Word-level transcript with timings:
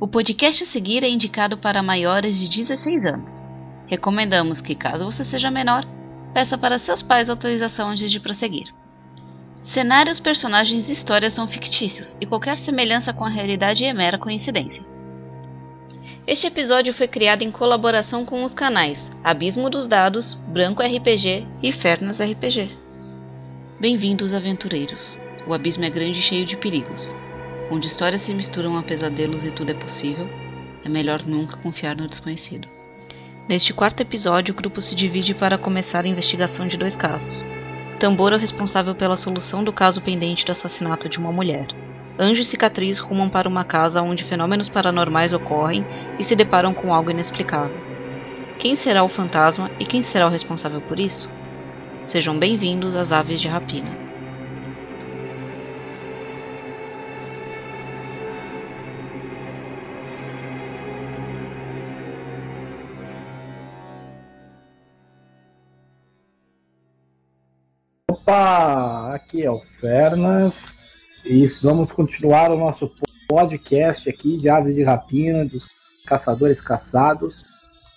O 0.00 0.08
podcast 0.08 0.64
a 0.64 0.66
seguir 0.68 1.04
é 1.04 1.08
indicado 1.10 1.58
para 1.58 1.82
maiores 1.82 2.34
de 2.38 2.48
16 2.48 3.04
anos. 3.04 3.30
Recomendamos 3.86 4.58
que, 4.58 4.74
caso 4.74 5.04
você 5.04 5.26
seja 5.26 5.50
menor, 5.50 5.84
peça 6.32 6.56
para 6.56 6.78
seus 6.78 7.02
pais 7.02 7.28
autorização 7.28 7.90
antes 7.90 8.10
de 8.10 8.18
prosseguir. 8.18 8.72
Cenários, 9.62 10.18
personagens 10.18 10.88
e 10.88 10.92
histórias 10.92 11.34
são 11.34 11.46
fictícios 11.46 12.16
e 12.18 12.24
qualquer 12.24 12.56
semelhança 12.56 13.12
com 13.12 13.26
a 13.26 13.28
realidade 13.28 13.84
é 13.84 13.92
mera 13.92 14.16
coincidência. 14.16 14.82
Este 16.26 16.46
episódio 16.46 16.94
foi 16.94 17.06
criado 17.06 17.42
em 17.42 17.50
colaboração 17.50 18.24
com 18.24 18.42
os 18.42 18.54
canais 18.54 18.98
Abismo 19.22 19.68
dos 19.68 19.86
Dados, 19.86 20.32
Branco 20.48 20.82
RPG 20.82 21.46
e 21.62 21.72
Fernas 21.72 22.18
RPG. 22.18 22.70
Bem-vindos, 23.78 24.32
aventureiros. 24.32 25.18
O 25.46 25.52
abismo 25.52 25.84
é 25.84 25.90
grande 25.90 26.20
e 26.20 26.22
cheio 26.22 26.46
de 26.46 26.56
perigos. 26.56 27.14
Onde 27.70 27.86
histórias 27.86 28.22
se 28.22 28.34
misturam 28.34 28.76
a 28.76 28.82
pesadelos 28.82 29.44
e 29.44 29.52
tudo 29.52 29.70
é 29.70 29.74
possível, 29.74 30.28
é 30.84 30.88
melhor 30.88 31.22
nunca 31.24 31.56
confiar 31.58 31.96
no 31.96 32.08
desconhecido. 32.08 32.66
Neste 33.48 33.72
quarto 33.72 34.00
episódio, 34.00 34.52
o 34.52 34.56
grupo 34.56 34.82
se 34.82 34.96
divide 34.96 35.34
para 35.34 35.56
começar 35.56 36.04
a 36.04 36.08
investigação 36.08 36.66
de 36.66 36.76
dois 36.76 36.96
casos. 36.96 37.44
Tambor 38.00 38.32
é 38.32 38.36
o 38.36 38.38
responsável 38.38 38.94
pela 38.94 39.16
solução 39.16 39.62
do 39.62 39.72
caso 39.72 40.02
pendente 40.02 40.44
do 40.44 40.50
assassinato 40.50 41.08
de 41.08 41.18
uma 41.18 41.30
mulher. 41.30 41.68
Anjo 42.18 42.40
e 42.40 42.44
Cicatriz 42.44 42.98
rumam 42.98 43.30
para 43.30 43.48
uma 43.48 43.64
casa 43.64 44.02
onde 44.02 44.24
fenômenos 44.24 44.68
paranormais 44.68 45.32
ocorrem 45.32 45.86
e 46.18 46.24
se 46.24 46.34
deparam 46.34 46.74
com 46.74 46.92
algo 46.92 47.10
inexplicável. 47.12 47.76
Quem 48.58 48.74
será 48.74 49.04
o 49.04 49.08
fantasma 49.08 49.70
e 49.78 49.86
quem 49.86 50.02
será 50.02 50.26
o 50.26 50.30
responsável 50.30 50.80
por 50.80 50.98
isso? 50.98 51.30
Sejam 52.04 52.36
bem-vindos 52.36 52.96
às 52.96 53.12
Aves 53.12 53.40
de 53.40 53.46
Rapina. 53.46 54.09
Opa, 68.22 69.14
aqui 69.14 69.42
é 69.42 69.50
o 69.50 69.60
Fernas 69.80 70.74
e 71.24 71.46
vamos 71.62 71.90
continuar 71.90 72.50
o 72.50 72.58
nosso 72.58 72.92
podcast 73.26 74.10
aqui 74.10 74.36
de 74.36 74.48
Aves 74.48 74.74
de 74.74 74.82
Rapina, 74.82 75.46
dos 75.46 75.66
caçadores 76.06 76.60
caçados. 76.60 77.42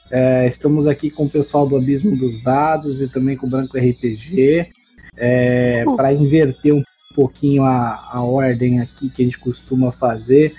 É, 0.10 0.48
estamos 0.48 0.88
aqui 0.88 1.12
com 1.12 1.26
o 1.26 1.30
pessoal 1.30 1.68
do 1.68 1.76
Abismo 1.76 2.16
dos 2.16 2.42
Dados 2.42 3.02
e 3.02 3.08
também 3.10 3.36
com 3.36 3.48
o 3.48 3.50
Branco 3.50 3.78
RPG 3.78 4.72
é, 5.18 5.84
uh. 5.86 5.96
para 5.98 6.14
inverter 6.14 6.74
um 6.74 6.84
pouquinho 7.14 7.64
a, 7.64 8.10
a 8.12 8.24
ordem 8.24 8.80
aqui 8.80 9.10
que 9.10 9.24
a 9.24 9.26
gente 9.26 9.40
costuma 9.40 9.92
fazer. 9.92 10.56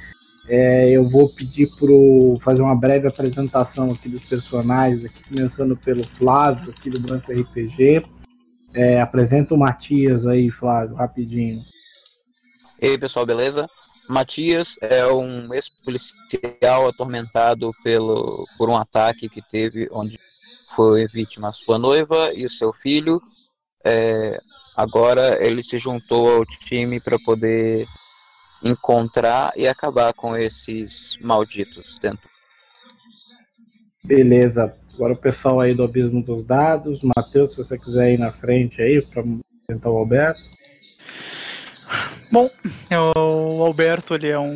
É, 0.47 0.91
eu 0.91 1.09
vou 1.09 1.31
pedir 1.31 1.71
para 1.79 1.89
fazer 2.41 2.61
uma 2.61 2.77
breve 2.77 3.09
apresentação 3.09 3.91
aqui 3.93 4.11
dos 4.11 4.25
personagens, 4.25 5.07
aqui, 5.07 5.25
começando 5.27 5.75
pelo 5.75 6.07
Flávio, 6.07 6.71
aqui 6.71 6.91
do 6.91 7.01
Branco 7.01 7.33
RPG. 7.33 8.05
É, 8.75 9.01
apresenta 9.01 9.55
o 9.55 9.59
Matias 9.59 10.27
aí, 10.27 10.51
Flávio, 10.51 10.97
rapidinho. 10.97 11.63
E 12.83 12.87
aí, 12.87 12.99
pessoal, 12.99 13.25
beleza? 13.25 13.69
Matias 14.09 14.77
é 14.83 15.07
um 15.07 15.55
ex-policial 15.55 16.89
atormentado 16.89 17.71
pelo, 17.83 18.45
por 18.59 18.69
um 18.69 18.77
ataque 18.77 19.29
que 19.29 19.41
teve, 19.41 19.89
onde 19.93 20.19
foi 20.75 21.07
vítima 21.07 21.53
sua 21.53 21.79
noiva 21.79 22.33
e 22.35 22.45
o 22.45 22.51
seu 22.51 22.73
filho. 22.73 23.23
É, 23.85 24.41
agora 24.77 25.43
ele 25.45 25.63
se 25.63 25.79
juntou 25.79 26.29
ao 26.29 26.45
time 26.45 27.01
para 27.01 27.19
poder 27.25 27.87
encontrar 28.63 29.53
e 29.57 29.69
acabar 29.69 30.13
com 30.13 30.37
esses 30.37 31.17
malditos 31.21 31.99
dentro. 32.01 32.29
Beleza. 34.03 34.75
Agora 34.95 35.13
o 35.13 35.17
pessoal 35.17 35.61
aí 35.61 35.75
do 35.75 35.83
Abismo 35.83 36.23
dos 36.23 36.45
Dados. 36.45 37.01
Matheus, 37.03 37.51
se 37.51 37.57
você 37.57 37.77
quiser 37.77 38.13
ir 38.13 38.19
na 38.19 38.31
frente 38.31 38.81
aí 38.81 39.03
para 39.03 39.23
apresentar 39.23 39.91
o 39.91 39.97
Alberto. 39.97 40.41
Bom, 42.31 42.49
o 43.17 43.65
Alberto 43.65 44.15
ele 44.15 44.29
é 44.29 44.39
um, 44.39 44.55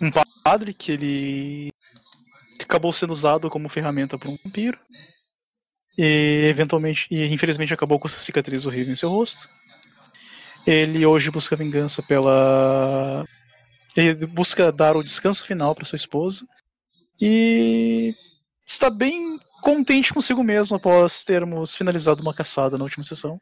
um 0.00 0.10
padre 0.42 0.74
que 0.74 0.92
ele 0.92 1.72
acabou 2.60 2.92
sendo 2.92 3.12
usado 3.12 3.48
como 3.48 3.68
ferramenta 3.68 4.18
por 4.18 4.28
um 4.28 4.36
vampiro. 4.44 4.78
E 5.96 6.46
eventualmente, 6.48 7.06
e 7.10 7.32
infelizmente 7.32 7.72
acabou 7.72 7.98
com 7.98 8.08
essa 8.08 8.18
cicatriz 8.18 8.66
horrível 8.66 8.92
em 8.92 8.96
seu 8.96 9.10
rosto. 9.10 9.48
Ele 10.66 11.04
hoje 11.06 11.30
busca 11.30 11.54
vingança 11.54 12.02
pela. 12.02 13.24
Ele 13.96 14.26
busca 14.26 14.72
dar 14.72 14.96
o 14.96 15.02
descanso 15.02 15.46
final 15.46 15.74
para 15.74 15.84
sua 15.84 15.96
esposa. 15.96 16.46
E 17.20 18.14
está 18.64 18.90
bem 18.90 19.38
contente 19.62 20.12
consigo 20.12 20.42
mesmo 20.42 20.76
após 20.76 21.24
termos 21.24 21.76
finalizado 21.76 22.22
uma 22.22 22.34
caçada 22.34 22.76
na 22.76 22.84
última 22.84 23.04
sessão. 23.04 23.40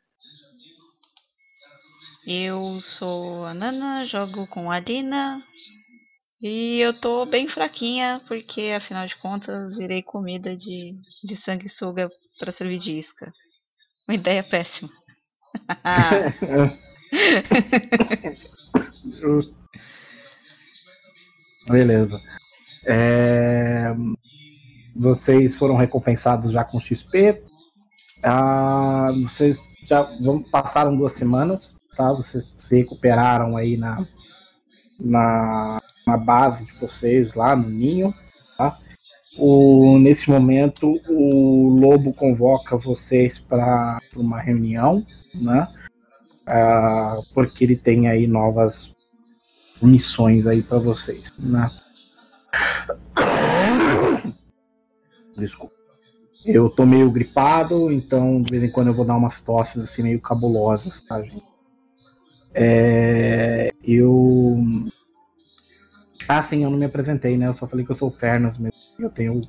Eu 2.27 2.81
sou 2.99 3.47
a 3.47 3.55
Nana, 3.55 4.05
jogo 4.05 4.47
com 4.47 4.71
a 4.71 4.79
Lina. 4.79 5.43
E 6.41 6.79
eu 6.79 6.99
tô 6.99 7.27
bem 7.27 7.49
fraquinha, 7.49 8.23
porque 8.27 8.73
afinal 8.77 9.07
de 9.07 9.17
contas 9.17 9.77
virei 9.77 10.03
comida 10.03 10.57
de, 10.57 10.95
de 11.25 11.37
sanguessuga 11.37 12.09
para 12.39 12.53
servir 12.53 12.79
de 12.79 12.99
isca. 12.99 13.33
Uma 14.09 14.15
ideia 14.15 14.43
péssima. 14.43 14.91
Justo. 19.21 19.59
Beleza. 21.69 22.21
É 22.87 23.93
vocês 24.95 25.55
foram 25.55 25.77
recompensados 25.77 26.53
já 26.53 26.65
com 26.65 26.81
XP. 26.81 27.43
Ah, 28.23 29.09
vocês 29.23 29.59
já 29.85 30.03
vão, 30.21 30.43
passaram 30.43 30.97
duas 30.97 31.13
semanas, 31.13 31.77
tá? 31.97 32.13
Vocês 32.13 32.53
se 32.57 32.79
recuperaram 32.79 33.57
aí 33.57 33.77
na, 33.77 34.07
na, 34.99 35.81
na 36.07 36.17
base 36.17 36.65
de 36.65 36.73
vocês 36.73 37.35
lá 37.35 37.57
no 37.57 37.69
ninho, 37.69 38.15
tá? 38.57 38.79
O, 39.39 39.99
nesse 39.99 40.29
momento 40.29 41.01
o 41.09 41.69
lobo 41.69 42.13
convoca 42.13 42.77
vocês 42.77 43.39
para 43.39 44.01
uma 44.17 44.41
reunião, 44.41 45.07
né? 45.35 45.69
Ah, 46.47 47.19
porque 47.33 47.65
ele 47.65 47.77
tem 47.77 48.09
aí 48.09 48.27
novas 48.27 48.95
missões 49.81 50.47
aí 50.47 50.63
para 50.63 50.79
vocês, 50.79 51.33
né? 51.39 51.71
Desculpa. 55.37 55.75
Eu 56.45 56.71
tô 56.71 56.87
meio 56.87 57.11
gripado, 57.11 57.93
então 57.93 58.41
de 58.41 58.51
vez 58.51 58.65
em 58.65 58.73
quando 58.73 58.89
eu 58.89 58.95
vou 58.95 59.05
dar 59.05 59.17
umas 59.17 59.41
tosses 59.43 59.83
assim 59.83 60.03
meio 60.03 60.21
cabulosas, 60.21 61.01
tá, 61.03 61.23
gente? 61.23 61.51
É, 62.55 63.71
eu. 63.85 64.59
Ah, 66.29 66.43
sim, 66.43 66.65
eu 66.65 66.71
não 66.71 66.79
me 66.79 66.85
apresentei, 66.85 67.37
né? 67.37 67.49
Eu 67.49 67.53
só 67.53 67.67
falei 67.67 67.85
que 67.85 67.93
eu 67.93 67.97
sou 67.97 68.09
o 68.09 68.13
Fernas 68.13 68.57
mesmo. 68.57 68.79
Eu 68.99 69.11
tenho 69.11 69.43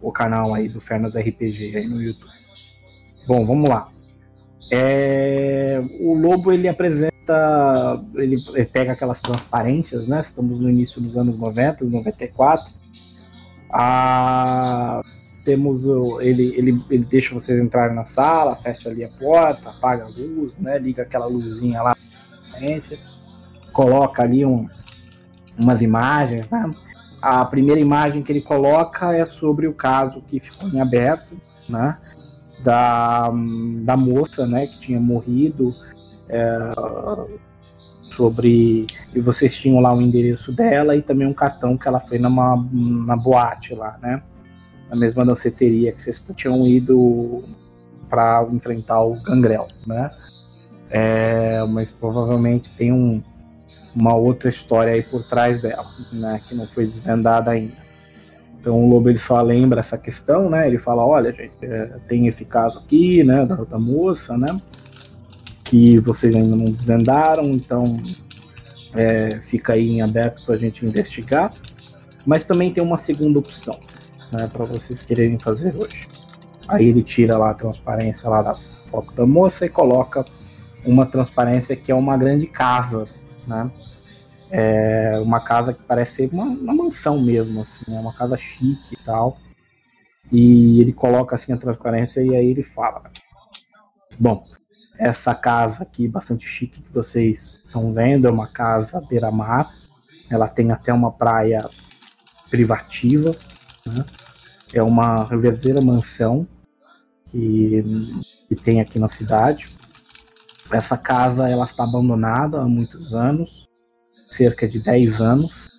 o, 0.00 0.12
canal 0.12 0.54
aí 0.54 0.68
do 0.68 0.80
Fernas 0.80 1.14
RPG 1.14 1.76
aí 1.76 1.86
no 1.86 2.00
YouTube. 2.00 2.32
Bom, 3.26 3.46
vamos 3.46 3.68
lá. 3.68 3.90
É, 4.70 5.80
o 6.00 6.14
Lobo 6.14 6.52
ele 6.52 6.68
apresenta, 6.68 8.04
ele, 8.14 8.36
pega 8.66 8.92
aquelas 8.92 9.20
transparências, 9.20 10.06
né? 10.06 10.20
Estamos 10.20 10.60
no 10.60 10.68
início 10.68 11.00
dos 11.00 11.16
anos 11.16 11.38
90, 11.38 11.84
94. 11.84 12.64
A 13.70 15.02
temos 15.48 15.88
o, 15.88 16.20
ele, 16.20 16.54
ele, 16.58 16.84
ele 16.90 17.04
deixa 17.04 17.32
vocês 17.32 17.58
entrarem 17.58 17.96
na 17.96 18.04
sala, 18.04 18.54
fecha 18.56 18.90
ali 18.90 19.02
a 19.02 19.08
porta, 19.08 19.70
apaga 19.70 20.04
a 20.04 20.08
luz, 20.08 20.58
né, 20.58 20.78
liga 20.78 21.04
aquela 21.04 21.24
luzinha 21.24 21.80
lá, 21.82 21.96
coloca 23.72 24.22
ali 24.22 24.44
um, 24.44 24.68
umas 25.58 25.80
imagens, 25.80 26.50
né? 26.50 26.70
A 27.22 27.44
primeira 27.46 27.80
imagem 27.80 28.22
que 28.22 28.30
ele 28.30 28.42
coloca 28.42 29.14
é 29.14 29.24
sobre 29.24 29.66
o 29.66 29.72
caso 29.72 30.20
que 30.20 30.38
ficou 30.38 30.68
em 30.68 30.80
aberto, 30.80 31.40
né? 31.66 31.96
Da, 32.62 33.30
da 33.84 33.96
moça, 33.96 34.46
né, 34.46 34.66
que 34.66 34.80
tinha 34.80 35.00
morrido, 35.00 35.72
é, 36.28 36.48
sobre 38.18 38.86
e 39.14 39.20
vocês 39.20 39.56
tinham 39.56 39.78
lá 39.78 39.94
o 39.94 40.02
endereço 40.02 40.52
dela 40.52 40.96
e 40.96 41.02
também 41.02 41.26
um 41.26 41.32
cartão 41.32 41.78
que 41.78 41.86
ela 41.86 42.00
foi 42.00 42.18
numa, 42.18 42.56
na 42.72 43.16
boate 43.16 43.74
lá, 43.74 43.96
né? 44.02 44.20
na 44.90 44.96
mesma 44.96 45.24
danceteria 45.24 45.92
que 45.92 46.00
vocês 46.00 46.24
tinham 46.34 46.66
ido 46.66 47.44
para 48.08 48.46
enfrentar 48.50 49.02
o 49.02 49.20
Gangrel, 49.22 49.68
né? 49.86 50.10
É, 50.90 51.62
mas 51.66 51.90
provavelmente 51.90 52.70
tem 52.72 52.90
um, 52.90 53.22
uma 53.94 54.14
outra 54.14 54.48
história 54.48 54.94
aí 54.94 55.02
por 55.02 55.22
trás 55.28 55.60
dela, 55.60 55.86
né? 56.10 56.40
Que 56.48 56.54
não 56.54 56.66
foi 56.66 56.86
desvendada 56.86 57.50
ainda. 57.50 57.76
Então 58.58 58.82
o 58.82 58.88
Lobo 58.88 59.10
ele 59.10 59.18
só 59.18 59.40
lembra 59.42 59.80
essa 59.80 59.98
questão, 59.98 60.48
né? 60.48 60.66
Ele 60.66 60.78
fala, 60.78 61.04
olha 61.04 61.32
gente, 61.32 61.52
é, 61.62 61.98
tem 62.08 62.26
esse 62.26 62.44
caso 62.44 62.78
aqui, 62.78 63.22
né? 63.22 63.44
Da, 63.44 63.56
da 63.56 63.78
moça, 63.78 64.36
né? 64.38 64.58
Que 65.68 65.98
vocês 65.98 66.34
ainda 66.34 66.56
não 66.56 66.66
desvendaram, 66.66 67.44
então 67.50 68.00
é, 68.94 69.40
fica 69.42 69.74
aí 69.74 69.90
em 69.90 70.02
aberto 70.02 70.44
para 70.44 70.54
a 70.54 70.58
gente 70.58 70.84
investigar. 70.84 71.52
Mas 72.24 72.44
também 72.44 72.72
tem 72.72 72.82
uma 72.82 72.98
segunda 72.98 73.38
opção, 73.38 73.78
né, 74.32 74.48
para 74.52 74.64
vocês 74.64 75.02
quererem 75.02 75.38
fazer 75.38 75.74
hoje. 75.76 76.08
Aí 76.66 76.86
ele 76.86 77.02
tira 77.02 77.36
lá 77.36 77.50
a 77.50 77.54
transparência 77.54 78.28
lá 78.28 78.42
da 78.42 78.54
foto 78.90 79.14
da 79.14 79.26
moça 79.26 79.66
e 79.66 79.68
coloca 79.68 80.24
uma 80.84 81.06
transparência 81.06 81.76
que 81.76 81.90
é 81.90 81.94
uma 81.94 82.16
grande 82.16 82.46
casa, 82.46 83.08
né? 83.46 83.70
É 84.50 85.18
uma 85.22 85.40
casa 85.40 85.74
que 85.74 85.82
parece 85.82 86.14
ser 86.14 86.30
uma, 86.32 86.44
uma 86.44 86.74
mansão 86.74 87.20
mesmo, 87.20 87.60
assim, 87.60 87.94
é 87.94 88.00
uma 88.00 88.14
casa 88.14 88.36
chique 88.36 88.94
e 88.94 89.04
tal. 89.04 89.38
E 90.30 90.80
ele 90.80 90.92
coloca 90.92 91.34
assim 91.34 91.52
a 91.52 91.56
transparência 91.56 92.22
e 92.22 92.34
aí 92.34 92.46
ele 92.46 92.62
fala: 92.62 93.02
Bom, 94.18 94.42
essa 94.98 95.34
casa 95.34 95.84
aqui, 95.84 96.08
bastante 96.08 96.46
chique 96.46 96.82
que 96.82 96.92
vocês 96.92 97.62
estão 97.64 97.92
vendo, 97.92 98.26
é 98.26 98.30
uma 98.30 98.48
casa 98.48 99.00
beira-mar. 99.00 99.72
Ela 100.28 100.48
tem 100.48 100.72
até 100.72 100.92
uma 100.92 101.12
praia 101.12 101.64
privativa. 102.50 103.34
Né? 103.86 104.04
É 104.74 104.82
uma 104.82 105.24
verdadeira 105.24 105.80
mansão 105.80 106.46
que, 107.30 107.82
que 108.48 108.56
tem 108.56 108.80
aqui 108.80 108.98
na 108.98 109.08
cidade. 109.08 109.74
Essa 110.70 110.98
casa 110.98 111.48
ela 111.48 111.64
está 111.64 111.84
abandonada 111.84 112.60
há 112.60 112.64
muitos 112.66 113.14
anos, 113.14 113.68
cerca 114.30 114.68
de 114.68 114.80
10 114.80 115.20
anos, 115.20 115.70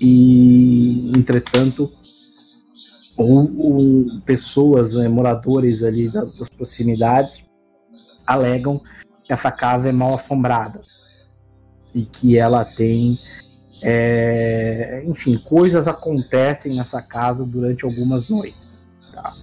e 0.00 1.12
entretanto 1.16 1.88
ou, 3.16 3.50
ou 3.56 4.20
pessoas, 4.22 4.94
né, 4.94 5.08
moradores 5.08 5.82
ali 5.82 6.10
das, 6.10 6.38
das 6.38 6.48
proximidades, 6.48 7.46
alegam 8.26 8.80
que 9.24 9.32
essa 9.32 9.50
casa 9.50 9.88
é 9.88 9.92
mal 9.92 10.14
assombrada 10.14 10.82
e 11.94 12.04
que 12.04 12.36
ela 12.36 12.64
tem 12.64 13.18
é, 13.82 15.02
enfim, 15.06 15.36
coisas 15.38 15.86
acontecem 15.86 16.74
nessa 16.74 17.02
casa 17.02 17.44
durante 17.44 17.84
algumas 17.84 18.28
noites. 18.28 18.66
Tá? 19.12 19.34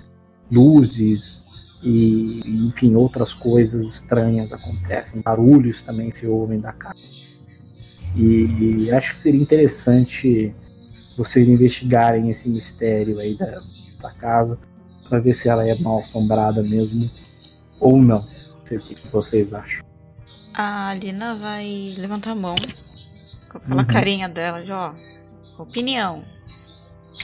Luzes 0.52 1.42
e, 1.82 2.42
enfim, 2.68 2.96
outras 2.96 3.34
coisas 3.34 3.84
estranhas 3.84 4.52
acontecem. 4.52 5.22
Barulhos 5.22 5.84
também 5.84 6.14
se 6.14 6.26
ouvem 6.26 6.60
da 6.60 6.72
casa. 6.72 7.00
E, 8.16 8.86
e 8.86 8.92
acho 8.92 9.14
que 9.14 9.20
seria 9.20 9.42
interessante 9.42 10.54
vocês 11.18 11.48
investigarem 11.48 12.30
esse 12.30 12.50
mistério 12.50 13.20
aí 13.20 13.38
da, 13.38 13.62
da 14.02 14.12
casa 14.12 14.58
para 15.08 15.20
ver 15.20 15.34
se 15.34 15.48
ela 15.48 15.68
é 15.68 15.76
mal 15.80 16.00
assombrada 16.00 16.64
mesmo 16.64 17.10
ou 17.80 18.02
não. 18.02 18.24
Sei 18.82 18.96
o 18.96 18.98
que 18.98 19.08
vocês 19.10 19.54
acham. 19.54 19.86
A 20.54 20.90
Alina 20.90 21.36
vai 21.36 21.96
levantar 21.98 22.32
a 22.32 22.36
mão 22.36 22.56
com 23.50 23.58
aquela 23.58 23.82
uhum. 23.82 23.88
carinha 23.88 24.30
dela 24.30 24.64
de 24.64 24.72
ó, 24.72 24.94
opinião. 25.60 26.24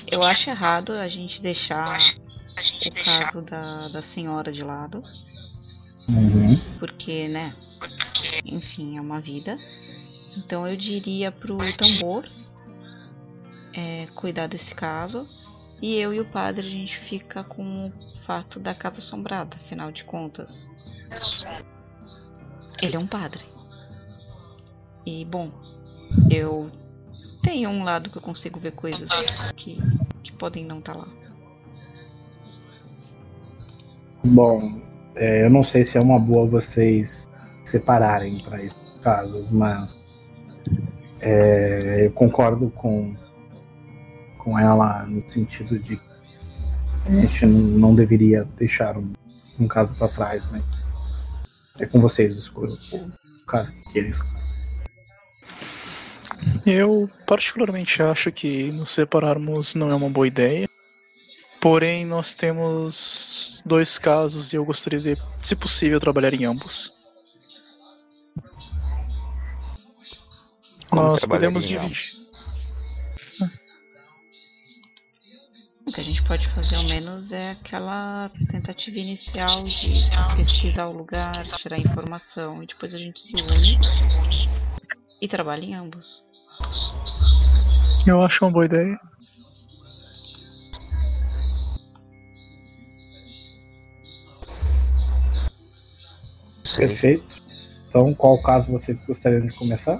Eu 0.07 0.23
acho 0.23 0.49
errado 0.49 0.93
a 0.93 1.07
gente 1.07 1.41
deixar 1.41 1.99
o 2.85 3.03
caso 3.03 3.41
da, 3.41 3.87
da 3.89 4.01
senhora 4.01 4.51
de 4.51 4.63
lado. 4.63 5.03
Uhum. 6.07 6.59
Porque, 6.79 7.27
né? 7.27 7.55
Enfim, 8.45 8.97
é 8.97 9.01
uma 9.01 9.21
vida. 9.21 9.57
Então 10.37 10.67
eu 10.67 10.75
diria 10.77 11.31
pro 11.31 11.57
tambor 11.77 12.27
é, 13.73 14.07
cuidar 14.15 14.47
desse 14.47 14.73
caso. 14.73 15.27
E 15.81 15.95
eu 15.95 16.13
e 16.13 16.19
o 16.19 16.25
padre 16.25 16.67
a 16.67 16.69
gente 16.69 16.99
fica 17.07 17.43
com 17.43 17.87
o 17.87 17.91
fato 18.25 18.59
da 18.59 18.75
casa 18.75 18.97
assombrada, 18.97 19.55
afinal 19.63 19.91
de 19.91 20.03
contas. 20.03 20.67
Ele 22.81 22.95
é 22.95 22.99
um 22.99 23.07
padre. 23.07 23.43
E 25.05 25.25
bom, 25.25 25.51
eu 26.29 26.69
tenho 27.41 27.69
um 27.69 27.83
lado 27.83 28.09
que 28.09 28.17
eu 28.17 28.21
consigo 28.21 28.59
ver 28.59 28.71
coisas 28.71 29.09
que, 29.55 29.77
que 30.23 30.31
podem 30.33 30.65
não 30.65 30.79
estar 30.79 30.93
tá 30.93 30.99
lá. 30.99 31.07
Bom, 34.23 34.81
é, 35.15 35.45
eu 35.45 35.49
não 35.49 35.63
sei 35.63 35.83
se 35.83 35.97
é 35.97 36.01
uma 36.01 36.19
boa 36.19 36.45
vocês 36.45 37.27
separarem 37.63 38.39
para 38.39 38.63
esses 38.63 38.99
casos, 39.01 39.49
mas 39.51 39.97
é, 41.21 42.05
eu 42.05 42.11
concordo 42.11 42.69
com, 42.71 43.15
com 44.37 44.59
ela 44.59 45.05
no 45.05 45.27
sentido 45.27 45.79
de 45.79 45.97
que 45.97 46.09
a 47.07 47.11
gente 47.11 47.45
não 47.45 47.95
deveria 47.95 48.45
deixar 48.57 48.97
um, 48.97 49.13
um 49.59 49.67
caso 49.67 49.93
para 49.95 50.09
trás, 50.09 50.51
né? 50.51 50.61
É 51.79 51.85
com 51.85 52.01
vocês 52.01 52.47
o 52.49 53.11
caso 53.47 53.71
que 53.91 53.99
eles. 53.99 54.19
Eu 56.65 57.09
particularmente 57.25 58.01
acho 58.01 58.31
que 58.31 58.71
nos 58.71 58.91
separarmos 58.91 59.75
não 59.75 59.89
é 59.89 59.95
uma 59.95 60.09
boa 60.09 60.27
ideia. 60.27 60.67
Porém, 61.59 62.05
nós 62.05 62.35
temos 62.35 63.61
dois 63.65 63.97
casos 63.99 64.53
e 64.53 64.55
eu 64.55 64.63
gostaria 64.63 64.99
de, 64.99 65.17
se 65.37 65.55
possível, 65.55 65.99
trabalhar 65.99 66.33
em 66.33 66.45
ambos. 66.45 66.93
Como 70.89 71.01
nós 71.01 71.25
podemos 71.25 71.67
dividir. 71.67 72.18
Que 75.99 76.01
a 76.01 76.03
gente 76.03 76.23
pode 76.23 76.47
fazer 76.55 76.77
ao 76.77 76.83
menos 76.83 77.29
é 77.33 77.51
aquela 77.51 78.31
tentativa 78.49 78.97
inicial 78.97 79.65
de 79.65 80.09
pesquisar 80.37 80.87
o 80.87 80.97
lugar, 80.97 81.45
tirar 81.57 81.77
informação 81.77 82.63
e 82.63 82.67
depois 82.67 82.95
a 82.95 82.97
gente 82.97 83.19
se 83.19 83.35
une 83.35 83.77
e 85.21 85.27
trabalha 85.27 85.65
em 85.65 85.75
ambos. 85.75 86.23
Eu 88.07 88.21
acho 88.21 88.45
uma 88.45 88.51
boa 88.51 88.63
ideia. 88.63 88.97
Perfeito. 96.77 97.27
Então, 97.89 98.13
qual 98.13 98.41
caso 98.41 98.71
vocês 98.71 98.97
gostariam 99.05 99.45
de 99.45 99.53
começar? 99.55 99.99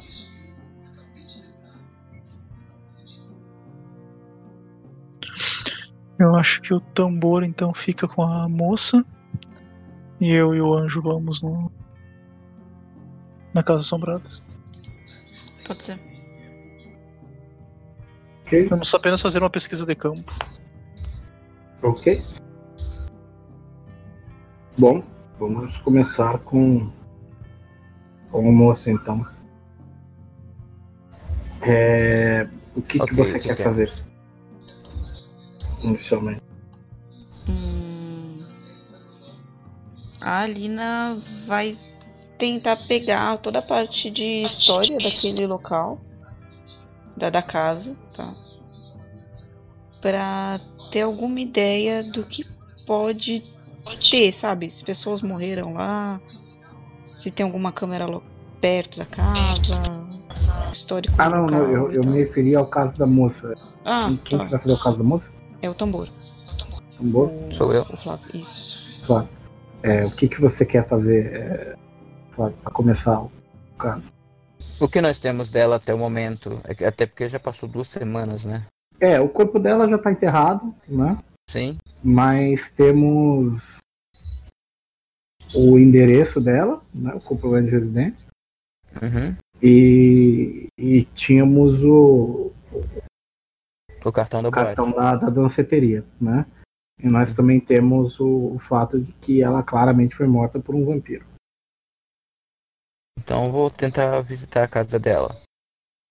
Eu 6.19 6.36
acho 6.36 6.62
que 6.62 6.74
o 6.74 6.80
tambor 6.80 7.44
então 7.44 7.74
fica 7.74 8.07
com 8.07 8.21
a 8.21 8.48
moça. 8.50 9.04
E 10.19 10.31
eu 10.31 10.54
e 10.54 10.62
o 10.62 10.74
anjo 10.74 11.01
vamos 11.01 11.42
no... 11.42 11.71
na 13.56 13.64
Casa 13.64 13.81
Assombradas. 13.81 14.44
Pode 15.66 15.83
ser. 15.83 15.99
Ok. 18.42 18.68
Vamos 18.68 18.94
apenas 18.94 19.21
fazer 19.21 19.40
uma 19.40 19.49
pesquisa 19.49 19.85
de 19.85 19.95
campo. 19.95 20.33
Ok. 21.81 22.21
Bom, 24.78 25.04
Vamos 25.40 25.78
começar 25.78 26.38
com, 26.40 26.92
com 28.30 28.49
o 28.49 28.52
moço, 28.52 28.90
então. 28.90 29.26
É, 31.61 32.45
o 32.76 32.81
que, 32.81 33.02
okay, 33.02 33.07
que 33.07 33.16
você 33.16 33.40
que 33.40 33.47
quer 33.47 33.64
fazer? 33.64 33.90
Inicialmente. 35.83 36.42
Hum, 37.48 38.44
a 40.19 40.42
Alina 40.42 41.21
vai 41.48 41.78
tentar 42.38 42.78
pegar 42.88 43.38
toda 43.38 43.59
a 43.59 43.62
parte 43.62 44.09
de 44.09 44.44
história 44.44 44.98
daquele 44.98 45.45
local, 45.45 46.00
da, 47.16 47.30
da 47.30 47.42
casa, 47.42 47.95
tá? 48.16 48.33
Pra 50.02 50.59
ter 50.92 51.02
alguma 51.02 51.40
ideia 51.40 52.04
do 52.04 52.24
que 52.24 52.45
pode 52.86 53.44
ter, 54.09 54.33
sabe? 54.33 54.69
Se 54.69 54.83
pessoas 54.83 55.21
morreram 55.21 55.74
lá, 55.74 56.19
se 57.16 57.30
tem 57.30 57.45
alguma 57.45 57.71
câmera 57.71 58.06
perto 58.62 58.98
da 59.00 59.06
casa, 59.06 60.07
histórico. 60.74 61.14
Ah, 61.18 61.30
não, 61.30 61.45
não 61.45 61.64
eu, 61.69 61.92
eu 61.92 62.04
me 62.04 62.18
referi 62.18 62.56
ao 62.56 62.66
caso 62.66 62.98
da 62.98 63.06
moça. 63.06 63.54
Ah, 63.83 64.06
quem, 64.07 64.18
quem 64.18 64.38
tá. 64.38 64.45
vai 64.45 64.59
fazer 64.59 64.74
o 64.74 64.80
caso 64.80 64.98
da 64.98 65.04
moça? 65.04 65.39
É 65.61 65.69
o 65.69 65.73
tambor. 65.73 66.09
Tambor? 66.97 67.30
O, 67.30 67.54
Sou 67.54 67.73
eu. 67.73 67.83
O 67.83 67.97
Flávio, 67.97 68.35
isso. 68.35 69.06
Flávio. 69.06 69.30
É, 69.83 70.06
o 70.06 70.11
que, 70.11 70.28
que 70.28 70.39
você 70.39 70.66
quer 70.66 70.87
fazer, 70.87 71.33
é, 71.33 71.75
Flávio, 72.31 72.57
pra 72.61 72.71
começar 72.71 73.21
o 73.21 73.31
caso? 73.78 74.11
O 74.80 74.87
que 74.87 75.01
nós 75.01 75.18
temos 75.18 75.49
dela 75.49 75.75
até 75.75 75.94
o 75.94 75.97
momento? 75.97 76.61
É 76.66 76.87
até 76.87 77.06
porque 77.06 77.28
já 77.28 77.39
passou 77.39 77.68
duas 77.68 77.87
semanas, 77.87 78.45
né? 78.45 78.66
É, 78.99 79.19
o 79.19 79.30
corpo 79.30 79.59
dela 79.59 79.87
já 79.87 79.97
tá 79.97 80.11
enterrado, 80.11 80.73
né? 80.87 81.18
Sim. 81.49 81.78
Mas 82.04 82.71
temos 82.71 83.80
o 85.54 85.80
endereço 85.80 86.39
dela, 86.39 86.81
né, 86.94 87.13
o 87.13 87.19
comprovante 87.19 87.66
de 87.66 87.71
residência. 87.71 88.25
Uhum. 89.01 89.35
E, 89.61 90.68
e 90.78 91.04
tínhamos 91.13 91.83
o, 91.83 92.48
o 94.06 94.11
cartão, 94.11 94.41
o 94.41 94.51
cartão 94.51 94.91
da, 94.91 95.15
da 95.15 95.29
danceteria, 95.29 96.06
né? 96.19 96.45
E 97.01 97.07
nós 97.07 97.33
também 97.33 97.59
temos 97.59 98.19
o, 98.19 98.56
o, 98.56 98.59
fato 98.59 98.99
de 98.99 99.11
que 99.13 99.41
ela 99.41 99.63
claramente 99.63 100.15
foi 100.15 100.27
morta 100.27 100.59
por 100.59 100.75
um 100.75 100.85
vampiro. 100.85 101.25
Então 103.18 103.51
vou 103.51 103.69
tentar 103.69 104.21
visitar 104.21 104.63
a 104.63 104.68
casa 104.68 104.99
dela. 104.99 105.41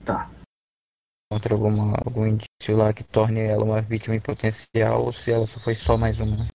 Tá. 0.04 0.30
encontra 1.30 1.54
alguma, 1.54 1.94
algum 2.04 2.26
indício 2.26 2.76
lá 2.76 2.92
que 2.94 3.04
torne 3.04 3.40
ela 3.40 3.64
uma 3.64 3.82
vítima 3.82 4.14
em 4.14 4.20
potencial 4.20 5.04
ou 5.04 5.12
se 5.12 5.30
ela 5.30 5.46
só 5.46 5.60
foi 5.60 5.74
só 5.74 5.98
mais 5.98 6.20
uma. 6.20 6.46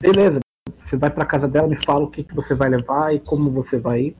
Beleza. 0.00 0.40
Você 0.76 0.96
vai 0.96 1.10
pra 1.10 1.24
casa 1.24 1.48
dela, 1.48 1.66
me 1.66 1.76
fala 1.76 2.04
o 2.04 2.10
que, 2.10 2.22
que 2.22 2.34
você 2.34 2.54
vai 2.54 2.68
levar 2.68 3.14
e 3.14 3.20
como 3.20 3.50
você 3.50 3.78
vai 3.78 4.00
ir. 4.00 4.16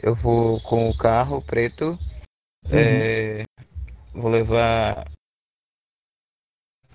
Eu 0.00 0.14
vou 0.14 0.60
com 0.62 0.88
o 0.88 0.96
carro 0.96 1.42
preto. 1.42 1.98
é, 2.70 3.42
vou 4.14 4.30
levar 4.30 5.10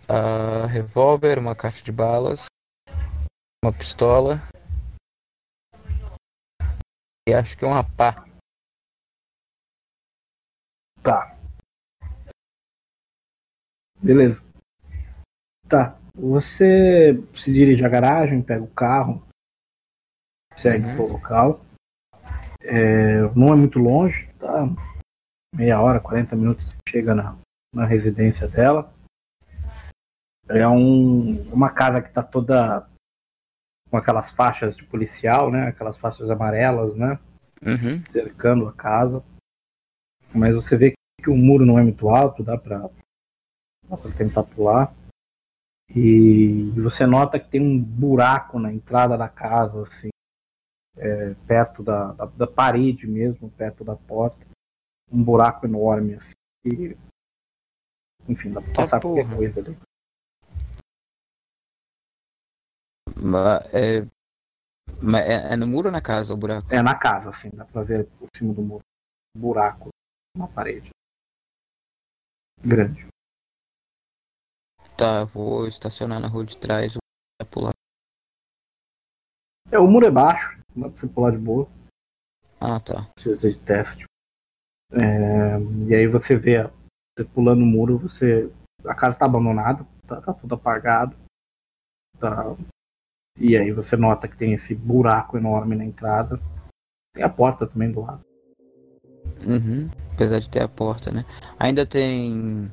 a 0.07 0.65
revólver, 0.67 1.37
uma 1.37 1.55
caixa 1.55 1.83
de 1.83 1.91
balas, 1.91 2.45
uma 3.63 3.73
pistola 3.73 4.41
e 7.27 7.33
acho 7.33 7.57
que 7.57 7.65
uma 7.65 7.83
pá. 7.83 8.25
Tá. 11.03 11.37
Beleza. 14.01 14.41
Tá. 15.69 15.99
Você 16.15 17.13
se 17.33 17.51
dirige 17.53 17.85
à 17.85 17.89
garagem, 17.89 18.41
pega 18.41 18.63
o 18.63 18.73
carro, 18.73 19.21
segue 20.55 20.85
Uhum. 20.87 20.95
pro 20.95 21.13
local. 21.13 21.66
É, 22.69 23.21
não 23.33 23.53
é 23.53 23.55
muito 23.55 23.79
longe, 23.79 24.27
tá? 24.37 24.67
Meia 25.55 25.79
hora, 25.81 26.01
40 26.01 26.35
minutos 26.35 26.65
você 26.65 26.75
chega 26.89 27.15
na, 27.15 27.37
na 27.73 27.85
residência 27.85 28.45
dela. 28.45 28.93
É 30.49 30.67
um, 30.67 31.49
uma 31.51 31.69
casa 31.69 32.01
que 32.01 32.11
tá 32.11 32.21
toda 32.21 32.85
com 33.89 33.95
aquelas 33.95 34.31
faixas 34.31 34.75
de 34.75 34.83
policial, 34.83 35.49
né? 35.49 35.67
Aquelas 35.67 35.97
faixas 35.97 36.29
amarelas, 36.29 36.93
né? 36.93 37.17
Uhum. 37.65 38.05
cercando 38.07 38.67
a 38.67 38.73
casa. 38.73 39.23
Mas 40.33 40.53
você 40.53 40.77
vê 40.77 40.93
que 41.23 41.29
o 41.29 41.37
muro 41.37 41.65
não 41.65 41.79
é 41.79 41.83
muito 41.83 42.09
alto, 42.09 42.43
dá 42.43 42.57
pra 42.57 42.89
tentar 44.15 44.43
pular. 44.43 44.93
E 45.95 46.69
você 46.75 47.05
nota 47.05 47.39
que 47.39 47.49
tem 47.49 47.61
um 47.61 47.81
buraco 47.81 48.59
na 48.59 48.73
entrada 48.73 49.17
da 49.17 49.29
casa, 49.29 49.81
assim, 49.81 50.09
é, 50.97 51.33
perto 51.47 51.83
da, 51.83 52.11
da, 52.13 52.25
da 52.25 52.47
parede 52.47 53.07
mesmo, 53.07 53.49
perto 53.51 53.83
da 53.83 53.95
porta. 53.95 54.45
Um 55.11 55.23
buraco 55.23 55.65
enorme, 55.65 56.15
assim. 56.15 56.33
E, 56.65 56.97
enfim, 58.27 58.51
dá 58.51 58.61
pra 58.61 58.73
passar 58.73 58.99
qualquer 58.99 59.27
coisa 59.35 59.59
ali. 59.61 59.77
Ma- 63.15 63.61
é, 63.71 64.01
ma- 65.01 65.21
é, 65.21 65.53
é 65.53 65.55
no 65.55 65.65
muro 65.65 65.87
ou 65.87 65.91
na 65.91 66.01
casa 66.01 66.33
o 66.33 66.37
buraco? 66.37 66.67
É 66.73 66.81
na 66.81 66.93
casa, 66.95 67.29
assim, 67.29 67.49
dá 67.51 67.65
pra 67.65 67.83
ver 67.83 68.05
por 68.19 68.27
cima 68.35 68.53
do 68.53 68.61
muro. 68.61 68.83
Um 69.35 69.39
buraco 69.39 69.89
na 70.35 70.47
parede. 70.47 70.89
Grande. 72.59 73.07
Tá, 74.97 75.23
vou 75.25 75.67
estacionar 75.67 76.19
na 76.19 76.27
rua 76.27 76.43
de 76.43 76.57
trás, 76.57 76.93
vou 76.93 77.47
pular. 77.49 77.73
É, 79.71 79.77
o 79.77 79.87
muro 79.87 80.05
é 80.07 80.11
baixo, 80.11 80.57
dá 80.81 80.89
pra 80.89 80.97
você 80.97 81.07
pular 81.07 81.31
de 81.31 81.37
boa. 81.37 81.67
Ah, 82.59 82.79
tá. 82.79 83.07
precisa 83.13 83.51
de 83.51 83.59
teste. 83.59 84.05
É, 84.91 85.59
e 85.87 85.95
aí 85.95 86.07
você 86.07 86.35
vê, 86.35 86.63
você 86.63 87.25
pulando 87.25 87.61
o 87.61 87.65
muro, 87.65 87.97
você. 87.97 88.49
A 88.85 88.95
casa 88.95 89.17
tá 89.17 89.25
abandonada, 89.25 89.85
tá, 90.07 90.21
tá 90.21 90.33
tudo 90.33 90.55
apagado. 90.55 91.15
Tá, 92.19 92.55
e 93.39 93.55
aí 93.55 93.71
você 93.71 93.95
nota 93.95 94.27
que 94.27 94.35
tem 94.35 94.53
esse 94.53 94.73
buraco 94.73 95.37
enorme 95.37 95.75
na 95.75 95.85
entrada. 95.85 96.39
Tem 97.13 97.23
a 97.23 97.29
porta 97.29 97.67
também 97.67 97.91
do 97.91 98.01
lado. 98.01 98.21
Uhum. 99.45 99.89
Apesar 100.13 100.39
de 100.39 100.49
ter 100.49 100.63
a 100.63 100.67
porta, 100.67 101.11
né? 101.11 101.23
Ainda 101.59 101.85
tem 101.85 102.71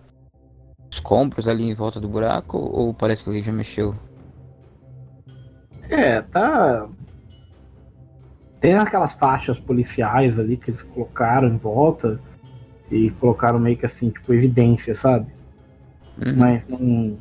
escombros 0.90 1.46
ali 1.46 1.64
em 1.64 1.74
volta 1.74 2.00
do 2.00 2.08
buraco 2.08 2.56
ou 2.56 2.94
parece 2.94 3.22
que 3.22 3.28
alguém 3.28 3.42
já 3.42 3.52
mexeu? 3.52 3.94
É, 5.90 6.22
tá. 6.22 6.88
Tem 8.64 8.72
aquelas 8.72 9.12
faixas 9.12 9.58
policiais 9.58 10.38
ali 10.38 10.56
que 10.56 10.70
eles 10.70 10.80
colocaram 10.80 11.48
em 11.48 11.58
volta 11.58 12.18
e 12.90 13.10
colocaram 13.10 13.58
meio 13.58 13.76
que 13.76 13.84
assim, 13.84 14.08
tipo, 14.08 14.32
evidência, 14.32 14.94
sabe? 14.94 15.26
Uhum. 16.16 16.34
Mas 16.34 16.66
não. 16.66 17.14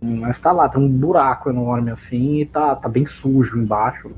Mas 0.00 0.38
tá 0.38 0.52
lá, 0.52 0.68
tem 0.68 0.80
um 0.80 0.88
buraco 0.88 1.50
enorme 1.50 1.90
assim 1.90 2.36
e 2.36 2.46
tá, 2.46 2.76
tá 2.76 2.88
bem 2.88 3.04
sujo 3.04 3.58
embaixo. 3.58 4.12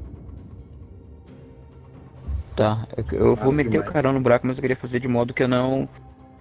Tá, 2.54 2.87
eu, 2.94 3.28
eu 3.28 3.34
vou 3.34 3.50
meter 3.50 3.80
o 3.80 3.84
carão 3.84 4.12
no 4.12 4.20
buraco, 4.20 4.46
mas 4.46 4.58
eu 4.58 4.61
queria 4.61 4.76
fazer 4.76 5.00
de 5.00 5.08
modo 5.08 5.32
que 5.32 5.42
eu 5.42 5.49
não. 5.49 5.88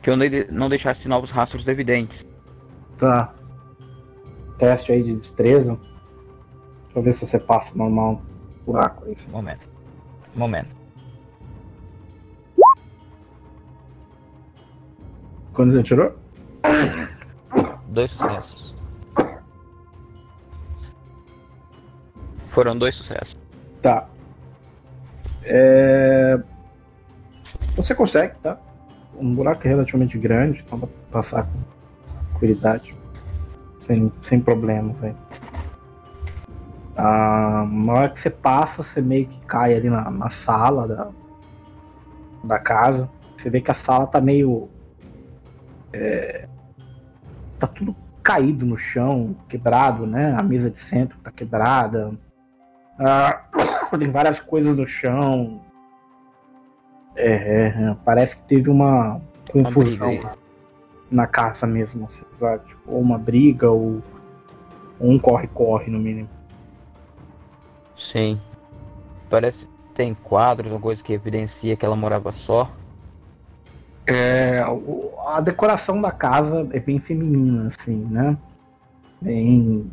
que 0.02 0.10
eu 0.10 0.18
não 0.52 0.68
deixasse 0.68 1.08
novos 1.08 1.32
rastros 1.32 1.70
evidentes. 1.70 2.28
Tá. 2.98 3.34
Teste 4.58 4.92
aí 4.92 5.04
de 5.04 5.14
destreza. 5.14 5.80
Deixa 6.88 7.00
eu 7.00 7.02
ver 7.02 7.14
se 7.14 7.26
você 7.26 7.40
passa 7.40 7.78
normal. 7.78 8.22
Buraco 8.66 9.06
aí. 9.06 9.16
Momento. 9.30 9.68
Momento. 10.36 10.70
Quando 15.54 15.74
você 15.74 15.84
tirou? 15.84 16.16
Dois 17.88 18.12
sucessos. 18.12 18.76
Foram 22.50 22.78
dois 22.78 22.96
sucessos. 22.96 23.38
Tá. 23.82 24.08
É... 25.44 26.40
Você 27.76 27.96
consegue, 27.96 28.36
tá? 28.42 28.58
Um 29.18 29.34
buraco 29.34 29.68
relativamente 29.68 30.18
grande, 30.18 30.64
então 30.66 30.80
dá 30.80 30.88
pra 30.88 31.22
passar 31.22 31.44
com 31.44 32.40
cuidado. 32.40 32.88
Sem, 33.78 34.12
sem 34.22 34.40
problemas 34.40 35.04
aí. 35.04 35.16
Ah, 37.04 37.66
na 37.68 37.94
hora 37.94 38.10
que 38.10 38.20
você 38.20 38.30
passa, 38.30 38.84
você 38.84 39.02
meio 39.02 39.26
que 39.26 39.40
cai 39.48 39.74
ali 39.74 39.90
na, 39.90 40.12
na 40.12 40.30
sala 40.30 40.88
da, 40.88 41.10
da 42.44 42.60
casa. 42.60 43.10
Você 43.36 43.50
vê 43.50 43.60
que 43.60 43.72
a 43.72 43.74
sala 43.74 44.06
tá 44.06 44.22
meio. 44.22 44.70
é, 45.92 46.48
tá 47.58 47.66
tudo 47.66 47.96
caído 48.22 48.68
no 48.68 48.78
chão, 48.78 49.36
quebrado, 49.50 50.06
né? 50.06 50.36
A 50.38 50.44
mesa 50.44 50.70
de 50.70 50.78
centro 50.78 51.18
tá 51.24 51.32
quebrada. 51.32 52.14
Ah, 53.00 53.46
tem 53.98 54.12
várias 54.12 54.40
coisas 54.40 54.78
no 54.78 54.86
chão. 54.86 55.60
É, 57.16 57.34
é, 57.34 57.98
parece 58.06 58.38
que 58.38 58.44
teve 58.44 58.70
uma 58.70 59.20
confusão 59.52 60.20
na, 61.10 61.26
casa 61.26 61.66
mesmo, 61.66 62.06
assim, 62.06 62.26
sabe? 62.36 62.64
Tipo, 62.68 62.92
ou 62.92 63.02
uma 63.02 63.18
briga 63.18 63.72
ou 63.72 64.04
ou 65.00 65.10
um 65.10 65.18
corre-corre 65.18 65.90
no 65.90 65.98
mínimo. 65.98 66.30
Sim. 68.02 68.42
Parece 69.30 69.66
que 69.66 69.72
tem 69.94 70.14
quadros 70.14 70.72
ou 70.72 70.80
coisa 70.80 71.04
que 71.04 71.14
evidencia 71.14 71.78
que 71.78 71.86
ela 71.86 71.96
morava 71.96 72.32
só. 72.32 72.70
É, 74.08 74.60
a 75.26 75.40
decoração 75.40 76.02
da 76.02 76.12
casa 76.12 76.68
é 76.74 76.80
bem 76.80 77.00
feminina, 77.00 77.68
assim, 77.68 77.98
né? 78.06 78.38
Bem. 79.22 79.90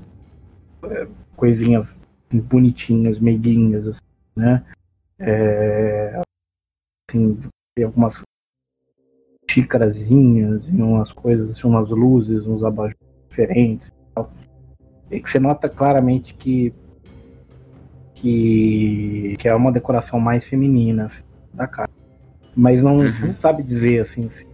é, 0.84 1.06
coisinhas 1.36 1.94
bonitinhas, 2.32 3.18
meiguinhas, 3.18 3.86
assim, 3.86 4.02
né? 4.34 4.64
É, 5.18 6.20
assim, 7.08 7.38
tem 7.76 7.84
algumas 7.84 8.22
xícarazinhas 9.50 10.68
e 10.68 10.82
umas 10.82 11.12
coisas, 11.12 11.50
assim, 11.50 11.66
umas 11.66 11.90
luzes, 11.90 12.46
uns 12.46 12.64
abajures 12.64 12.96
diferentes 13.28 13.88
e 13.88 13.92
tal. 14.14 14.32
E 15.10 15.20
que 15.20 15.30
você 15.30 15.38
nota 15.38 15.68
claramente 15.68 16.34
que. 16.34 16.74
Que, 18.20 19.36
que 19.38 19.48
é 19.48 19.54
uma 19.54 19.70
decoração 19.70 20.18
mais 20.18 20.44
feminina 20.44 21.04
assim, 21.04 21.22
da 21.52 21.66
casa. 21.66 21.88
Mas 22.56 22.82
não, 22.82 22.98
Uhum. 22.98 23.10
não 23.28 23.34
sabe 23.36 23.62
dizer 23.62 24.00
assim, 24.00 24.28
se, 24.28 24.46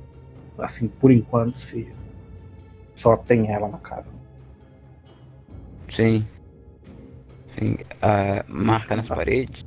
assim, 0.58 0.88
por 0.88 1.10
enquanto, 1.10 1.58
se 1.58 1.88
só 2.96 3.16
tem 3.16 3.50
ela 3.50 3.68
na 3.68 3.78
casa. 3.78 4.06
Sim. 5.90 6.26
Sim. 7.58 7.76
A 8.02 8.44
marca 8.48 8.96
nas 8.96 9.08
paredes. 9.08 9.64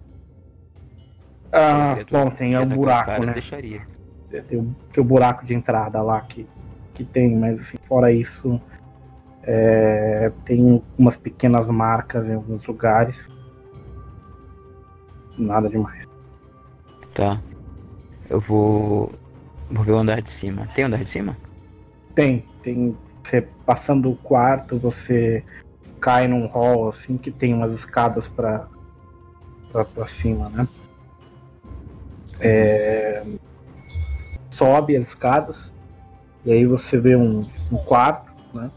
Ah, 1.51 1.97
tô- 2.07 2.17
bom, 2.25 2.29
tem 2.29 2.55
o 2.55 2.61
tô 2.63 2.69
com 2.69 2.75
buraco, 2.75 3.23
né? 3.25 3.33
Deixaria. 3.33 3.81
Tem 4.29 4.59
o, 4.59 4.75
tem 4.93 5.01
o 5.01 5.07
buraco 5.07 5.45
de 5.45 5.53
entrada 5.55 6.01
lá 6.01 6.21
que, 6.21 6.45
que 6.93 7.03
tem, 7.03 7.35
mas 7.35 7.61
assim, 7.61 7.77
fora 7.87 8.11
isso, 8.11 8.61
é, 9.43 10.31
tem 10.45 10.83
umas 10.97 11.15
pequenas 11.15 11.69
marcas 11.69 12.29
em 12.29 12.35
alguns 12.35 12.65
lugares. 12.67 13.29
Nada 15.37 15.69
demais. 15.69 16.07
Tá. 17.13 17.39
Eu 18.29 18.39
vou. 18.39 19.11
Vou 19.69 19.83
ver 19.83 19.91
o 19.91 19.97
andar 19.97 20.21
de 20.21 20.29
cima. 20.29 20.67
Tem 20.73 20.85
andar 20.85 21.03
de 21.03 21.09
cima? 21.09 21.37
Tem, 22.15 22.45
tem. 22.61 22.95
Você 23.23 23.41
passando 23.65 24.09
o 24.09 24.15
quarto, 24.15 24.77
você 24.77 25.43
cai 25.99 26.27
num 26.27 26.47
hall 26.47 26.89
assim 26.89 27.17
que 27.17 27.31
tem 27.31 27.53
umas 27.53 27.73
escadas 27.73 28.29
pra, 28.29 28.67
pra, 29.71 29.83
pra 29.83 30.07
cima, 30.07 30.49
né? 30.49 30.67
É, 32.39 33.23
sobe 34.49 34.95
as 34.95 35.07
escadas 35.07 35.71
e 36.45 36.51
aí 36.51 36.65
você 36.65 36.97
vê 36.97 37.15
um, 37.15 37.45
um 37.71 37.77
quarto, 37.77 38.31
né? 38.53 38.71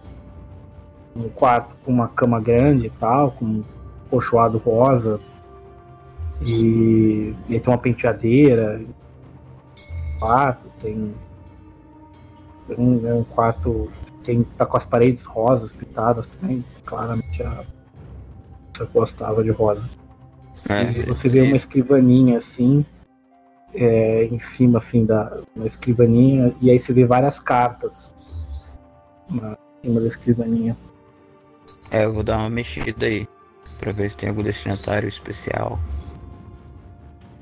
Um 1.14 1.28
quarto 1.28 1.76
com 1.84 1.92
uma 1.92 2.08
cama 2.08 2.40
grande 2.40 2.86
e 2.86 2.90
tal, 2.90 3.30
com 3.32 3.44
um 3.44 3.64
colchoado 4.10 4.58
rosa. 4.58 5.20
E, 6.40 7.34
tem 7.48 7.62
uma 7.66 7.78
penteadeira. 7.78 8.80
Quarto, 10.18 10.70
tem. 10.80 11.14
Um, 12.78 13.06
é 13.06 13.14
um 13.14 13.24
quarto 13.24 13.90
tem, 14.22 14.42
tá 14.42 14.64
com 14.64 14.76
as 14.76 14.86
paredes 14.86 15.24
rosas 15.24 15.72
pintadas 15.72 16.26
também. 16.26 16.64
Claramente 16.84 17.42
a 17.42 17.64
gostava 18.92 19.42
de 19.42 19.50
rosa. 19.50 19.82
É, 20.68 21.04
você 21.04 21.28
vê 21.28 21.42
uma 21.42 21.56
escrivaninha 21.56 22.38
assim, 22.38 22.84
é, 23.74 24.24
em 24.24 24.38
cima 24.38 24.78
assim 24.78 25.04
da 25.04 25.40
uma 25.54 25.66
escrivaninha, 25.66 26.54
e 26.60 26.70
aí 26.70 26.78
você 26.78 26.92
vê 26.92 27.04
várias 27.04 27.38
cartas 27.38 28.14
na 29.30 29.56
em 29.82 29.88
cima 29.88 30.00
da 30.00 30.06
escrivaninha. 30.06 30.76
é, 31.90 32.04
eu 32.04 32.12
vou 32.12 32.22
dar 32.22 32.38
uma 32.38 32.50
mexida 32.50 33.06
aí. 33.06 33.26
Pra 33.78 33.92
ver 33.92 34.10
se 34.10 34.16
tem 34.16 34.28
algum 34.28 34.42
destinatário 34.42 35.08
especial. 35.08 35.78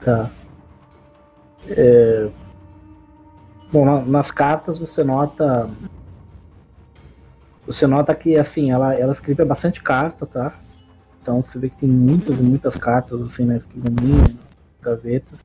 Tá. 0.08 0.30
É, 1.68 2.30
Bom, 3.70 3.84
na- 3.84 4.00
nas 4.00 4.30
cartas 4.30 4.78
você 4.78 5.04
nota. 5.04 5.68
Você 7.66 7.86
nota 7.86 8.14
que 8.14 8.34
assim, 8.38 8.70
ela, 8.70 8.94
ela 8.94 9.12
escreve 9.12 9.44
bastante 9.44 9.82
carta, 9.82 10.24
tá? 10.24 10.58
Então 11.20 11.42
você 11.42 11.58
vê 11.58 11.68
que 11.68 11.76
tem 11.76 11.88
muitas 11.90 12.38
e 12.38 12.42
muitas 12.42 12.74
cartas 12.76 13.20
assim 13.20 13.44
na 13.44 13.58
escrivaninha, 13.58 14.28
na 14.80 14.90
gaveta. 14.90 15.36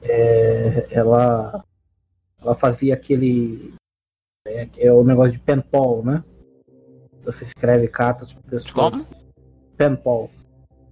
É, 0.00 0.86
ela, 0.88 1.64
ela 2.40 2.54
fazia 2.54 2.94
aquele. 2.94 3.74
É, 4.46 4.68
é 4.78 4.92
o 4.92 5.02
negócio 5.02 5.32
de 5.32 5.40
pen 5.40 5.60
pal, 5.60 6.04
né? 6.04 6.22
Você 7.24 7.44
escreve 7.44 7.88
cartas 7.88 8.32
para 8.32 8.42
pessoas. 8.48 8.70
Como? 8.70 9.06
Pen 9.76 9.96
pal, 9.96 10.30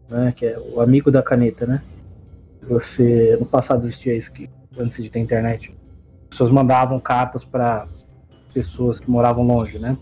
né? 0.08 0.32
Que 0.36 0.46
é 0.46 0.58
o 0.58 0.80
amigo 0.80 1.12
da 1.12 1.22
caneta, 1.22 1.64
né? 1.64 1.80
Você. 2.68 3.36
No 3.38 3.46
passado 3.46 3.86
existia 3.86 4.16
isso 4.16 4.32
que 4.32 4.48
antes 4.78 5.02
de 5.02 5.10
ter 5.10 5.20
internet. 5.20 5.74
As 6.24 6.28
pessoas 6.30 6.50
mandavam 6.50 6.98
cartas 6.98 7.44
para 7.44 7.86
pessoas 8.52 9.00
que 9.00 9.10
moravam 9.10 9.44
longe, 9.46 9.78
né? 9.78 9.96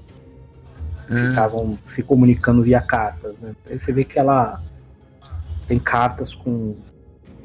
Hum, 1.10 1.28
Ficavam 1.30 1.78
se 1.84 2.02
comunicando 2.02 2.62
via 2.62 2.80
cartas, 2.80 3.38
né? 3.38 3.54
Aí 3.68 3.78
você 3.78 3.92
vê 3.92 4.04
que 4.04 4.18
ela 4.18 4.62
tem 5.66 5.78
cartas 5.78 6.34
com, 6.34 6.76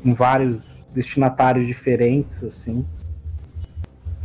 com 0.03 0.13
vários 0.13 0.77
destinatários 0.93 1.67
diferentes, 1.67 2.43
assim. 2.43 2.85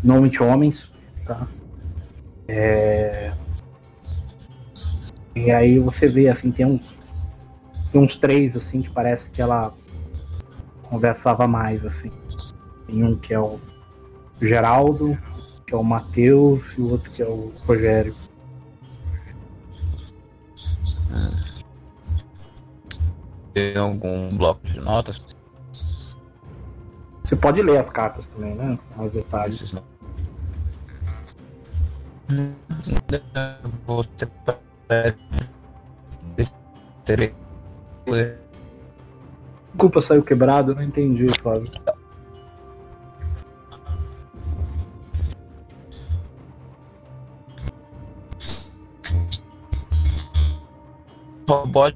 Normalmente 0.02 0.42
homens, 0.42 0.90
tá? 1.24 1.46
É... 2.48 3.32
E 5.34 5.50
aí 5.50 5.78
você 5.78 6.08
vê, 6.08 6.28
assim, 6.28 6.50
tem 6.50 6.66
uns, 6.66 6.98
tem 7.90 8.00
uns 8.00 8.16
três, 8.16 8.56
assim, 8.56 8.82
que 8.82 8.90
parece 8.90 9.30
que 9.30 9.40
ela 9.40 9.72
conversava 10.92 11.48
mais, 11.48 11.86
assim. 11.86 12.10
Tem 12.86 13.02
um 13.02 13.16
que 13.16 13.32
é 13.32 13.40
o 13.40 13.58
Geraldo, 14.42 15.18
que 15.66 15.72
é 15.72 15.76
o 15.76 15.82
Matheus, 15.82 16.62
e 16.76 16.82
o 16.82 16.90
outro 16.90 17.10
que 17.10 17.22
é 17.22 17.26
o 17.26 17.50
Rogério. 17.66 18.14
Tem 23.54 23.74
algum 23.76 24.36
bloco 24.36 24.66
de 24.66 24.80
notas? 24.80 25.24
Você 27.24 27.36
pode 27.36 27.62
ler 27.62 27.78
as 27.78 27.88
cartas 27.88 28.26
também, 28.26 28.54
né? 28.54 28.78
Mais 28.94 29.10
detalhes. 29.12 29.74
Você 36.36 36.52
terei 37.06 37.34
Desculpa, 39.72 40.00
saiu 40.00 40.22
quebrado, 40.22 40.74
não 40.74 40.82
entendi, 40.82 41.26
Flávio. 41.40 41.70
robô 51.52 51.92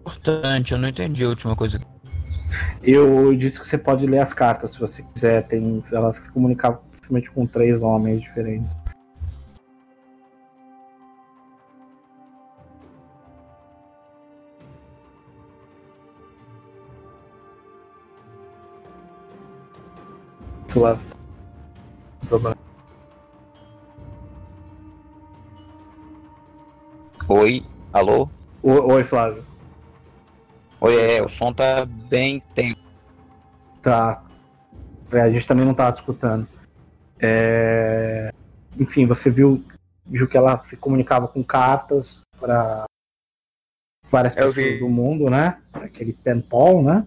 importante, 0.00 0.72
eu 0.72 0.78
não 0.78 0.88
entendi 0.88 1.24
a 1.24 1.28
última 1.28 1.56
coisa. 1.56 1.80
Eu 2.82 3.34
disse 3.34 3.60
que 3.60 3.66
você 3.66 3.78
pode 3.78 4.06
ler 4.06 4.18
as 4.18 4.32
cartas 4.32 4.72
se 4.72 4.80
você 4.80 5.02
quiser. 5.02 5.46
Tem, 5.46 5.82
ela 5.92 6.12
se 6.12 6.30
comunicava 6.30 6.82
principalmente 6.90 7.30
com 7.30 7.46
três 7.46 7.80
homens 7.80 8.20
diferentes. 8.20 8.74
Flávio. 20.72 21.06
Problema. 22.28 22.56
Oi, 27.28 27.62
alô? 27.92 28.28
O- 28.62 28.92
Oi, 28.94 29.04
Flávio. 29.04 29.44
Oi, 30.80 30.96
é, 31.16 31.22
o 31.22 31.28
som 31.28 31.52
tá 31.52 31.84
bem 31.84 32.40
tenso. 32.54 32.76
Tá. 33.82 34.22
É, 35.12 35.20
a 35.20 35.30
gente 35.30 35.46
também 35.46 35.64
não 35.64 35.74
tava 35.74 35.94
escutando. 35.94 36.46
É, 37.20 38.32
Enfim, 38.80 39.06
você 39.06 39.30
viu, 39.30 39.62
viu 40.06 40.26
que 40.26 40.36
ela 40.36 40.62
se 40.64 40.76
comunicava 40.76 41.28
com 41.28 41.44
cartas 41.44 42.22
para 42.40 42.84
várias 44.10 44.34
Eu 44.36 44.46
pessoas 44.48 44.66
vi. 44.66 44.78
do 44.78 44.88
mundo, 44.88 45.28
né? 45.28 45.60
Aquele 45.72 46.12
pen 46.14 46.40
pal, 46.40 46.82
né? 46.82 47.06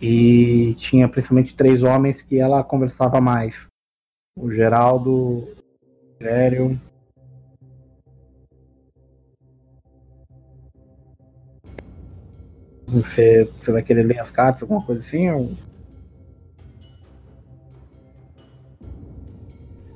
E 0.00 0.74
tinha 0.74 1.08
principalmente 1.08 1.56
três 1.56 1.82
homens 1.82 2.22
que 2.22 2.38
ela 2.38 2.62
conversava 2.62 3.20
mais. 3.20 3.66
O 4.36 4.50
Geraldo, 4.50 5.10
o 5.10 5.54
Rogério. 6.20 6.80
Você, 12.86 13.44
você 13.44 13.72
vai 13.72 13.82
querer 13.82 14.04
ler 14.04 14.20
as 14.20 14.30
cartas, 14.30 14.62
alguma 14.62 14.82
coisa 14.82 15.04
assim? 15.04 15.30
Ou... 15.30 15.52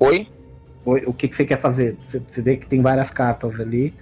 Oi? 0.01 0.29
Oi, 0.85 1.05
o 1.07 1.15
que, 1.15 1.29
que 1.29 1.37
você 1.37 1.45
quer 1.45 1.61
fazer? 1.61 1.97
Você, 2.05 2.19
você 2.19 2.43
vê 2.43 2.57
que 2.57 2.67
tem 2.67 2.83
várias 2.83 3.11
cartas 3.11 3.61
ali 3.61 3.95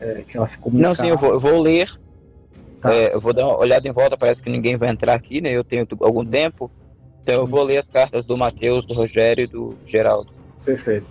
é, 0.00 0.22
que 0.22 0.36
ela 0.36 0.46
se 0.46 0.56
comunicam. 0.56 0.94
Não, 0.94 1.04
sim, 1.04 1.10
eu 1.10 1.18
vou, 1.18 1.32
eu 1.32 1.40
vou 1.40 1.60
ler. 1.60 1.97
Tá. 2.80 2.92
É, 2.92 3.14
eu 3.14 3.20
vou 3.20 3.32
dar 3.32 3.46
uma 3.46 3.58
olhada 3.58 3.88
em 3.88 3.92
volta, 3.92 4.16
parece 4.16 4.40
que 4.40 4.50
ninguém 4.50 4.76
vai 4.76 4.88
entrar 4.90 5.14
aqui, 5.14 5.40
né? 5.40 5.50
Eu 5.50 5.64
tenho 5.64 5.86
algum 6.00 6.24
tempo. 6.24 6.70
Então 7.22 7.42
eu 7.42 7.46
vou 7.46 7.62
ler 7.62 7.78
as 7.78 7.86
cartas 7.86 8.24
do 8.24 8.36
Matheus, 8.36 8.86
do 8.86 8.94
Rogério 8.94 9.44
e 9.44 9.46
do 9.46 9.74
Geraldo. 9.84 10.30
Perfeito. 10.64 11.06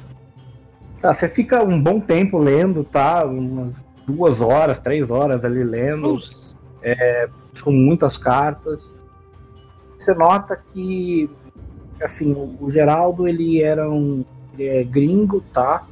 Tá, 1.01 1.13
você 1.13 1.27
fica 1.27 1.63
um 1.63 1.81
bom 1.81 1.99
tempo 1.99 2.37
lendo, 2.37 2.83
tá? 2.83 3.23
Umas 3.25 3.75
duas 4.07 4.41
horas, 4.41 4.79
três 4.79 5.11
horas 5.11 5.43
ali 5.45 5.63
lendo. 5.63 6.19
São 7.53 7.71
muitas 7.71 8.17
cartas. 8.17 8.95
Você 9.99 10.13
nota 10.13 10.55
que, 10.55 11.29
assim, 12.01 12.31
o, 12.31 12.57
o 12.61 12.71
Geraldo, 12.71 13.27
ele 13.27 13.61
era 13.61 13.89
um 13.89 14.23
ele 14.57 14.67
é 14.67 14.83
gringo, 14.83 15.41
tá? 15.53 15.85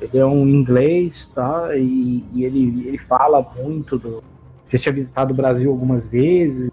Ele 0.00 0.18
é 0.18 0.26
um 0.26 0.46
inglês, 0.46 1.26
tá? 1.34 1.74
E, 1.76 2.24
e 2.32 2.44
ele, 2.44 2.86
ele 2.86 2.98
fala 2.98 3.44
muito 3.56 3.98
do... 3.98 4.22
Já 4.68 4.78
tinha 4.78 4.92
visitado 4.92 5.32
o 5.32 5.36
Brasil 5.36 5.70
algumas 5.70 6.06
vezes, 6.06 6.70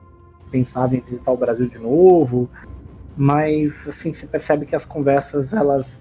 pensava 0.49 0.95
em 0.95 0.99
visitar 0.99 1.31
o 1.31 1.37
Brasil 1.37 1.67
de 1.67 1.77
novo, 1.77 2.49
mas, 3.15 3.87
assim, 3.87 4.13
você 4.13 4.25
percebe 4.25 4.65
que 4.65 4.75
as 4.75 4.85
conversas, 4.85 5.53
elas 5.53 5.99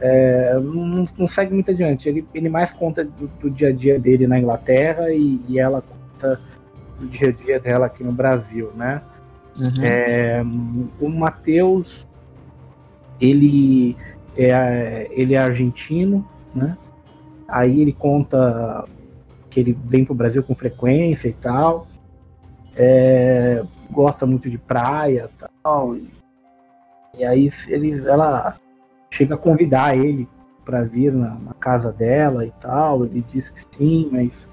é, 0.00 0.54
não, 0.54 1.04
não 1.16 1.26
seguem 1.26 1.54
muito 1.54 1.70
adiante. 1.70 2.08
Ele, 2.08 2.26
ele 2.34 2.48
mais 2.48 2.70
conta 2.70 3.04
do, 3.04 3.28
do 3.40 3.50
dia 3.50 3.68
a 3.68 3.72
dia 3.72 3.98
dele 3.98 4.26
na 4.26 4.38
Inglaterra 4.38 5.10
e, 5.10 5.40
e 5.48 5.58
ela 5.58 5.82
conta 5.82 6.40
do 6.98 7.06
dia 7.06 7.28
a 7.28 7.32
dia 7.32 7.60
dela 7.60 7.86
aqui 7.86 8.02
no 8.02 8.12
Brasil, 8.12 8.70
né? 8.74 9.02
É, 9.82 10.40
o 11.00 11.08
Matheus, 11.08 12.06
ele 13.20 13.96
é, 14.36 15.08
ele 15.10 15.34
é 15.34 15.38
argentino, 15.38 16.24
né? 16.54 16.76
Aí 17.48 17.80
ele 17.80 17.92
conta 17.92 18.84
que 19.50 19.60
ele 19.60 19.78
vem 19.84 20.04
pro 20.04 20.14
Brasil 20.14 20.42
com 20.42 20.54
frequência 20.54 21.28
e 21.28 21.32
tal. 21.32 21.86
É, 22.76 23.62
gosta 23.90 24.24
muito 24.26 24.48
de 24.48 24.58
praia 24.58 25.30
e 25.32 25.46
tal. 25.62 25.96
E, 25.96 26.10
e 27.18 27.24
aí 27.24 27.50
ele, 27.68 28.06
ela 28.06 28.56
chega 29.10 29.34
a 29.34 29.38
convidar 29.38 29.96
ele 29.96 30.28
para 30.64 30.82
vir 30.82 31.12
na, 31.12 31.34
na 31.34 31.54
casa 31.54 31.92
dela 31.92 32.46
e 32.46 32.52
tal. 32.60 33.04
Ele 33.04 33.24
diz 33.28 33.48
que 33.48 33.60
sim, 33.74 34.08
mas 34.12 34.48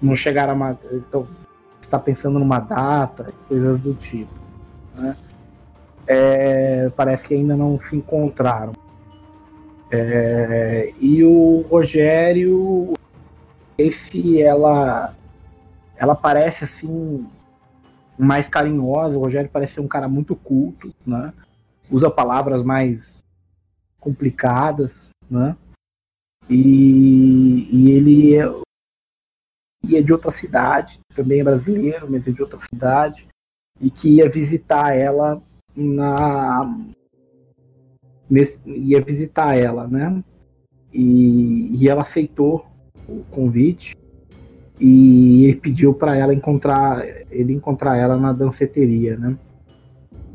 não 0.00 0.14
chegaram 0.14 0.62
a. 0.62 0.76
Então, 0.92 1.26
está 1.80 1.98
pensando 1.98 2.38
numa 2.38 2.58
data, 2.58 3.32
coisas 3.48 3.80
do 3.80 3.94
tipo. 3.94 4.32
Né? 4.96 5.16
é, 6.06 6.90
parece 6.96 7.26
que 7.26 7.34
ainda 7.34 7.56
não 7.56 7.78
se 7.78 7.96
encontraram. 7.96 8.72
É, 9.90 10.92
e 11.00 11.22
o 11.24 11.64
Rogério, 11.70 12.94
esse 13.76 14.40
ela, 14.40 15.14
ela 15.96 16.14
parece 16.14 16.64
assim 16.64 17.26
mais 18.18 18.48
carinhosa. 18.48 19.18
O 19.18 19.22
Rogério 19.22 19.50
parece 19.50 19.74
ser 19.74 19.80
um 19.80 19.88
cara 19.88 20.08
muito 20.08 20.36
culto, 20.36 20.94
né? 21.06 21.32
Usa 21.90 22.10
palavras 22.10 22.62
mais 22.62 23.22
complicadas, 24.00 25.10
né? 25.30 25.56
E, 26.48 27.68
e 27.72 27.90
ele 27.90 28.36
é, 28.36 28.44
e 29.82 29.96
é 29.96 30.02
de 30.02 30.12
outra 30.12 30.30
cidade, 30.30 31.00
também 31.14 31.40
é 31.40 31.44
brasileiro, 31.44 32.10
mas 32.10 32.26
é 32.26 32.30
de 32.30 32.42
outra 32.42 32.58
cidade, 32.68 33.26
e 33.80 33.90
que 33.90 34.16
ia 34.16 34.28
visitar 34.28 34.94
ela 34.94 35.42
na 35.74 36.78
nesse, 38.28 38.68
ia 38.68 39.00
visitar 39.00 39.56
ela, 39.56 39.86
né? 39.86 40.22
E, 40.92 41.74
e 41.76 41.88
ela 41.88 42.02
aceitou 42.02 42.66
o 43.08 43.24
convite 43.30 43.96
e 44.80 45.44
ele 45.44 45.56
pediu 45.56 45.94
para 45.94 46.16
ela 46.16 46.34
encontrar 46.34 47.04
ele 47.30 47.52
encontrar 47.52 47.96
ela 47.96 48.16
na 48.16 48.32
danceteria, 48.32 49.16
né? 49.16 49.36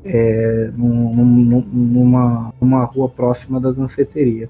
É, 0.03 0.71
num, 0.75 1.15
num, 1.15 1.61
numa, 1.61 2.53
numa 2.59 2.85
rua 2.85 3.09
próxima 3.09 3.59
da 3.59 3.71
danceteria. 3.71 4.49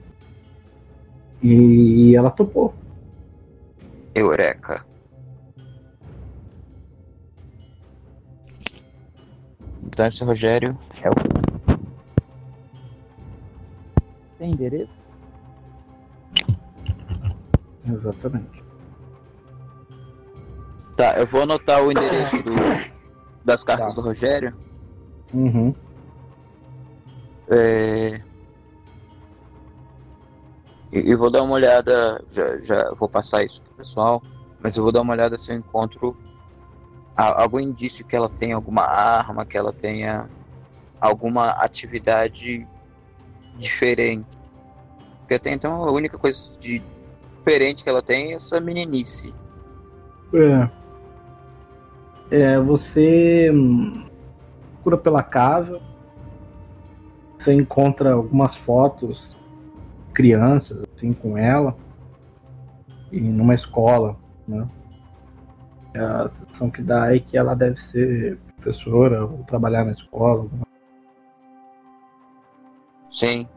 E 1.42 2.16
ela 2.16 2.30
topou. 2.30 2.74
Eureka. 4.14 4.86
Esse 9.98 10.24
Rogério 10.24 10.78
é 11.02 11.10
o. 11.10 11.14
Tem 14.38 14.52
endereço? 14.52 14.90
Exatamente. 17.94 18.64
Tá, 20.96 21.18
eu 21.18 21.26
vou 21.28 21.44
anotar 21.44 21.82
o 21.82 21.92
endereço 21.92 22.38
do, 22.44 22.54
das 23.44 23.64
cartas 23.64 23.90
Tá. 23.90 23.94
do 23.94 24.02
Rogério. 24.02 24.54
Uhum. 25.34 25.74
É... 27.50 28.22
E, 30.92 31.16
vou 31.16 31.30
dar 31.32 31.44
uma 31.44 31.54
olhada, 31.54 32.24
já, 32.32 32.60
já 32.62 32.94
vou 32.96 33.08
passar 33.08 33.44
isso 33.44 33.62
pro 33.62 33.76
pessoal, 33.76 34.22
mas 34.60 34.76
eu 34.76 34.84
vou 34.84 34.92
dar 34.92 35.02
uma 35.02 35.14
olhada 35.14 35.38
se 35.38 35.52
eu 35.52 35.58
encontro 35.58 36.18
algum 37.16 37.60
indício 37.60 38.06
que 38.06 38.16
ela 38.16 38.30
tenha 38.30 38.56
alguma 38.56 38.84
arma, 38.84 39.46
que 39.46 39.58
ela 39.58 39.74
tenha 39.74 40.30
alguma 41.00 41.50
atividade 41.52 42.68
diferente. 43.58 44.28
Porque 45.20 45.36
até 45.36 45.52
então 45.54 45.84
a 45.84 45.92
única 45.92 46.18
coisa 46.18 46.58
de 46.60 46.82
diferente 47.40 47.84
que 47.84 47.90
ela 47.90 48.02
tem 48.02 48.32
é 48.32 48.36
essa 48.36 48.60
meninice. 48.60 49.34
É. 50.34 50.70
É, 52.32 52.60
você 52.60 53.50
hum, 53.52 54.06
procura 54.76 54.98
pela 54.98 55.24
casa, 55.24 55.82
você 57.38 57.54
encontra 57.54 58.14
algumas 58.14 58.56
fotos 58.56 59.36
crianças 60.14 60.84
assim 60.96 61.14
com 61.14 61.38
ela 61.38 61.76
e 63.12 63.20
numa 63.20 63.56
escola, 63.56 64.16
né? 64.48 64.68
A 65.96 66.30
sensação 66.30 66.70
que 66.70 66.84
dá 66.84 67.16
é 67.16 67.20
que 67.20 67.36
ela 67.36 67.56
deve 67.56 67.78
ser 67.82 68.38
professora 68.58 69.26
ou 69.26 69.44
trabalhar 69.44 69.84
na 69.84 69.92
escola. 69.92 70.48
Sim. 73.12 73.48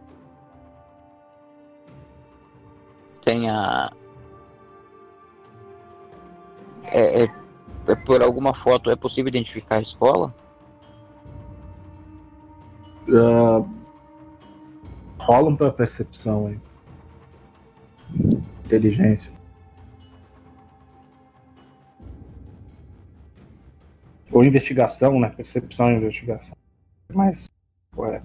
Tem 3.25 3.49
a. 3.49 3.93
É, 6.85 7.25
é- 7.25 7.35
é 7.89 7.97
por 8.05 8.23
alguma 8.23 8.55
foto 8.55 8.91
é 8.91 8.97
possível 8.97 9.29
identificar 9.29 9.77
a 9.77 9.81
escola? 9.83 10.35
Ah, 13.09 13.65
rola 15.19 15.49
um 15.49 15.57
pra 15.57 15.71
percepção 15.73 16.47
aí. 16.49 16.61
Inteligência. 18.65 19.33
Ou 24.31 24.43
investigação, 24.45 25.21
né? 25.21 25.29
Percepção 25.29 25.91
e 25.91 25.97
investigação. 25.97 26.57
Mas. 27.13 27.51
Ué. 27.97 28.23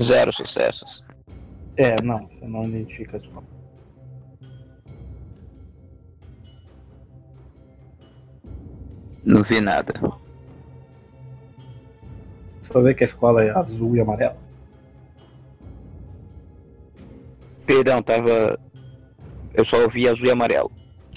Zero 0.00 0.32
sucessos. 0.32 1.04
É, 1.76 2.00
não, 2.02 2.26
você 2.28 2.46
não 2.46 2.64
identifica 2.64 3.16
a 3.16 3.18
escola. 3.18 3.44
Não 9.24 9.42
vi 9.42 9.60
nada. 9.60 9.94
Só 12.62 12.80
vê 12.80 12.94
que 12.94 13.04
a 13.04 13.06
escola 13.06 13.42
é 13.42 13.50
azul 13.50 13.96
e 13.96 14.00
amarela. 14.00 14.36
Perdão, 17.66 18.02
tava. 18.02 18.58
Eu 19.54 19.64
só 19.64 19.80
ouvi 19.82 20.08
azul 20.08 20.26
e 20.26 20.30
amarelo. 20.30 20.70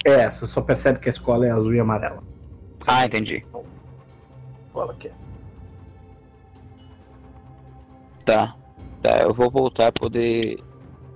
É, 0.04 0.30
você 0.30 0.46
só 0.46 0.60
percebe 0.60 0.98
que 1.00 1.08
a 1.08 1.10
escola 1.10 1.46
é 1.46 1.50
azul 1.50 1.74
e 1.74 1.80
amarela. 1.80 2.22
Ah, 2.86 3.04
entendi. 3.04 3.44
Escola 4.66 4.94
que 4.94 5.08
é. 5.08 5.12
Tá. 8.24 8.56
Tá, 9.02 9.22
eu 9.22 9.32
vou 9.32 9.50
voltar 9.50 9.88
a 9.88 9.92
poder 9.92 10.58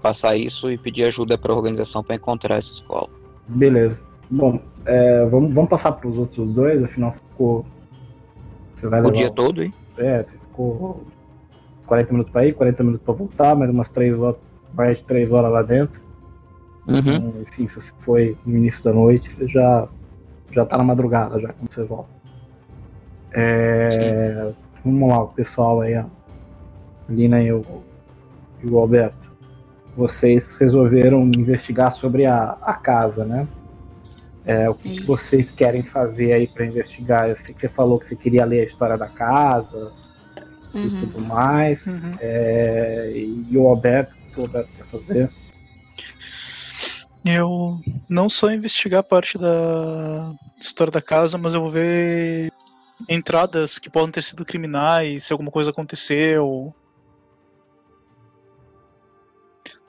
passar 0.01 0.37
isso 0.37 0.71
e 0.71 0.77
pedir 0.77 1.05
ajuda 1.05 1.39
pra 1.39 1.55
organização 1.55 2.03
pra 2.03 2.17
encontrar 2.17 2.59
essa 2.59 2.73
escola. 2.73 3.09
Beleza. 3.49 4.01
Bom, 4.31 4.61
é, 4.85 5.25
vamos, 5.27 5.53
vamos 5.53 5.71
passar 5.71 5.93
para 5.93 6.09
os 6.09 6.17
outros 6.17 6.55
dois, 6.55 6.83
afinal 6.83 7.13
você 7.13 7.21
ficou. 7.21 7.67
Você 8.75 8.89
vai 8.89 9.01
O 9.01 9.05
levar 9.05 9.17
dia 9.17 9.31
todo, 9.31 9.63
hein? 9.63 9.73
É, 9.97 10.23
você 10.23 10.37
ficou 10.39 11.05
40 11.87 12.13
minutos 12.13 12.33
pra 12.33 12.47
ir, 12.47 12.55
40 12.55 12.83
minutos 12.83 13.05
pra 13.05 13.15
voltar, 13.15 13.55
mais 13.55 13.71
umas 13.71 13.89
3 13.91 14.19
horas, 14.19 14.41
mais 14.75 14.99
de 14.99 15.05
3 15.05 15.31
horas 15.31 15.53
lá 15.53 15.63
dentro. 15.63 16.01
Uhum. 16.89 16.99
Então, 16.99 17.35
enfim, 17.43 17.69
se 17.69 17.77
você 17.77 17.93
foi 17.99 18.37
no 18.45 18.57
início 18.57 18.83
da 18.83 18.93
noite, 18.93 19.31
você 19.31 19.47
já, 19.47 19.87
já 20.51 20.65
tá 20.65 20.79
na 20.79 20.85
madrugada 20.85 21.39
já 21.39 21.53
quando 21.53 21.73
você 21.73 21.85
volta. 21.85 22.11
É, 23.33 24.53
vamos 24.85 25.09
lá, 25.09 25.23
o 25.23 25.29
pessoal 25.29 25.81
aí, 25.81 25.97
ó. 25.97 26.05
Lina 27.13 27.43
e 27.43 27.53
o, 27.53 27.63
e 28.63 28.67
o 28.67 28.79
Alberto. 28.79 29.33
Vocês 29.97 30.57
resolveram 30.57 31.31
investigar 31.37 31.93
sobre 31.93 32.25
a, 32.25 32.57
a 32.63 32.75
casa, 32.75 33.25
né? 33.25 33.47
É, 34.45 34.69
o 34.69 34.75
que, 34.75 34.97
que 34.97 35.05
vocês 35.05 35.51
querem 35.51 35.83
fazer 35.83 36.33
aí 36.33 36.49
pra 36.49 36.67
investigar? 36.67 37.29
Eu 37.29 37.37
sei 37.37 37.55
que 37.55 37.61
você 37.61 37.69
falou 37.69 37.99
que 37.99 38.09
você 38.09 38.17
queria 38.17 38.45
ler 38.45 38.61
a 38.61 38.65
história 38.65 38.97
da 38.99 39.07
casa, 39.09 39.93
e 40.75 40.79
Uhum. 40.79 41.01
tudo 41.01 41.21
mais. 41.21 41.85
Uhum. 41.87 42.15
É, 42.21 43.13
e 43.15 43.57
o 43.57 43.67
Alberto, 43.67 44.15
o 44.29 44.33
que 44.33 44.41
o 44.41 44.43
Alberto 44.43 44.71
quer 44.77 44.87
fazer? 44.87 45.31
Eu 47.25 47.79
não 48.09 48.29
só 48.29 48.51
investigar 48.51 49.01
a 49.01 49.05
parte 49.05 49.39
da 49.39 50.33
história 50.59 50.91
da 50.91 51.01
casa, 51.01 51.39
mas 51.39 51.55
eu 51.55 51.61
vou 51.61 51.71
ver 51.71 52.51
entradas 53.09 53.79
que 53.79 53.91
podem 53.91 54.11
ter 54.11 54.23
sido 54.23 54.45
criminais, 54.45 55.25
se 55.25 55.33
alguma 55.33 55.51
coisa 55.51 55.71
aconteceu. 55.71 56.75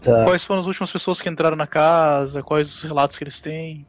Tá. 0.04 0.26
Quais 0.26 0.44
foram 0.44 0.60
as 0.60 0.68
últimas 0.68 0.92
pessoas 0.92 1.22
que 1.22 1.30
entraram 1.30 1.56
na 1.56 1.68
casa, 1.68 2.44
quais 2.44 2.68
os 2.68 2.84
relatos 2.84 3.18
que 3.18 3.24
eles 3.24 3.40
têm. 3.40 3.86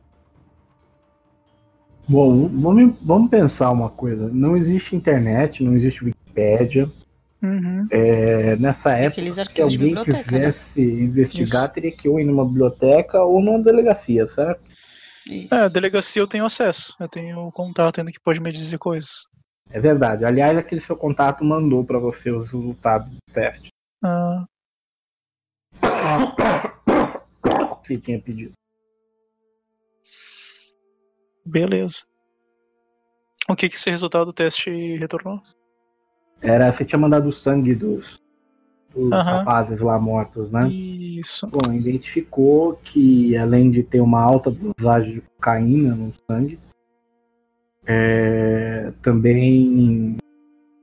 Bom, 2.07 2.49
vamos, 2.49 2.95
vamos 3.03 3.31
pensar 3.31 3.71
uma 3.71 3.89
coisa. 3.89 4.29
Não 4.29 4.57
existe 4.57 4.95
internet, 4.95 5.65
não 5.65 5.75
existe 5.75 6.05
Wikipédia. 6.05 6.91
Uhum. 7.43 7.87
É, 7.91 8.57
nessa 8.57 8.93
época, 8.93 9.45
se 9.51 9.61
alguém 9.61 9.95
né? 9.95 10.03
quisesse 10.05 10.81
investigar, 10.81 11.65
Isso. 11.65 11.75
teria 11.75 11.93
que 11.93 12.09
ir 12.09 12.11
ou 12.11 12.21
em 12.21 12.29
uma 12.29 12.45
biblioteca 12.45 13.23
ou 13.23 13.43
numa 13.43 13.63
delegacia, 13.63 14.27
certo? 14.27 14.63
É, 15.51 15.69
delegacia 15.69 16.23
eu 16.23 16.27
tenho 16.27 16.45
acesso. 16.45 16.95
Eu 17.01 17.09
tenho 17.09 17.51
contato 17.53 17.99
ainda 17.99 18.13
que 18.13 18.21
pode 18.21 18.41
me 18.41 18.53
dizer 18.53 18.79
coisas. 18.79 19.27
É 19.71 19.81
verdade. 19.81 20.25
Aliás, 20.25 20.57
aquele 20.57 20.81
seu 20.81 20.97
contato 20.97 21.45
mandou 21.45 21.85
para 21.85 21.99
você 21.99 22.31
os 22.31 22.51
resultados 22.51 23.11
do 23.11 23.17
teste 23.33 23.71
Ah, 24.03 24.45
que 27.85 27.99
tinha 27.99 28.21
pedido. 28.21 28.53
beleza. 31.45 32.03
O 33.49 33.55
que 33.55 33.69
que 33.69 33.77
esse 33.77 33.91
resultado 33.91 34.27
do 34.27 34.33
teste 34.33 34.97
retornou? 34.97 35.41
Era, 36.41 36.73
você 36.73 36.85
tinha 36.85 36.99
mandado 36.99 37.29
o 37.29 37.33
sangue 37.33 37.75
dos, 37.75 38.21
dos 38.95 39.11
rapazes 39.11 39.81
lá 39.81 39.99
mortos, 39.99 40.51
né? 40.51 40.67
Isso. 40.69 41.05
Isso. 41.25 41.47
Bom, 41.47 41.73
identificou 41.73 42.75
que 42.77 43.37
além 43.37 43.71
de 43.71 43.83
ter 43.83 44.01
uma 44.01 44.21
alta 44.21 44.51
dosagem 44.51 45.15
de 45.15 45.21
cocaína 45.21 45.95
no 45.95 46.13
sangue, 46.29 46.59
é, 47.87 48.93
também 49.03 50.17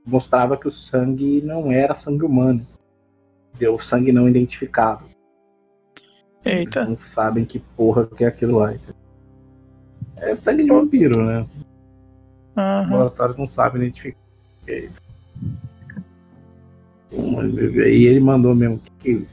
mostrava 0.05 0.57
que 0.57 0.67
o 0.67 0.71
sangue 0.71 1.41
não 1.41 1.71
era 1.71 1.93
sangue 1.93 2.25
humano. 2.25 2.65
Deu 3.61 3.77
sangue 3.77 4.11
não 4.11 4.27
identificado. 4.27 5.05
Eita. 6.43 6.79
Eles 6.79 6.89
não 6.89 6.97
sabem 6.97 7.45
que 7.45 7.59
porra 7.59 8.07
que 8.07 8.23
é 8.23 8.27
aquilo 8.27 8.57
lá. 8.57 8.73
É 10.17 10.35
sangue 10.35 10.63
de 10.63 10.69
vampiro, 10.71 11.23
né? 11.23 11.45
O 12.55 12.59
Aham. 12.59 12.81
laboratório 12.89 13.35
não 13.37 13.47
sabe 13.47 13.77
identificar 13.77 14.17
o 14.17 14.65
que 14.65 14.71
é 14.71 14.79
isso. 14.85 15.01
E 17.11 18.05
ele 18.07 18.19
mandou 18.19 18.55
mesmo, 18.55 18.77
o 18.77 18.79
que, 18.79 19.27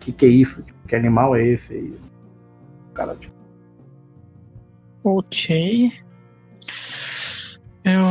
que, 0.00 0.12
que 0.12 0.26
é 0.26 0.28
isso? 0.28 0.60
Tipo, 0.64 0.88
que 0.88 0.96
animal 0.96 1.36
é 1.36 1.46
esse? 1.46 1.94
O 2.90 2.92
cara, 2.92 3.14
tipo, 3.14 3.36
Ok. 5.04 5.92
Eu 7.84 8.02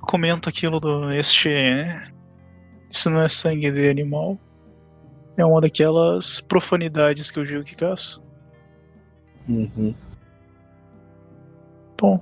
comento 0.00 0.48
aquilo 0.48 0.78
do 0.78 1.10
este. 1.10 1.50
Isso 2.94 3.10
não 3.10 3.20
é 3.22 3.28
sangue 3.28 3.72
de 3.72 3.88
animal. 3.88 4.38
É 5.36 5.44
uma 5.44 5.60
daquelas 5.60 6.40
profanidades 6.40 7.28
que 7.28 7.40
eu 7.40 7.44
digo 7.44 7.64
que 7.64 7.74
caço. 7.74 8.22
uhum. 9.48 9.92
Bom, 12.00 12.20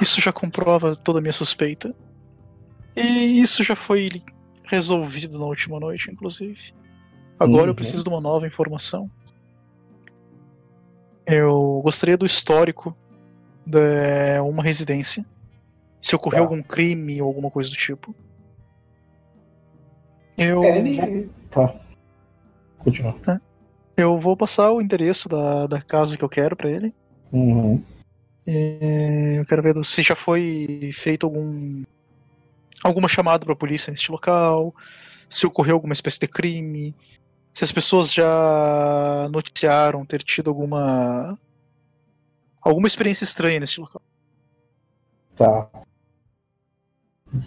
isso 0.00 0.20
já 0.20 0.32
comprova 0.32 0.94
toda 0.94 1.18
a 1.18 1.22
minha 1.22 1.32
suspeita. 1.32 1.92
E 2.96 3.40
isso 3.40 3.64
já 3.64 3.74
foi 3.74 4.08
resolvido 4.70 5.36
na 5.36 5.46
última 5.46 5.80
noite, 5.80 6.10
inclusive. 6.12 6.72
Agora 7.38 7.64
eu 7.64 7.68
Uhum. 7.70 7.74
preciso 7.74 8.04
de 8.04 8.08
uma 8.08 8.20
nova 8.20 8.46
informação. 8.46 9.10
Eu 11.26 11.80
gostaria 11.82 12.16
do 12.16 12.24
histórico 12.26 12.96
de 13.66 14.38
uma 14.44 14.62
residência. 14.62 15.24
Se 16.00 16.14
ocorreu 16.14 16.38
Tá. 16.40 16.44
algum 16.44 16.62
crime 16.62 17.20
ou 17.20 17.26
alguma 17.26 17.50
coisa 17.50 17.70
do 17.70 17.76
tipo. 17.76 18.14
Eu, 20.36 20.64
É, 20.64 20.82
vou, 20.82 21.06
ele. 21.06 21.30
Tá. 21.50 21.74
Continua. 22.78 23.16
eu 23.96 24.18
vou 24.18 24.36
passar 24.36 24.72
o 24.72 24.80
endereço 24.80 25.28
da, 25.28 25.66
da 25.66 25.80
casa 25.80 26.16
que 26.18 26.24
eu 26.24 26.28
quero 26.28 26.56
pra 26.56 26.70
ele. 26.70 26.94
Uhum. 27.32 27.82
É, 28.46 29.38
eu 29.38 29.46
quero 29.46 29.62
ver 29.62 29.84
se 29.84 30.02
já 30.02 30.14
foi 30.14 30.90
feito 30.92 31.24
algum 31.24 31.82
alguma 32.82 33.08
chamada 33.08 33.44
para 33.44 33.54
a 33.54 33.56
polícia 33.56 33.90
neste 33.90 34.12
local, 34.12 34.74
se 35.30 35.46
ocorreu 35.46 35.76
alguma 35.76 35.94
espécie 35.94 36.20
de 36.20 36.28
crime, 36.28 36.94
se 37.54 37.64
as 37.64 37.72
pessoas 37.72 38.12
já 38.12 39.26
noticiaram 39.30 40.04
ter 40.04 40.22
tido 40.22 40.50
alguma 40.50 41.38
alguma 42.60 42.86
experiência 42.86 43.24
estranha 43.24 43.60
neste 43.60 43.80
local. 43.80 44.02
Tá. 45.36 45.68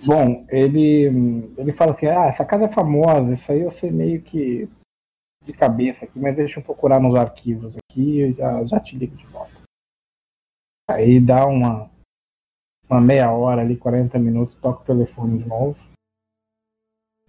Bom, 0.06 0.46
ele, 0.50 1.06
ele 1.58 1.72
fala 1.72 1.92
assim, 1.92 2.08
ah, 2.08 2.26
essa 2.26 2.44
casa 2.44 2.66
é 2.66 2.70
famosa, 2.70 3.32
isso 3.32 3.50
aí 3.50 3.62
eu 3.62 3.72
sei 3.72 3.90
meio 3.90 4.22
que 4.22 4.68
de 5.46 5.54
cabeça 5.54 6.04
aqui, 6.04 6.20
mas 6.20 6.36
deixa 6.36 6.60
eu 6.60 6.64
procurar 6.64 7.00
nos 7.00 7.16
arquivos 7.16 7.78
aqui 7.78 8.22
e 8.22 8.34
já, 8.34 8.66
já 8.66 8.80
te 8.82 8.98
ligo 8.98 9.16
de 9.16 9.26
volta. 9.28 9.54
Aí 10.90 11.22
dá 11.22 11.46
uma, 11.46 11.90
uma 12.90 13.00
meia 13.00 13.32
hora 13.32 13.62
ali, 13.62 13.78
40 13.78 14.20
minutos, 14.20 14.56
toca 14.56 14.82
o 14.82 14.86
telefone 14.86 15.38
de 15.38 15.48
novo. 15.48 15.78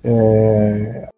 É, 0.03 1.09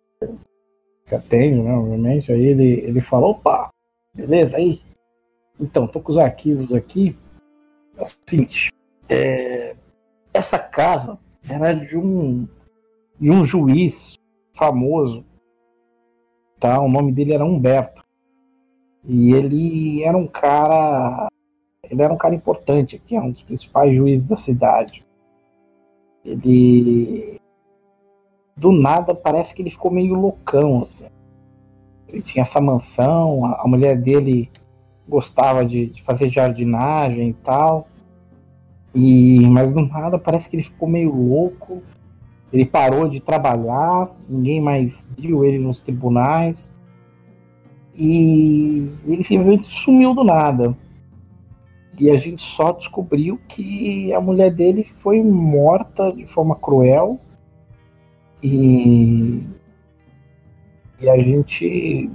você 1.07 1.15
atende, 1.15 1.63
né, 1.63 1.73
obviamente, 1.73 2.31
aí 2.31 2.43
ele, 2.43 2.81
ele 2.81 3.01
fala, 3.01 3.29
opa, 3.29 3.71
beleza, 4.15 4.59
aí? 4.59 4.83
Então, 5.59 5.89
tô 5.89 6.03
com 6.03 6.13
os 6.13 6.19
arquivos 6.19 6.75
aqui. 6.75 7.17
É 7.97 8.03
o 8.03 8.07
seguinte, 8.07 8.71
é, 9.09 9.75
essa 10.35 10.59
casa 10.59 11.19
era 11.49 11.73
de 11.73 11.97
um 11.97 12.47
de 13.19 13.31
um 13.31 13.45
juiz 13.45 14.19
famoso, 14.55 15.25
tá? 16.59 16.81
O 16.81 16.89
nome 16.89 17.13
dele 17.13 17.35
era 17.35 17.45
Humberto. 17.45 18.03
E 19.05 19.33
ele 19.33 20.03
era 20.03 20.17
um 20.17 20.27
cara 20.27 21.29
ele 21.91 22.03
era 22.03 22.13
um 22.13 22.19
cara 22.19 22.35
importante 22.35 22.97
aqui, 22.97 23.17
é 23.17 23.21
um 23.21 23.33
dos 23.33 23.43
principais 23.43 23.95
juízes 23.95 24.25
da 24.25 24.37
cidade. 24.37 25.05
Ele 26.25 27.41
do 28.57 28.71
nada 28.73 29.15
parece 29.15 29.55
que 29.55 29.63
ele 29.63 29.71
ficou 29.71 29.91
meio 29.91 30.15
loucão 30.15 30.83
assim. 30.83 31.09
Ele 32.09 32.23
tinha 32.23 32.43
essa 32.43 32.61
mansão, 32.61 33.45
a, 33.45 33.63
a 33.63 33.69
mulher 33.69 33.97
dele 33.97 34.51
gostava 35.09 35.65
de, 35.65 35.87
de 35.87 36.03
fazer 36.03 36.29
jardinagem 36.29 37.31
e 37.31 37.35
tal. 37.35 37.89
E, 38.95 39.47
mas 39.49 39.73
do 39.73 39.83
nada 39.83 40.19
parece 40.19 40.49
que 40.49 40.57
ele 40.57 40.63
ficou 40.63 40.89
meio 40.89 41.15
louco. 41.15 41.83
Ele 42.53 42.67
parou 42.67 43.09
de 43.09 43.21
trabalhar, 43.21 44.11
ninguém 44.29 44.61
mais 44.61 45.09
viu 45.17 45.45
ele 45.45 45.59
nos 45.59 45.81
tribunais. 45.81 46.77
E 47.95 48.91
ele 49.07 49.23
simplesmente 49.23 49.69
sumiu 49.69 50.15
do 50.15 50.25
nada. 50.25 50.77
E 51.99 52.11
a 52.11 52.17
gente 52.17 52.43
só 52.43 52.73
descobriu 52.73 53.39
que 53.47 54.13
a 54.13 54.21
mulher 54.21 54.53
dele 54.53 54.85
foi 54.85 55.23
morta 55.23 56.11
de 56.13 56.27
forma 56.27 56.57
cruel. 56.57 57.21
E, 58.43 59.43
e 60.99 61.09
a 61.09 61.23
gente 61.23 62.11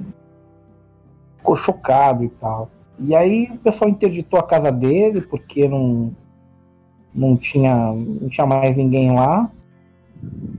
ficou 1.38 1.56
chocado 1.56 2.24
e 2.24 2.30
tal. 2.30 2.70
E 3.00 3.16
aí 3.16 3.50
o 3.54 3.58
pessoal 3.60 3.90
interditou 3.90 4.40
a 4.40 4.44
casa 4.44 4.72
dele 4.72 5.22
porque 5.22 5.68
não 5.68 6.12
não 7.16 7.38
tinha, 7.38 7.74
não 7.94 8.28
tinha 8.30 8.46
mais 8.46 8.76
ninguém 8.76 9.14
lá. 9.14 9.50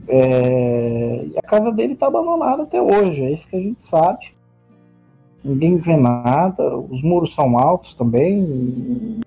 É, 0.07 1.25
e 1.25 1.37
a 1.37 1.41
casa 1.41 1.71
dele 1.71 1.93
está 1.93 2.07
abandonada 2.07 2.63
até 2.63 2.81
hoje, 2.81 3.23
é 3.23 3.31
isso 3.31 3.47
que 3.47 3.55
a 3.55 3.61
gente 3.61 3.81
sabe. 3.81 4.35
Ninguém 5.43 5.77
vê 5.77 5.95
nada, 5.95 6.75
os 6.77 7.01
muros 7.03 7.33
são 7.33 7.57
altos 7.57 7.93
também. 7.93 8.39
E, 8.39 9.21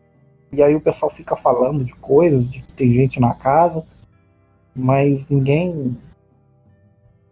e 0.53 0.63
aí 0.63 0.75
o 0.75 0.81
pessoal 0.81 1.11
fica 1.11 1.37
falando 1.37 1.85
de 1.85 1.95
coisas, 1.95 2.51
de 2.51 2.61
que 2.61 2.73
tem 2.73 2.93
gente 2.93 3.21
na 3.21 3.35
casa, 3.35 3.85
mas 4.75 5.29
ninguém. 5.29 5.97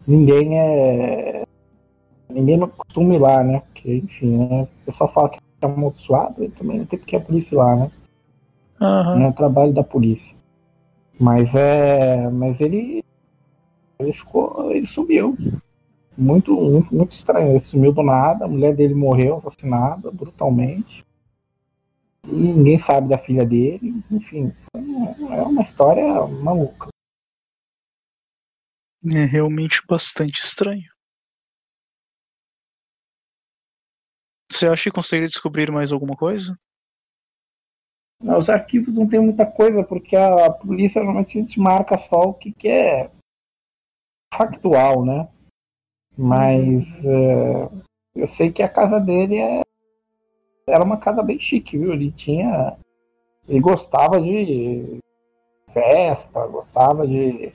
Ninguém 0.06 0.58
é. 0.58 1.44
Ninguém 2.30 2.56
não 2.56 2.68
costuma 2.68 3.14
ir 3.14 3.18
lá, 3.18 3.42
né? 3.42 3.60
Porque, 3.60 3.96
enfim, 3.96 4.36
né? 4.36 4.62
O 4.62 4.86
pessoal 4.86 5.10
fala 5.10 5.28
que 5.30 5.38
é 5.38 5.66
amaldiçoado, 5.66 6.48
também 6.50 6.78
não 6.78 6.86
tem 6.86 6.98
porque 6.98 7.16
a 7.16 7.20
polícia 7.20 7.56
lá, 7.58 7.74
né? 7.74 7.90
Não 8.80 9.28
é 9.28 9.32
trabalho 9.32 9.72
da 9.72 9.82
polícia. 9.82 10.36
Mas 11.18 11.54
é. 11.54 12.28
Mas 12.30 12.60
ele. 12.60 13.04
Ele 13.98 14.12
ficou. 14.12 14.70
Ele 14.72 14.86
sumiu. 14.86 15.36
Muito, 16.16 16.52
muito, 16.90 17.12
estranho. 17.12 17.50
Ele 17.50 17.60
sumiu 17.60 17.92
do 17.92 18.02
nada, 18.02 18.44
a 18.44 18.48
mulher 18.48 18.74
dele 18.74 18.94
morreu 18.94 19.36
assassinada 19.36 20.10
brutalmente. 20.10 21.04
E 22.26 22.32
ninguém 22.32 22.78
sabe 22.78 23.08
da 23.08 23.16
filha 23.16 23.46
dele. 23.46 24.02
Enfim, 24.10 24.52
é 24.74 25.42
uma 25.42 25.62
história 25.62 26.26
maluca. 26.26 26.88
É 29.06 29.24
realmente 29.24 29.80
bastante 29.86 30.40
estranho. 30.40 30.90
Você 34.50 34.66
acha 34.66 34.84
que 34.84 34.90
conseguiria 34.90 35.28
descobrir 35.28 35.70
mais 35.70 35.92
alguma 35.92 36.16
coisa? 36.16 36.58
Os 38.20 38.50
arquivos 38.50 38.98
não 38.98 39.06
tem 39.06 39.20
muita 39.20 39.46
coisa, 39.46 39.84
porque 39.84 40.16
a 40.16 40.50
polícia 40.50 41.00
normalmente 41.00 41.38
a 41.38 41.40
gente 41.40 41.60
marca 41.60 41.96
só 41.96 42.20
o 42.22 42.34
que, 42.34 42.52
que 42.52 42.68
é 42.68 43.10
factual, 44.34 45.04
né? 45.04 45.28
Mas 46.16 47.04
é, 47.04 47.68
eu 48.16 48.26
sei 48.26 48.50
que 48.50 48.62
a 48.62 48.68
casa 48.68 48.98
dele 48.98 49.36
é, 49.38 49.62
era 50.66 50.82
uma 50.82 50.96
casa 50.96 51.22
bem 51.22 51.38
chique, 51.38 51.78
viu? 51.78 51.92
Ele 51.92 52.10
tinha. 52.10 52.76
Ele 53.48 53.60
gostava 53.60 54.20
de 54.20 54.98
festa, 55.72 56.46
gostava 56.48 57.06
de, 57.06 57.52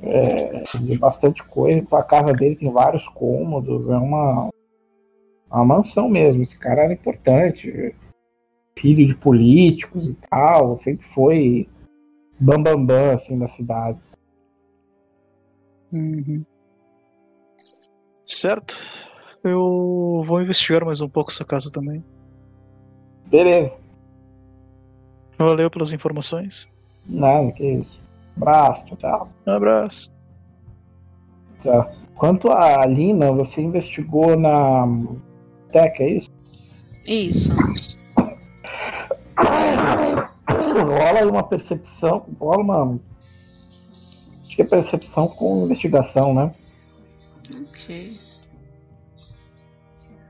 é, 0.00 0.62
de 0.78 0.98
bastante 0.98 1.42
coisa. 1.42 1.86
A 1.92 2.02
casa 2.02 2.34
dele 2.34 2.56
tem 2.56 2.70
vários 2.70 3.08
cômodos, 3.08 3.88
é 3.88 3.96
uma, 3.96 4.50
uma 5.50 5.64
mansão 5.64 6.10
mesmo. 6.10 6.42
Esse 6.42 6.58
cara 6.58 6.82
era 6.82 6.92
importante 6.92 7.94
filho 8.80 9.06
de 9.06 9.14
políticos 9.14 10.06
e 10.06 10.14
tal, 10.28 10.78
sempre 10.78 11.06
foi 11.06 11.68
bambambam 12.38 12.86
bam, 12.86 13.08
bam, 13.08 13.14
assim 13.14 13.38
da 13.38 13.48
cidade. 13.48 13.98
Uhum. 15.92 16.44
Certo. 18.24 18.76
Eu 19.42 20.22
vou 20.24 20.40
investigar 20.40 20.84
mais 20.84 21.00
um 21.00 21.08
pouco 21.08 21.30
essa 21.30 21.44
casa 21.44 21.70
também. 21.72 22.04
Beleza, 23.26 23.76
Valeu 25.38 25.70
pelas 25.70 25.92
informações. 25.92 26.68
nada, 27.06 27.50
que 27.52 27.64
isso. 27.64 27.98
Abraço, 28.36 28.84
tchau, 28.84 28.96
tchau. 28.98 29.28
Um 29.46 29.52
abraço. 29.52 30.12
Tá. 31.62 31.90
Quanto 32.14 32.50
a 32.50 32.84
Lina, 32.84 33.32
você 33.32 33.62
investigou 33.62 34.38
na 34.38 34.86
Tech, 35.72 36.02
é 36.02 36.10
isso? 36.18 36.28
Isso. 37.06 37.50
Rola 41.10 41.28
uma 41.28 41.42
percepção, 41.42 42.24
rola 42.38 42.62
uma. 42.62 43.00
Acho 44.46 44.54
que 44.54 44.62
é 44.62 44.64
percepção 44.64 45.26
com 45.26 45.64
investigação, 45.64 46.32
né? 46.32 46.52
Ok. 47.50 48.16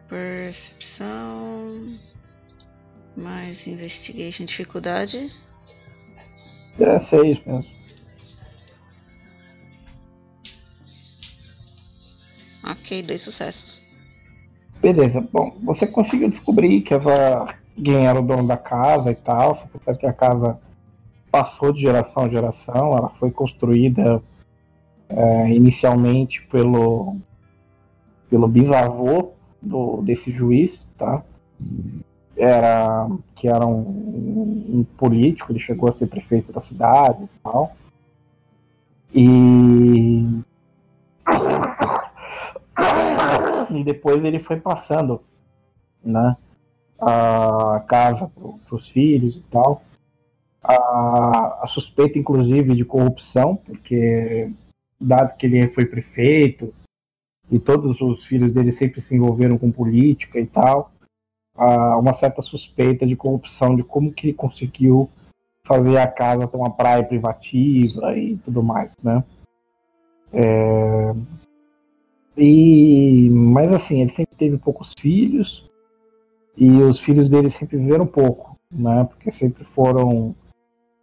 Percepção. 0.09 1.99
Mais 3.15 3.67
investigation, 3.67 4.47
dificuldade. 4.47 5.31
É 6.79 6.99
seis 6.99 7.45
mesmo. 7.45 7.67
Ok, 12.65 13.03
dois 13.03 13.23
sucessos. 13.23 13.83
Beleza. 14.81 15.21
Bom, 15.31 15.59
você 15.63 15.87
conseguiu 15.87 16.31
descobrir 16.31 16.81
que 16.81 16.95
essa 16.95 17.55
quem 17.83 18.07
era 18.07 18.19
o 18.19 18.23
dono 18.23 18.47
da 18.47 18.57
casa 18.57 19.11
e 19.11 19.15
tal. 19.15 19.55
Você 19.55 19.67
percebe 19.69 19.99
que 19.99 20.07
a 20.07 20.13
casa 20.13 20.59
passou 21.31 21.73
de 21.73 21.81
geração 21.81 22.27
em 22.27 22.31
geração. 22.31 22.97
Ela 22.97 23.09
foi 23.11 23.31
construída 23.31 24.23
é, 25.09 25.51
inicialmente 25.51 26.43
pelo 26.47 27.17
pelo 28.29 28.47
bisavô 28.47 29.33
do, 29.61 30.03
desse 30.03 30.31
juiz, 30.31 30.89
tá? 30.97 31.23
Era 32.37 33.09
que 33.35 33.49
era 33.49 33.67
um, 33.67 34.79
um 34.79 34.87
político. 34.97 35.51
Ele 35.51 35.59
chegou 35.59 35.89
a 35.89 35.93
ser 35.93 36.07
prefeito 36.07 36.53
da 36.53 36.61
cidade 36.61 37.25
e 37.25 37.29
tal. 37.43 37.73
E 39.13 40.25
e 43.71 43.85
depois 43.85 44.25
ele 44.25 44.39
foi 44.39 44.59
passando, 44.59 45.21
né? 46.03 46.37
A 47.01 47.83
casa 47.89 48.31
para 48.37 48.75
os 48.75 48.89
filhos 48.89 49.39
e 49.39 49.43
tal. 49.43 49.83
A, 50.63 51.65
a, 51.65 51.67
suspeita, 51.67 52.19
inclusive, 52.19 52.75
de 52.75 52.85
corrupção, 52.85 53.57
porque, 53.57 54.51
dado 55.01 55.37
que 55.37 55.47
ele 55.47 55.69
foi 55.69 55.87
prefeito 55.87 56.73
e 57.51 57.59
todos 57.59 58.01
os 58.01 58.25
filhos 58.27 58.53
dele 58.53 58.71
sempre 58.71 59.01
se 59.01 59.15
envolveram 59.15 59.57
com 59.59 59.73
política 59.73 60.39
e 60.39 60.47
tal, 60.47 60.93
há 61.57 61.99
uma 61.99 62.13
certa 62.13 62.43
suspeita 62.43 63.07
de 63.07 63.17
corrupção, 63.17 63.75
de 63.75 63.83
como 63.83 64.13
que 64.13 64.29
ele 64.29 64.35
conseguiu 64.35 65.09
fazer 65.65 65.99
a 65.99 66.07
casa 66.07 66.47
ter 66.47 66.57
uma 66.57 66.71
praia 66.71 67.05
privativa 67.05 68.17
e 68.17 68.37
tudo 68.39 68.63
mais, 68.63 68.97
né? 69.03 69.25
É, 70.33 71.15
e, 72.37 73.29
mas 73.31 73.73
assim, 73.73 74.01
ele 74.01 74.11
sempre 74.11 74.35
teve 74.37 74.57
poucos 74.57 74.95
filhos 74.99 75.69
e 76.57 76.69
os 76.83 76.99
filhos 76.99 77.29
dele 77.29 77.51
sempre 77.51 77.77
viveram 77.77 78.07
pouco, 78.07 78.57
né? 78.71 79.05
Porque 79.05 79.31
sempre 79.31 79.65
foram 79.65 80.35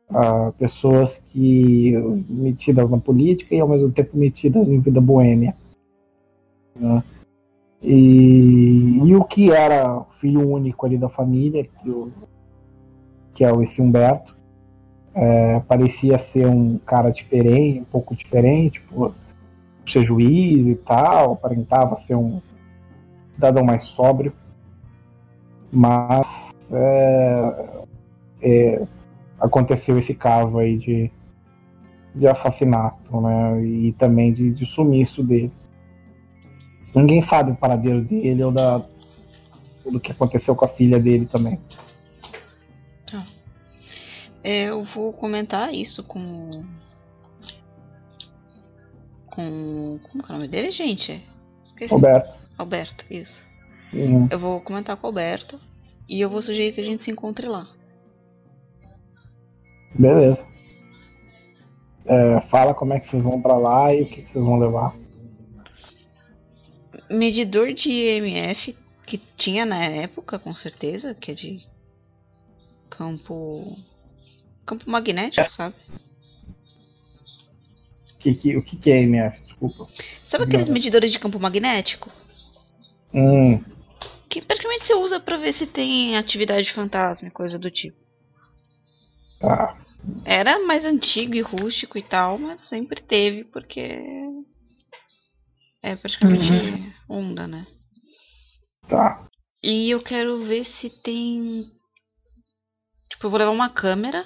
ah, 0.10 0.52
pessoas 0.58 1.17
que 1.17 1.93
metidas 2.30 2.89
na 2.89 2.98
política 2.98 3.54
e 3.54 3.60
ao 3.60 3.67
mesmo 3.67 3.91
tempo 3.91 4.17
metidas 4.17 4.70
em 4.70 4.80
vida 4.80 5.02
boêmia. 5.02 5.56
Né? 6.76 7.04
E, 7.82 9.00
e, 9.04 9.15
o 9.15 9.24
que 9.24 9.52
era 9.52 10.02
filho 10.20 10.50
único 10.50 10.86
ali 10.86 10.98
da 10.98 11.10
família, 11.10 11.63
que, 11.63 11.89
o, 11.89 12.12
que 13.34 13.43
é 13.43 13.52
esse 13.63 13.82
Humberto, 13.82 14.36
é, 15.13 15.60
parecia 15.62 16.17
ser 16.17 16.48
um 16.48 16.78
cara 16.80 17.10
diferente, 17.10 17.82
um 17.82 17.86
pouco 17.86 18.15
diferente, 18.15 18.82
por, 18.82 19.13
ser 19.91 20.04
juiz 20.04 20.67
e 20.67 20.76
tal, 20.76 21.34
aparentava 21.34 21.96
ser 21.96 22.15
um 22.15 22.41
cidadão 23.32 23.63
mais 23.63 23.86
sóbrio, 23.86 24.34
mas 25.72 26.28
é, 26.72 27.84
é, 28.41 28.82
aconteceu 29.39 29.97
esse 29.97 30.13
caso 30.13 30.58
aí 30.60 30.78
de, 30.78 31.12
de 32.15 32.28
assassinato, 32.28 33.21
né, 33.21 33.63
e 33.65 33.93
também 33.93 34.34
de, 34.34 34.52
de 34.52 34.65
sumiço 34.65 35.23
dele. 35.23 35.52
Ninguém 36.95 37.21
sabe 37.21 37.52
o 37.52 37.56
paradeiro 37.56 38.02
dele 38.02 38.43
ou 38.43 38.52
da 38.52 38.84
do 39.89 40.00
que 40.02 40.12
aconteceu 40.12 40.54
com 40.54 40.65
a 40.65 40.67
filha 40.67 41.00
dele 41.00 41.26
também. 41.26 41.58
Tá. 43.10 43.26
É, 44.43 44.65
eu 44.65 44.84
vou 44.84 45.13
comentar 45.13 45.73
isso 45.73 46.04
com 46.06 46.52
com. 49.38 50.00
Como 50.10 50.23
é 50.23 50.30
o 50.30 50.34
nome 50.34 50.47
dele, 50.47 50.71
gente? 50.71 51.23
Esqueci. 51.63 51.93
Alberto. 51.93 52.36
Alberto, 52.58 53.06
isso. 53.10 53.39
Uhum. 53.93 54.28
Eu 54.32 54.39
vou 54.39 54.60
comentar 54.62 54.97
com 54.97 55.06
o 55.06 55.10
Alberto 55.10 55.60
e 56.10 56.19
eu 56.19 56.30
vou 56.30 56.41
sugerir 56.41 56.73
que 56.73 56.82
a 56.82 56.84
gente 56.84 57.04
se 57.04 57.12
encontre 57.12 57.47
lá. 57.47 57.67
Beleza. 59.97 60.45
É, 62.05 62.41
fala 62.41 62.73
como 62.73 62.93
é 62.93 62.99
que 62.99 63.07
vocês 63.07 63.21
vão 63.21 63.41
para 63.41 63.57
lá 63.57 63.93
e 63.93 64.03
o 64.03 64.05
que, 64.05 64.21
que 64.21 64.31
vocês 64.31 64.43
vão 64.43 64.57
levar. 64.57 64.95
Medidor 67.10 67.73
de 67.73 67.89
IMF 67.89 68.75
que 69.05 69.17
tinha 69.38 69.65
na 69.65 69.83
época, 69.86 70.38
com 70.38 70.53
certeza, 70.53 71.15
que 71.15 71.31
é 71.31 71.33
de 71.33 71.65
campo 72.89 73.77
campo 74.65 74.89
magnético, 74.89 75.49
sabe? 75.51 75.75
Que, 78.19 78.36
que, 78.36 78.57
o 78.57 78.62
que, 78.62 78.75
que 78.75 78.91
é 78.91 79.01
MF? 79.03 79.41
Desculpa. 79.41 79.88
Sabe 80.29 80.43
aqueles 80.43 80.67
medidores 80.67 81.12
de 81.12 81.19
campo 81.19 81.39
magnético? 81.39 82.12
Hum. 83.13 83.63
Que 84.29 84.41
praticamente 84.41 84.86
você 84.86 84.93
usa 84.93 85.19
pra 85.19 85.38
ver 85.38 85.53
se 85.53 85.65
tem 85.65 86.17
atividade 86.17 86.73
fantasma 86.73 87.27
e 87.27 87.31
coisa 87.31 87.57
do 87.57 87.71
tipo. 87.71 87.97
Tá. 89.39 89.77
Era 90.26 90.65
mais 90.65 90.86
antigo 90.86 91.36
e 91.36 91.41
rústico 91.41 91.98
e 91.98 92.04
tal, 92.04 92.38
mas 92.38 92.62
sempre 92.67 93.02
teve, 93.02 93.43
porque. 93.46 94.00
É 95.82 95.96
praticamente 95.96 96.52
uhum. 96.52 96.91
onda, 97.10 97.48
né? 97.48 97.65
Tá. 98.88 99.26
E 99.63 99.89
eu 99.89 100.02
quero 100.02 100.46
ver 100.46 100.65
se 100.65 100.89
tem. 100.89 101.72
Tipo, 103.10 103.28
eu 103.28 103.30
vou 103.30 103.39
levar 103.39 103.52
uma 103.52 103.70
câmera. 103.70 104.26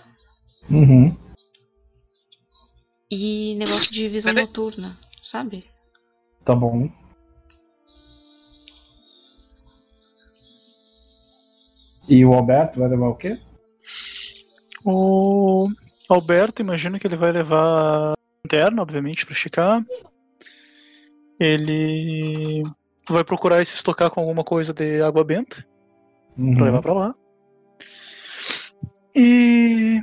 Uhum 0.70 1.32
e 3.12 3.56
negócio 3.56 3.92
de 3.92 4.08
visão 4.08 4.32
noturna, 4.32 4.98
sabe? 5.22 5.66
Tá 6.46 6.56
bom. 6.56 6.90
E 12.08 12.26
o 12.26 12.34
Alberto 12.34 12.80
vai 12.80 12.88
levar 12.88 13.10
o 13.10 13.16
quê? 13.16 13.38
O 14.84 15.70
Alberto, 16.10 16.62
imagino 16.62 17.00
que 17.00 17.08
ele 17.08 17.16
vai 17.16 17.32
levar 17.32 18.14
interno, 18.46 18.82
obviamente, 18.82 19.26
para 19.26 19.34
esticar. 19.34 19.86
Ele 21.40 22.64
vai 23.10 23.24
procurar 23.24 23.66
se 23.66 23.76
estocar 23.76 24.10
com 24.10 24.22
alguma 24.22 24.44
coisa 24.44 24.74
de 24.74 25.02
água 25.02 25.24
benta 25.24 25.66
uhum. 26.38 26.56
para 26.56 26.66
levar 26.66 26.82
para 26.82 26.94
lá. 26.94 27.16
E 29.16 30.00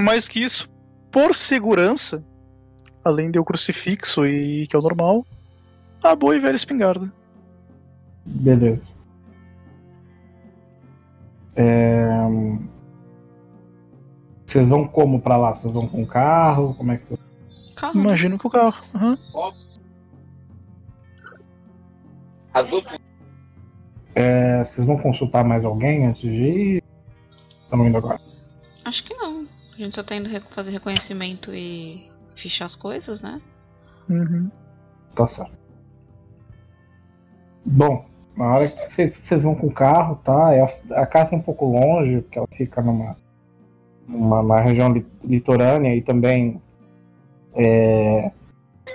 mais 0.00 0.28
que 0.28 0.42
isso, 0.42 0.68
por 1.10 1.34
segurança, 1.34 2.24
além 3.04 3.30
de 3.30 3.38
o 3.38 3.44
crucifixo 3.44 4.26
e 4.26 4.66
que 4.66 4.74
é 4.74 4.78
o 4.78 4.82
normal, 4.82 5.24
a 6.02 6.14
boa 6.14 6.36
e 6.36 6.40
velha 6.40 6.56
espingarda. 6.56 7.12
Beleza. 8.24 8.86
É... 11.56 12.08
Vocês 14.48 14.66
vão 14.66 14.88
como 14.88 15.20
para 15.20 15.36
lá? 15.36 15.54
Vocês 15.54 15.70
vão 15.74 15.86
com 15.86 16.06
carro? 16.06 16.74
Como 16.74 16.90
é 16.90 16.96
que 16.96 17.04
vocês... 17.04 17.20
Carro. 17.76 18.00
Imagino 18.00 18.38
que 18.38 18.46
o 18.46 18.50
carro. 18.50 18.82
Uhum. 18.94 19.18
É, 24.14 24.64
vocês 24.64 24.86
vão 24.86 24.96
consultar 24.96 25.44
mais 25.44 25.66
alguém 25.66 26.06
antes 26.06 26.22
de 26.22 26.42
ir? 26.42 26.84
Estão 27.62 27.86
indo 27.86 27.98
agora? 27.98 28.18
Acho 28.86 29.04
que 29.04 29.12
não. 29.12 29.46
A 29.74 29.76
gente 29.76 29.94
só 29.94 30.02
tá 30.02 30.16
indo 30.16 30.30
fazer 30.54 30.70
reconhecimento 30.70 31.54
e 31.54 32.10
fichar 32.34 32.64
as 32.64 32.74
coisas, 32.74 33.20
né? 33.20 33.42
Uhum. 34.08 34.50
Tá 35.14 35.28
certo. 35.28 35.52
Bom, 37.66 38.06
na 38.34 38.46
hora 38.46 38.70
que 38.70 39.10
vocês 39.10 39.42
vão 39.42 39.54
com 39.54 39.66
o 39.66 39.74
carro, 39.74 40.16
tá? 40.24 40.54
É 40.54 40.64
a 40.94 41.04
casa 41.04 41.34
é 41.34 41.38
um 41.38 41.42
pouco 41.42 41.66
longe, 41.66 42.22
porque 42.22 42.38
ela 42.38 42.48
fica 42.50 42.80
numa, 42.80 43.14
numa, 44.08 44.42
numa 44.42 44.60
região 44.60 44.92
litorânea 45.22 45.94
e 45.94 46.02
também 46.02 46.60
é, 47.54 48.32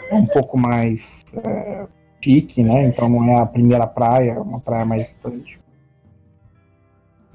é 0.10 0.16
um 0.16 0.26
pouco 0.26 0.58
mais 0.58 1.24
é, 1.46 1.88
chique, 2.20 2.64
né? 2.64 2.88
Então 2.88 3.08
não 3.08 3.30
é 3.30 3.42
a 3.42 3.46
primeira 3.46 3.86
praia, 3.88 4.32
é 4.32 4.40
uma 4.40 4.60
praia 4.60 4.86
mais 4.86 5.04
distante. 5.04 5.60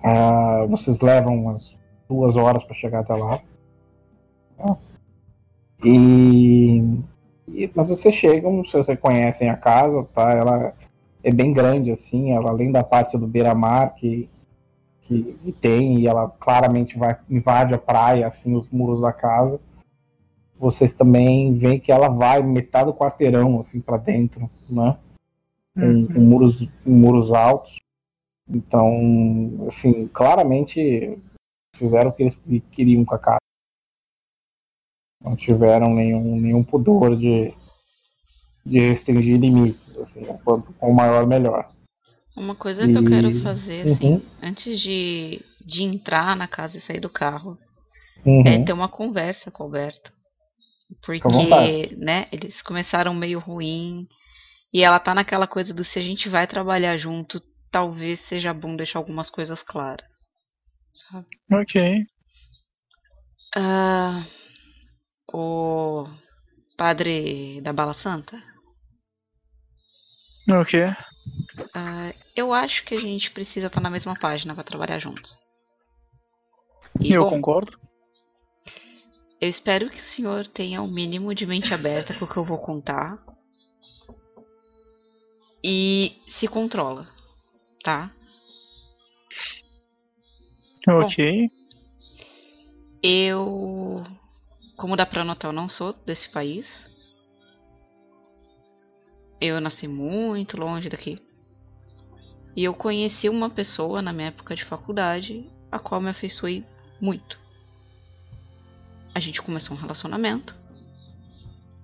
Ah, 0.02 0.66
vocês 0.68 1.00
levam 1.00 1.36
umas 1.36 1.76
duas 2.08 2.36
horas 2.36 2.64
para 2.64 2.74
chegar 2.74 3.00
até 3.00 3.14
lá. 3.14 3.40
E, 5.84 6.82
E, 7.54 7.70
mas 7.74 7.88
vocês 7.88 8.14
chegam, 8.14 8.64
se 8.64 8.72
vocês 8.76 8.98
conhecem 8.98 9.48
a 9.48 9.56
casa, 9.56 10.06
tá? 10.14 10.32
Ela 10.32 10.74
é 11.22 11.32
bem 11.32 11.52
grande, 11.52 11.90
assim, 11.90 12.32
ela 12.32 12.50
além 12.50 12.70
da 12.70 12.84
parte 12.84 13.16
do 13.16 13.26
beira-mar 13.26 13.94
que, 13.94 14.28
que, 15.08 15.52
tem, 15.52 16.00
e 16.00 16.06
ela 16.06 16.28
claramente 16.28 16.98
vai, 16.98 17.18
invade 17.30 17.72
a 17.72 17.78
praia, 17.78 18.28
assim, 18.28 18.54
os 18.54 18.68
muros 18.68 19.00
da 19.00 19.12
casa. 19.12 19.58
Vocês 20.58 20.92
também 20.92 21.56
veem 21.56 21.80
que 21.80 21.90
ela 21.90 22.08
vai 22.08 22.42
metade 22.42 22.86
do 22.86 22.94
quarteirão, 22.94 23.60
assim, 23.60 23.80
para 23.80 23.96
dentro, 23.96 24.50
né? 24.68 24.98
Com, 25.74 25.80
uhum. 25.80 26.06
com 26.06 26.20
muros, 26.20 26.68
com 26.84 26.90
muros 26.90 27.32
altos. 27.32 27.80
Então, 28.48 29.66
assim, 29.68 30.06
claramente 30.08 31.18
fizeram 31.74 32.10
o 32.10 32.12
que 32.12 32.24
eles 32.24 32.38
queriam 32.70 33.04
com 33.04 33.14
a 33.14 33.18
casa. 33.18 33.38
Não 35.22 35.36
tiveram 35.36 35.94
nenhum, 35.94 36.40
nenhum 36.40 36.62
pudor 36.62 37.16
de, 37.16 37.54
de 38.64 38.78
restringir 38.78 39.38
limites, 39.38 39.96
assim, 39.98 40.24
quanto 40.44 40.72
com 40.74 40.90
o 40.90 40.94
maior 40.94 41.26
melhor. 41.26 41.70
Uma 42.38 42.54
coisa 42.54 42.84
e... 42.84 42.92
que 42.92 42.96
eu 42.96 43.04
quero 43.04 43.42
fazer, 43.42 43.88
assim, 43.88 44.14
uhum. 44.14 44.22
antes 44.42 44.80
de, 44.80 45.42
de 45.60 45.82
entrar 45.82 46.36
na 46.36 46.46
casa 46.46 46.78
e 46.78 46.80
sair 46.80 47.00
do 47.00 47.10
carro, 47.10 47.58
uhum. 48.24 48.42
é 48.46 48.64
ter 48.64 48.72
uma 48.72 48.88
conversa 48.88 49.50
com 49.50 49.64
o 49.64 49.66
Alberto. 49.66 50.12
Porque, 51.04 51.94
né, 51.96 52.28
eles 52.32 52.62
começaram 52.62 53.12
meio 53.14 53.38
ruim. 53.38 54.06
E 54.72 54.82
ela 54.82 54.98
tá 54.98 55.14
naquela 55.14 55.46
coisa 55.46 55.74
do 55.74 55.84
se 55.84 55.98
a 55.98 56.02
gente 56.02 56.28
vai 56.28 56.46
trabalhar 56.46 56.96
junto, 56.96 57.42
talvez 57.70 58.20
seja 58.28 58.54
bom 58.54 58.76
deixar 58.76 58.98
algumas 58.98 59.28
coisas 59.28 59.62
claras. 59.62 60.06
Sabe? 61.10 61.26
Ok. 61.52 62.06
Uh, 63.56 64.24
o 65.32 66.06
padre 66.76 67.60
da 67.62 67.72
Bala 67.72 67.94
Santa? 67.94 68.40
O 70.48 70.64
quê? 70.64 70.86
Uh, 71.76 72.14
eu 72.34 72.52
acho 72.52 72.84
que 72.84 72.94
a 72.94 72.98
gente 73.00 73.30
precisa 73.30 73.66
estar 73.66 73.80
na 73.80 73.90
mesma 73.90 74.14
página 74.14 74.54
para 74.54 74.64
trabalhar 74.64 74.98
juntos. 74.98 75.36
E, 77.00 77.12
eu 77.12 77.24
bom, 77.24 77.30
concordo. 77.30 77.78
Eu 79.40 79.48
espero 79.48 79.90
que 79.90 79.98
o 79.98 80.14
senhor 80.14 80.46
tenha 80.48 80.80
o 80.80 80.86
um 80.86 80.90
mínimo 80.90 81.34
de 81.34 81.46
mente 81.46 81.72
aberta 81.72 82.14
com 82.14 82.24
o 82.24 82.28
que 82.28 82.36
eu 82.36 82.44
vou 82.44 82.58
contar. 82.58 83.18
E 85.62 86.16
se 86.40 86.48
controla, 86.48 87.08
tá? 87.84 88.10
Ok. 90.88 91.46
Bom, 91.46 91.46
eu 93.02 94.04
como 94.76 94.96
dá 94.96 95.04
pra 95.04 95.24
notar, 95.24 95.50
eu 95.50 95.54
não 95.54 95.68
sou 95.68 95.92
desse 96.06 96.28
país. 96.30 96.66
Eu 99.40 99.60
nasci 99.60 99.86
muito 99.86 100.56
longe 100.58 100.88
daqui. 100.88 101.18
E 102.56 102.64
eu 102.64 102.74
conheci 102.74 103.28
uma 103.28 103.50
pessoa 103.50 104.02
na 104.02 104.12
minha 104.12 104.28
época 104.28 104.56
de 104.56 104.64
faculdade, 104.64 105.48
a 105.70 105.78
qual 105.78 106.00
me 106.00 106.10
afeiçoei 106.10 106.64
muito. 107.00 107.38
A 109.14 109.20
gente 109.20 109.40
começou 109.40 109.76
um 109.76 109.80
relacionamento. 109.80 110.54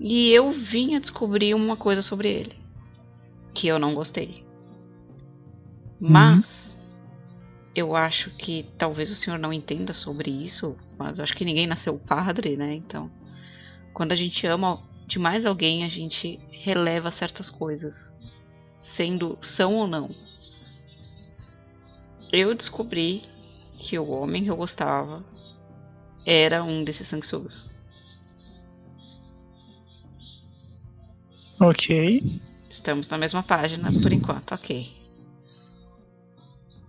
E 0.01 0.31
eu 0.31 0.51
vim 0.51 0.97
a 0.97 0.99
descobrir 0.99 1.55
uma 1.55 1.77
coisa 1.77 2.03
sobre 2.03 2.29
ele. 2.29 2.57
Que 3.55 3.69
eu 3.69 3.79
não 3.79 3.95
gostei. 3.95 4.45
Mas 6.01 6.75
eu 7.75 7.97
acho 7.97 8.31
que 8.37 8.67
talvez 8.79 9.11
o 9.11 9.17
senhor 9.17 9.39
não 9.39 9.53
entenda 9.53 9.93
sobre 9.93 10.31
isso, 10.31 10.77
mas 10.99 11.19
acho 11.19 11.35
que 11.35 11.45
ninguém 11.45 11.67
nasceu 11.67 11.99
padre, 11.99 12.57
né? 12.57 12.75
Então, 12.75 13.11
quando 13.93 14.13
a 14.13 14.17
gente 14.17 14.47
ama 14.47 14.81
demais 15.07 15.45
alguém, 15.45 15.85
a 15.85 15.89
gente 15.89 16.41
releva 16.51 17.11
certas 17.11 17.51
coisas, 17.51 17.95
sendo 18.97 19.39
são 19.43 19.75
ou 19.77 19.87
não. 19.87 20.15
Eu 22.33 22.55
descobri 22.55 23.23
que 23.79 23.99
o 23.99 24.11
homem 24.11 24.45
que 24.45 24.51
eu 24.51 24.57
gostava 24.57 25.25
era 26.27 26.65
um 26.65 26.83
desses 26.83 27.09
sanguessugas. 27.09 27.65
Ok. 31.61 32.41
Estamos 32.69 33.09
na 33.09 33.17
mesma 33.17 33.43
página 33.43 33.93
por 33.93 34.13
enquanto, 34.13 34.53
ok. 34.53 34.91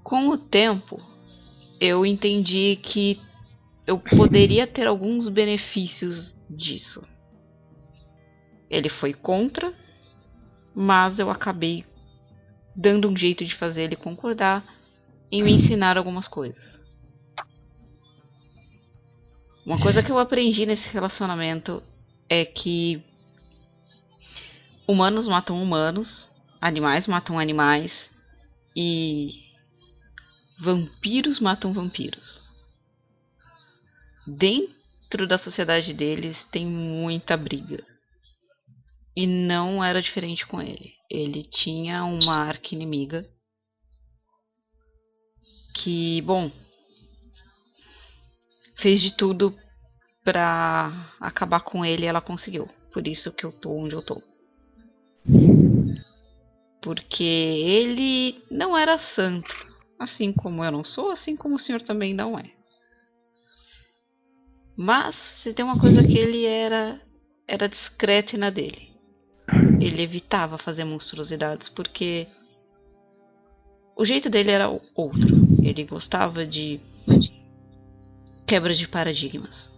Com 0.04 0.30
o 0.30 0.38
tempo, 0.38 1.00
eu 1.80 2.06
entendi 2.06 2.80
que 2.82 3.20
eu 3.86 4.00
poderia 4.00 4.66
ter 4.66 4.88
alguns 4.88 5.28
benefícios 5.30 6.36
disso. 6.50 7.06
Ele 8.70 8.90
foi 8.90 9.14
contra, 9.14 9.74
mas 10.74 11.20
eu 11.20 11.30
acabei 11.30 11.86
dando 12.76 13.08
um 13.08 13.18
jeito 13.18 13.46
de 13.46 13.56
fazer 13.56 13.84
ele 13.84 13.96
concordar 13.96 14.64
em 15.32 15.44
me 15.44 15.54
ensinar 15.54 15.98
algumas 15.98 16.28
coisas. 16.28 16.64
Uma 19.66 19.80
coisa 19.80 20.04
que 20.04 20.12
eu 20.12 20.20
aprendi 20.20 20.66
nesse 20.66 20.88
relacionamento 20.90 21.82
é 22.30 22.46
que 22.46 23.04
humanos 24.88 25.28
matam 25.28 25.62
humanos, 25.62 26.30
animais 26.62 27.08
matam 27.08 27.40
animais 27.40 27.92
e 28.76 29.32
vampiros 30.60 31.40
matam 31.40 31.74
vampiros. 31.74 32.44
Dentro 34.28 35.28
da 35.28 35.38
sociedade 35.38 35.94
deles 35.94 36.44
tem 36.52 36.66
muita 36.66 37.36
briga. 37.36 37.95
E 39.16 39.26
não 39.26 39.84
era 39.84 40.02
diferente 40.02 40.46
com 40.46 40.62
ele. 40.62 40.94
Ele 41.10 41.44
tinha 41.44 42.04
uma 42.04 42.36
arca 42.36 42.76
inimiga 42.76 43.26
que, 45.76 46.22
bom, 46.22 46.52
fez 48.78 49.02
de 49.02 49.16
tudo 49.16 49.56
para 50.24 51.14
acabar 51.20 51.62
com 51.62 51.86
ele 51.86 52.04
e 52.04 52.08
ela 52.08 52.22
conseguiu. 52.22 52.68
Por 52.92 53.08
isso 53.08 53.32
que 53.32 53.46
eu 53.46 53.52
tô 53.52 53.72
onde 53.72 53.94
eu 53.94 54.02
tô. 54.02 54.22
Porque 56.82 57.24
ele 57.24 58.44
não 58.50 58.78
era 58.78 58.98
santo. 58.98 59.64
Assim 60.00 60.34
como 60.34 60.64
eu 60.64 60.72
não 60.72 60.84
sou, 60.84 61.12
assim 61.12 61.36
como 61.36 61.56
o 61.56 61.60
senhor 61.60 61.82
também 61.82 62.14
não 62.14 62.38
é. 62.38 62.52
Mas 64.78 65.16
se 65.42 65.54
tem 65.54 65.64
uma 65.64 65.80
coisa 65.80 66.04
que 66.04 66.18
ele 66.18 66.46
era 66.46 67.02
era 67.48 67.70
discreto 67.70 68.36
e 68.36 68.40
na 68.40 68.50
dele. 68.50 68.95
Ele 69.86 70.02
evitava 70.02 70.58
fazer 70.58 70.84
monstruosidades 70.84 71.70
porque 71.70 72.28
o 73.96 74.06
jeito 74.06 74.30
dele 74.30 74.52
era 74.52 74.70
outro. 74.96 75.46
Ele 75.64 75.84
gostava 75.84 76.46
de 76.46 76.80
quebra 78.48 78.74
de 78.74 78.88
paradigmas. 78.88 79.70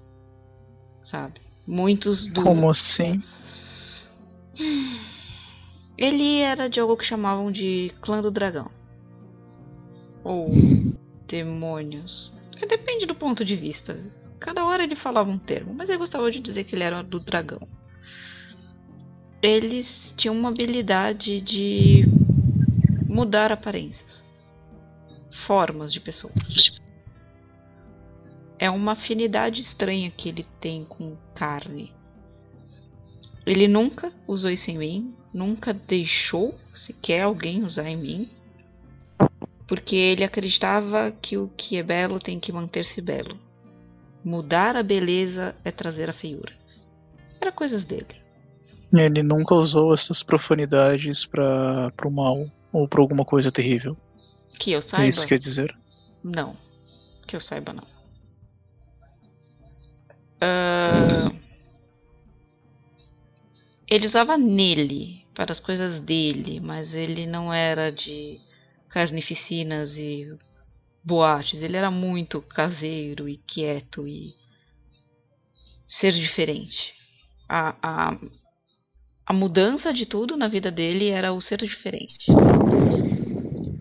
Sabe? 1.04 1.42
Muitos 1.66 2.26
do 2.32 2.44
Como 2.44 2.70
assim? 2.70 3.22
Ele 5.98 6.40
era 6.40 6.70
de 6.70 6.80
algo 6.80 6.98
que 6.98 7.06
chamavam 7.06 7.52
de 7.52 7.92
clã 8.02 8.22
do 8.22 8.32
dragão 8.32 8.72
ou 10.28 10.50
demônios. 11.26 12.34
Depende 12.68 13.06
do 13.06 13.16
ponto 13.16 13.46
de 13.46 13.56
vista. 13.56 13.98
Cada 14.40 14.66
hora 14.66 14.84
ele 14.84 14.96
falava 14.96 15.30
um 15.30 15.38
termo, 15.38 15.74
mas 15.74 15.90
eu 15.90 15.98
gostava 15.98 16.30
de 16.30 16.40
dizer 16.40 16.66
que 16.66 16.76
ele 16.76 16.84
era 16.84 17.02
do 17.02 17.20
dragão. 17.20 17.66
Eles 19.42 20.14
tinham 20.18 20.36
uma 20.36 20.50
habilidade 20.50 21.42
de 21.42 22.08
mudar 23.08 23.52
aparências, 23.52 24.26
formas 25.46 25.94
de 25.94 26.00
pessoas. 26.00 26.80
É 28.60 28.70
uma 28.70 28.94
afinidade 28.94 29.62
estranha 29.62 30.10
que 30.10 30.30
ele 30.30 30.46
tem 30.60 30.84
com 30.84 31.16
carne. 31.36 31.94
Ele 33.46 33.68
nunca 33.68 34.12
usou 34.28 34.50
isso 34.50 34.70
em 34.72 34.78
mim, 34.78 35.16
nunca 35.34 35.74
deixou 35.74 36.58
sequer 36.74 37.22
alguém 37.22 37.64
usar 37.64 37.90
em 37.90 37.98
mim 37.98 38.38
porque 39.68 39.96
ele 39.96 40.24
acreditava 40.24 41.12
que 41.12 41.38
o 41.38 41.50
que 41.50 41.78
é 41.78 41.84
belo 41.84 42.20
tem 42.20 42.40
que 42.40 42.54
manter-se 42.54 43.02
belo. 43.02 43.38
Mudar 44.24 44.78
a 44.78 44.82
beleza 44.82 45.56
é 45.64 45.72
trazer 45.72 46.10
a 46.10 46.14
feiura. 46.14 46.54
Era 47.40 47.52
coisas 47.52 47.84
dele. 47.84 48.27
Ele 48.94 49.22
nunca 49.22 49.54
usou 49.54 49.94
essas 49.94 50.24
profanidades 50.24 51.26
para 51.26 51.92
o 52.06 52.12
mal 52.12 52.50
ou 52.72 52.88
para 52.88 53.02
alguma 53.02 53.26
coisa 53.26 53.52
terrível. 53.52 53.98
Que 54.60 54.72
eu 54.72 54.82
saiba. 54.82 55.06
É 55.06 55.08
isso 55.08 55.22
que 55.22 55.30
quer 55.30 55.40
dizer? 55.40 55.78
Não. 56.24 56.56
Que 57.28 57.36
eu 57.36 57.40
saiba, 57.42 57.74
não. 57.74 57.84
Uh... 60.38 61.36
Ele 63.90 64.06
usava 64.06 64.38
nele, 64.38 65.26
para 65.34 65.52
as 65.52 65.60
coisas 65.60 66.02
dele, 66.02 66.60
mas 66.60 66.94
ele 66.94 67.26
não 67.26 67.54
era 67.54 67.92
de 67.92 68.40
carnificinas 68.90 69.98
e 69.98 70.38
boates. 71.04 71.62
Ele 71.62 71.78
era 71.78 71.90
muito 71.90 72.42
caseiro 72.42 73.30
e 73.30 73.38
quieto 73.38 74.08
e 74.08 74.34
ser 75.88 76.12
diferente. 76.14 76.94
A, 77.48 77.76
a, 77.82 78.18
a 79.28 79.34
mudança 79.34 79.94
de 79.94 80.06
tudo 80.06 80.38
na 80.38 80.48
vida 80.48 80.72
dele 80.72 81.10
era 81.10 81.34
o 81.34 81.42
ser 81.42 81.58
diferente. 81.58 82.32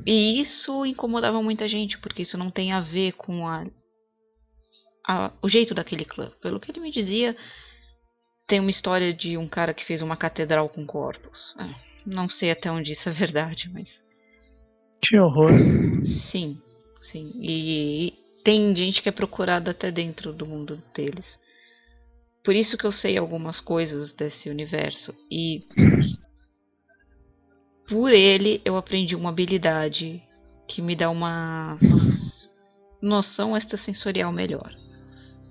E 0.05 0.41
isso 0.41 0.85
incomodava 0.85 1.41
muita 1.41 1.69
gente, 1.69 1.97
porque 1.99 2.23
isso 2.23 2.37
não 2.37 2.51
tem 2.51 2.73
a 2.73 2.81
ver 2.81 3.13
com 3.13 3.47
a, 3.47 3.65
a, 5.07 5.33
o 5.41 5.49
jeito 5.49 5.73
daquele 5.73 6.05
clã. 6.05 6.33
Pelo 6.43 6.59
que 6.59 6.73
ele 6.73 6.81
me 6.81 6.91
dizia, 6.91 7.37
tem 8.49 8.59
uma 8.59 8.71
história 8.71 9.15
de 9.15 9.37
um 9.37 9.47
cara 9.47 9.73
que 9.73 9.85
fez 9.85 10.03
uma 10.03 10.17
catedral 10.17 10.69
com 10.69 10.85
corpos. 10.85 11.55
É, 11.61 11.71
não 12.05 12.29
sei 12.29 12.51
até 12.51 12.69
onde 12.69 12.91
isso 12.91 13.09
é 13.09 13.13
verdade, 13.13 13.71
mas. 13.73 13.89
Que 15.01 15.17
horror. 15.17 15.53
Sim, 16.29 16.61
sim. 17.03 17.31
E 17.41 18.15
tem 18.43 18.75
gente 18.75 19.01
que 19.01 19.09
é 19.09 19.13
procurada 19.13 19.71
até 19.71 19.93
dentro 19.93 20.33
do 20.33 20.45
mundo 20.45 20.83
deles. 20.93 21.39
Por 22.47 22.55
isso 22.55 22.79
que 22.79 22.87
eu 22.87 22.93
sei 22.93 23.19
algumas 23.19 23.61
coisas 23.61 24.13
desse 24.13 24.49
universo. 24.49 25.13
E 25.29 25.65
por 27.89 28.13
ele 28.13 28.63
eu 28.65 28.77
aprendi 28.77 29.17
uma 29.17 29.31
habilidade 29.31 30.23
que 30.69 30.81
me 30.81 30.95
dá 30.95 31.11
uma 31.11 31.77
noção 33.03 33.57
extrasensorial 33.57 34.31
melhor. 34.31 34.73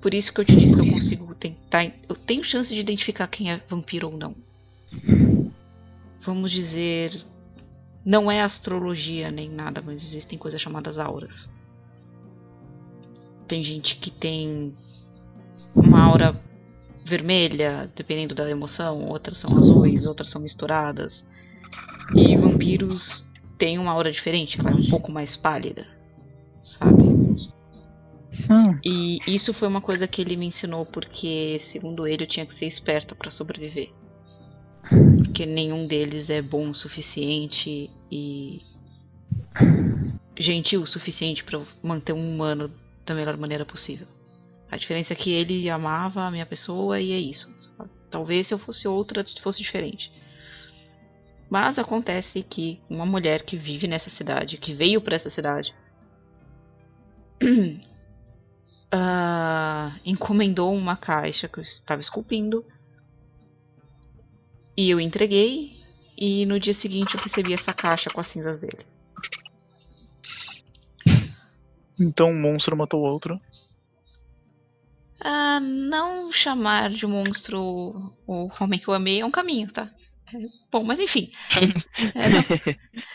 Por 0.02 0.14
isso 0.14 0.34
que 0.34 0.40
eu 0.40 0.46
te 0.46 0.56
disse 0.56 0.74
que 0.74 0.80
eu 0.80 0.90
consigo 0.90 1.36
tentar. 1.36 1.84
Eu 2.08 2.16
tenho 2.16 2.46
chance 2.46 2.74
de 2.74 2.80
identificar 2.80 3.28
quem 3.28 3.52
é 3.52 3.58
vampiro 3.70 4.10
ou 4.10 4.18
não. 4.18 4.34
Vamos 6.22 6.50
dizer. 6.50 7.12
Não 8.06 8.32
é 8.32 8.42
astrologia 8.42 9.30
nem 9.30 9.50
nada, 9.50 9.82
mas 9.86 10.02
existem 10.02 10.40
coisas 10.40 10.62
chamadas 10.62 10.98
auras. 10.98 11.52
Tem 13.50 13.66
gente 13.66 13.98
que 13.98 14.12
tem 14.12 14.74
uma 15.76 16.02
aura 16.02 16.42
vermelha, 17.06 17.90
dependendo 17.96 18.34
da 18.34 18.50
emoção, 18.50 19.08
outras 19.08 19.40
são 19.40 19.56
azuis, 19.58 20.06
outras 20.06 20.30
são 20.30 20.42
misturadas. 20.42 21.26
E 22.16 22.36
vampiros 22.36 23.26
têm 23.58 23.78
uma 23.78 23.92
aura 23.92 24.12
diferente, 24.12 24.60
ela 24.60 24.72
é 24.72 24.76
um 24.76 24.90
pouco 24.90 25.12
mais 25.12 25.38
pálida, 25.38 25.86
sabe? 26.64 27.04
Hum. 28.50 28.80
E 28.84 29.20
isso 29.28 29.54
foi 29.54 29.68
uma 29.68 29.82
coisa 29.82 30.08
que 30.08 30.22
ele 30.22 30.36
me 30.36 30.48
ensinou 30.48 30.86
porque, 30.86 31.60
segundo 31.72 32.06
ele, 32.06 32.24
eu 32.24 32.28
tinha 32.28 32.46
que 32.46 32.56
ser 32.56 32.66
esperta 32.66 33.16
para 33.16 33.32
sobreviver. 33.32 33.90
Porque 35.18 35.46
nenhum 35.46 35.88
deles 35.88 36.30
é 36.30 36.42
bom 36.42 36.70
o 36.70 36.76
suficiente 36.76 37.90
e 38.12 38.62
gentil 40.38 40.82
o 40.82 40.88
suficiente 40.88 41.44
para 41.44 41.62
manter 41.82 42.14
um 42.14 42.36
humano 42.36 42.70
da 43.06 43.16
melhor 43.16 43.38
maneira 43.38 43.66
possível. 43.66 44.08
A 44.70 44.78
diferença 44.78 45.14
é 45.14 45.16
que 45.16 45.32
ele 45.32 45.70
amava 45.70 46.24
a 46.24 46.32
minha 46.32 46.46
pessoa 46.46 47.00
e 47.00 47.12
é 47.12 47.20
isso. 47.20 47.48
Talvez 48.10 48.48
se 48.48 48.54
eu 48.54 48.58
fosse 48.58 48.88
outra 48.88 49.24
fosse 49.42 49.62
diferente. 49.62 50.12
Mas 51.50 51.78
acontece 51.78 52.42
que 52.44 52.82
uma 52.90 53.06
mulher 53.06 53.44
que 53.44 53.56
vive 53.56 53.88
nessa 53.88 54.10
cidade, 54.10 54.58
que 54.58 54.74
veio 54.74 55.00
para 55.00 55.16
essa 55.16 55.30
cidade, 55.30 55.74
uh, 58.94 60.00
encomendou 60.04 60.74
uma 60.74 60.98
caixa 60.98 61.48
que 61.48 61.60
eu 61.60 61.64
estava 61.64 62.02
esculpindo 62.02 62.66
e 64.76 64.90
eu 64.90 65.00
entreguei. 65.00 65.76
E 66.18 66.46
no 66.46 66.60
dia 66.60 66.74
seguinte 66.74 67.14
eu 67.14 67.22
recebi 67.22 67.54
essa 67.54 67.74
caixa 67.74 68.10
com 68.10 68.22
as 68.22 68.28
cinzas 68.28 68.60
dele. 68.60 68.86
Então 72.00 72.32
um 72.32 72.42
monstro 72.42 72.76
matou 72.76 73.02
outro. 73.02 73.40
Ah, 75.22 75.60
não 75.60 76.32
chamar 76.32 76.90
de 76.90 77.06
monstro 77.06 77.60
o 78.28 78.50
homem 78.60 78.80
que 78.80 78.88
eu 78.88 78.94
amei 78.94 79.22
é 79.22 79.26
um 79.26 79.32
caminho, 79.32 79.72
tá? 79.72 79.90
É, 80.34 80.38
bom, 80.72 80.84
mas 80.84 81.00
enfim. 81.00 81.32
É, 82.14 82.30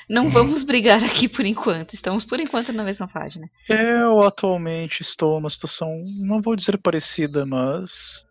não, 0.08 0.24
não, 0.24 0.30
vamos 0.30 0.64
brigar 0.64 1.02
aqui 1.02 1.28
por 1.28 1.44
enquanto. 1.44 1.94
Estamos 1.94 2.24
por 2.24 2.40
enquanto 2.40 2.72
na 2.72 2.82
mesma 2.82 3.08
página. 3.08 3.48
Eu 3.68 4.20
atualmente 4.20 5.02
estou 5.02 5.34
numa 5.34 5.48
situação, 5.48 6.02
não 6.18 6.42
vou 6.42 6.56
dizer 6.56 6.78
parecida, 6.78 7.46
mas. 7.46 8.24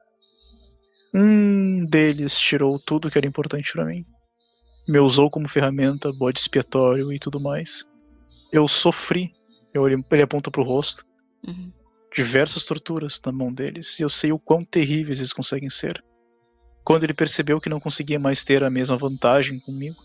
Um 1.14 1.86
deles 1.86 2.40
tirou 2.40 2.78
tudo 2.80 3.10
que 3.10 3.18
era 3.18 3.28
importante 3.28 3.72
para 3.72 3.86
mim. 3.86 4.06
Me 4.88 5.00
usou 5.00 5.30
como 5.30 5.48
ferramenta, 5.48 6.12
bode 6.12 6.40
expiatório 6.40 7.12
e 7.12 7.20
tudo 7.20 7.40
mais. 7.40 7.86
Eu 8.52 8.68
sofri. 8.68 9.34
Eu, 9.74 9.88
ele 9.88 10.22
aponta 10.22 10.52
pro 10.52 10.64
rosto. 10.64 11.06
Uhum. 11.48 11.72
Diversas 12.14 12.66
torturas 12.66 13.22
na 13.26 13.32
mão 13.32 13.54
deles. 13.54 14.00
E 14.00 14.04
eu 14.04 14.10
sei 14.10 14.32
o 14.32 14.40
quão 14.40 14.64
terríveis 14.64 15.20
eles 15.20 15.34
conseguem 15.34 15.70
ser. 15.70 16.04
Quando 16.84 17.04
ele 17.04 17.14
percebeu 17.14 17.62
que 17.62 17.70
não 17.70 17.80
conseguia 17.80 18.20
mais 18.20 18.44
ter 18.44 18.64
a 18.64 18.70
mesma 18.70 18.98
vantagem 18.98 19.60
comigo, 19.60 19.98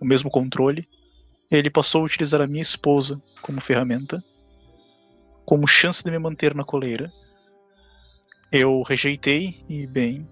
o 0.00 0.04
mesmo 0.04 0.30
controle, 0.30 0.88
ele 1.50 1.68
passou 1.68 2.02
a 2.02 2.04
utilizar 2.04 2.40
a 2.40 2.46
minha 2.46 2.62
esposa 2.62 3.20
como 3.42 3.60
ferramenta, 3.60 4.22
como 5.44 5.66
chance 5.66 6.02
de 6.02 6.10
me 6.10 6.18
manter 6.18 6.54
na 6.54 6.64
coleira. 6.64 7.12
Eu 8.50 8.82
rejeitei 8.82 9.58
e, 9.68 9.86
bem, 9.86 10.28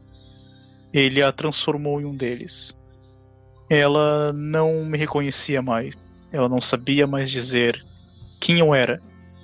ele 0.93 1.23
a 1.23 1.33
transformou 1.33 2.01
em 2.01 2.05
um 2.05 2.17
deles. 2.17 2.77
Ela 3.69 4.33
não 4.33 4.85
me 4.85 4.99
reconhecia 4.99 5.63
mais. 5.63 5.95
Ela 6.33 6.49
não 6.49 6.61
sabia 6.61 7.07
mais 7.07 7.31
dizer 7.31 7.85
quem 8.41 8.59
eu 8.59 8.75
era. 8.75 9.01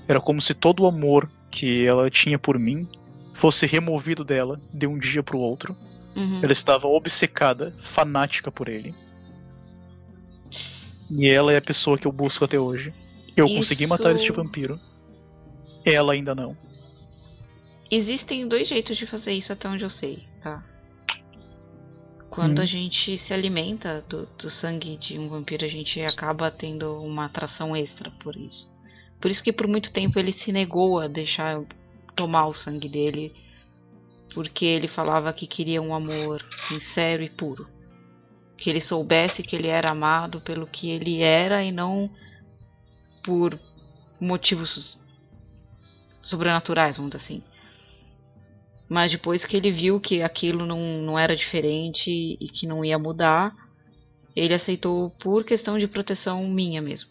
Era 0.08 0.20
como 0.20 0.40
se 0.40 0.54
todo 0.54 0.82
o 0.82 0.86
amor 0.86 1.30
que 1.56 1.86
ela 1.86 2.10
tinha 2.10 2.38
por 2.38 2.58
mim 2.58 2.86
fosse 3.32 3.66
removido 3.66 4.22
dela 4.22 4.60
de 4.74 4.86
um 4.86 4.98
dia 4.98 5.22
para 5.22 5.36
o 5.36 5.40
outro. 5.40 5.74
Uhum. 6.14 6.40
Ela 6.42 6.52
estava 6.52 6.86
obcecada, 6.86 7.72
fanática 7.78 8.50
por 8.52 8.68
ele. 8.68 8.94
E 11.10 11.26
ela 11.28 11.52
é 11.52 11.56
a 11.56 11.62
pessoa 11.62 11.96
que 11.98 12.06
eu 12.06 12.12
busco 12.12 12.44
até 12.44 12.58
hoje. 12.58 12.92
Eu 13.36 13.46
Isso- 13.46 13.54
consegui 13.56 13.86
matar 13.86 14.12
este 14.12 14.30
vampiro. 14.32 14.78
Ela 15.84 16.12
ainda 16.12 16.34
não. 16.34 16.56
Existem 17.90 18.46
dois 18.48 18.68
jeitos 18.68 18.96
de 18.98 19.06
fazer 19.06 19.32
isso 19.32 19.52
até 19.52 19.68
onde 19.68 19.84
eu 19.84 19.90
sei, 19.90 20.24
tá? 20.42 20.62
Quando 22.28 22.58
Hum. 22.58 22.62
a 22.62 22.66
gente 22.66 23.16
se 23.18 23.32
alimenta 23.32 24.04
do, 24.08 24.26
do 24.36 24.50
sangue 24.50 24.98
de 24.98 25.18
um 25.18 25.28
vampiro, 25.28 25.64
a 25.64 25.68
gente 25.68 26.00
acaba 26.02 26.50
tendo 26.50 27.00
uma 27.02 27.26
atração 27.26 27.74
extra 27.74 28.10
por 28.22 28.36
isso. 28.36 28.68
Por 29.26 29.32
isso 29.32 29.42
que 29.42 29.52
por 29.52 29.66
muito 29.66 29.92
tempo 29.92 30.20
ele 30.20 30.30
se 30.30 30.52
negou 30.52 31.00
a 31.00 31.08
deixar 31.08 31.60
tomar 32.14 32.46
o 32.46 32.54
sangue 32.54 32.88
dele, 32.88 33.34
porque 34.32 34.64
ele 34.64 34.86
falava 34.86 35.32
que 35.32 35.48
queria 35.48 35.82
um 35.82 35.92
amor 35.92 36.46
sincero 36.68 37.24
e 37.24 37.28
puro. 37.28 37.66
Que 38.56 38.70
ele 38.70 38.80
soubesse 38.80 39.42
que 39.42 39.56
ele 39.56 39.66
era 39.66 39.90
amado 39.90 40.40
pelo 40.42 40.64
que 40.64 40.90
ele 40.90 41.22
era 41.22 41.60
e 41.64 41.72
não 41.72 42.08
por 43.24 43.58
motivos 44.20 44.96
sobrenaturais, 46.22 46.96
vamos 46.96 47.10
dizer 47.10 47.24
assim. 47.24 47.42
Mas 48.88 49.10
depois 49.10 49.44
que 49.44 49.56
ele 49.56 49.72
viu 49.72 49.98
que 49.98 50.22
aquilo 50.22 50.64
não, 50.64 51.02
não 51.02 51.18
era 51.18 51.34
diferente 51.34 52.08
e 52.08 52.48
que 52.48 52.64
não 52.64 52.84
ia 52.84 52.96
mudar, 52.96 53.52
ele 54.36 54.54
aceitou 54.54 55.10
por 55.20 55.42
questão 55.42 55.76
de 55.76 55.88
proteção 55.88 56.46
minha 56.46 56.80
mesmo. 56.80 57.10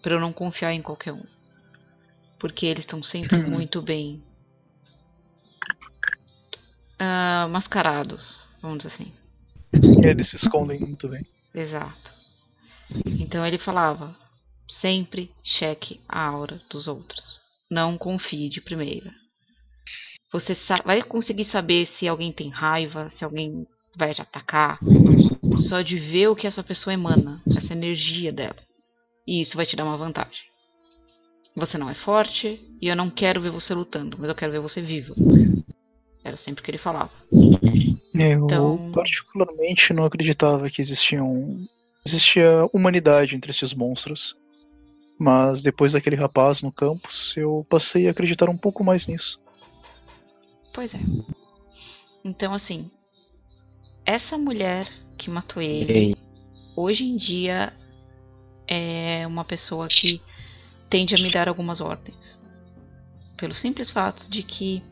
Pra 0.00 0.14
eu 0.14 0.20
não 0.20 0.32
confiar 0.32 0.72
em 0.72 0.80
qualquer 0.80 1.12
um. 1.12 1.35
Porque 2.38 2.66
eles 2.66 2.84
estão 2.84 3.02
sempre 3.02 3.38
muito 3.38 3.80
bem 3.80 4.22
ah, 6.98 7.46
mascarados, 7.50 8.46
vamos 8.60 8.78
dizer 8.78 8.94
assim. 8.94 9.12
Eles 10.02 10.28
se 10.28 10.36
escondem 10.36 10.80
muito 10.80 11.08
bem. 11.08 11.24
Exato. 11.54 12.12
Então 13.04 13.46
ele 13.46 13.58
falava: 13.58 14.16
sempre 14.68 15.30
cheque 15.44 16.00
a 16.08 16.26
aura 16.26 16.60
dos 16.70 16.88
outros. 16.88 17.40
Não 17.70 17.98
confie 17.98 18.48
de 18.48 18.60
primeira. 18.60 19.12
Você 20.32 20.56
vai 20.84 21.02
conseguir 21.02 21.46
saber 21.46 21.86
se 21.86 22.06
alguém 22.06 22.32
tem 22.32 22.48
raiva, 22.48 23.08
se 23.10 23.24
alguém 23.24 23.66
vai 23.96 24.12
te 24.12 24.20
atacar, 24.20 24.78
só 25.68 25.80
de 25.80 25.98
ver 25.98 26.28
o 26.28 26.36
que 26.36 26.46
essa 26.46 26.62
pessoa 26.62 26.92
emana, 26.92 27.42
essa 27.56 27.72
energia 27.72 28.32
dela. 28.32 28.56
E 29.26 29.42
isso 29.42 29.56
vai 29.56 29.66
te 29.66 29.76
dar 29.76 29.84
uma 29.84 29.96
vantagem. 29.96 30.55
Você 31.56 31.78
não 31.78 31.88
é 31.88 31.94
forte 31.94 32.60
e 32.80 32.88
eu 32.88 32.94
não 32.94 33.08
quero 33.10 33.40
ver 33.40 33.50
você 33.50 33.72
lutando, 33.74 34.16
mas 34.18 34.28
eu 34.28 34.34
quero 34.34 34.52
ver 34.52 34.60
você 34.60 34.82
vivo. 34.82 35.14
Era 36.22 36.36
sempre 36.36 36.60
o 36.60 36.64
que 36.64 36.70
ele 36.70 36.78
falava. 36.78 37.10
Eu 37.32 38.44
Então- 38.44 38.90
particularmente 38.92 39.92
não 39.92 40.04
acreditava 40.04 40.68
que 40.68 40.80
existiam 40.82 41.66
existia 42.04 42.68
humanidade 42.72 43.34
entre 43.34 43.50
esses 43.50 43.74
monstros. 43.74 44.36
Mas 45.18 45.62
depois 45.62 45.92
daquele 45.92 46.14
rapaz 46.14 46.62
no 46.62 46.70
campus, 46.70 47.34
eu 47.36 47.66
passei 47.70 48.06
a 48.06 48.10
acreditar 48.10 48.48
um 48.50 48.56
pouco 48.56 48.84
mais 48.84 49.08
nisso. 49.08 49.40
Pois 50.74 50.94
é. 50.94 51.00
Então, 52.22 52.52
assim, 52.52 52.90
essa 54.04 54.36
mulher 54.36 54.86
que 55.16 55.30
matou 55.30 55.62
ele, 55.62 55.92
Ei, 55.92 56.16
hoje 56.76 57.02
em 57.02 57.16
dia 57.16 57.72
é 58.68 59.26
uma 59.26 59.44
pessoa 59.44 59.88
que 59.88 60.20
tende 60.88 61.14
a 61.14 61.18
me 61.18 61.30
dar 61.30 61.48
algumas 61.48 61.80
ordens. 61.80 62.38
Pelo 63.36 63.54
simples 63.54 63.90
fato 63.90 64.28
de 64.30 64.42
que 64.42 64.82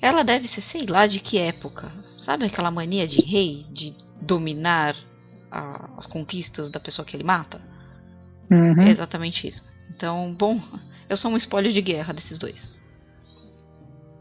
Ela 0.00 0.22
deve 0.22 0.46
ser, 0.48 0.60
sei 0.62 0.86
lá, 0.86 1.06
de 1.06 1.20
que 1.20 1.38
época. 1.38 1.90
Sabe 2.18 2.44
aquela 2.44 2.70
mania 2.70 3.08
de 3.08 3.20
rei 3.22 3.66
de 3.72 3.94
dominar 4.20 4.94
a- 5.50 5.90
as 5.96 6.06
conquistas 6.06 6.70
da 6.70 6.78
pessoa 6.78 7.04
que 7.04 7.16
ele 7.16 7.24
mata? 7.24 7.60
Uhum. 8.50 8.82
É 8.82 8.90
exatamente 8.90 9.46
isso. 9.48 9.64
Então, 9.90 10.34
bom, 10.34 10.60
eu 11.08 11.16
sou 11.16 11.30
um 11.30 11.36
espólio 11.36 11.72
de 11.72 11.80
guerra 11.80 12.12
desses 12.12 12.38
dois. 12.38 12.60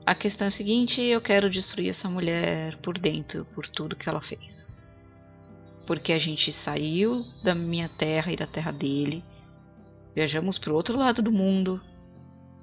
A 0.06 0.16
questão 0.16 0.46
é 0.46 0.48
a 0.48 0.52
seguinte, 0.52 1.02
eu 1.02 1.20
quero 1.20 1.50
destruir 1.50 1.90
essa 1.90 2.10
mulher 2.10 2.78
por 2.78 2.98
dentro, 2.98 3.46
por 3.54 3.68
tudo 3.68 3.96
que 3.96 4.08
ela 4.08 4.22
fez. 4.22 4.66
Porque 5.86 6.14
a 6.14 6.20
gente 6.20 6.52
saiu 6.52 7.26
da 7.44 7.54
minha 7.54 7.90
terra 7.90 8.32
e 8.32 8.38
da 8.38 8.48
terra 8.48 8.72
dele, 8.72 9.24
viajamos 10.16 10.58
pro 10.58 10.74
outro 10.74 10.98
lado 10.98 11.22
do 11.22 11.32
mundo, 11.32 11.82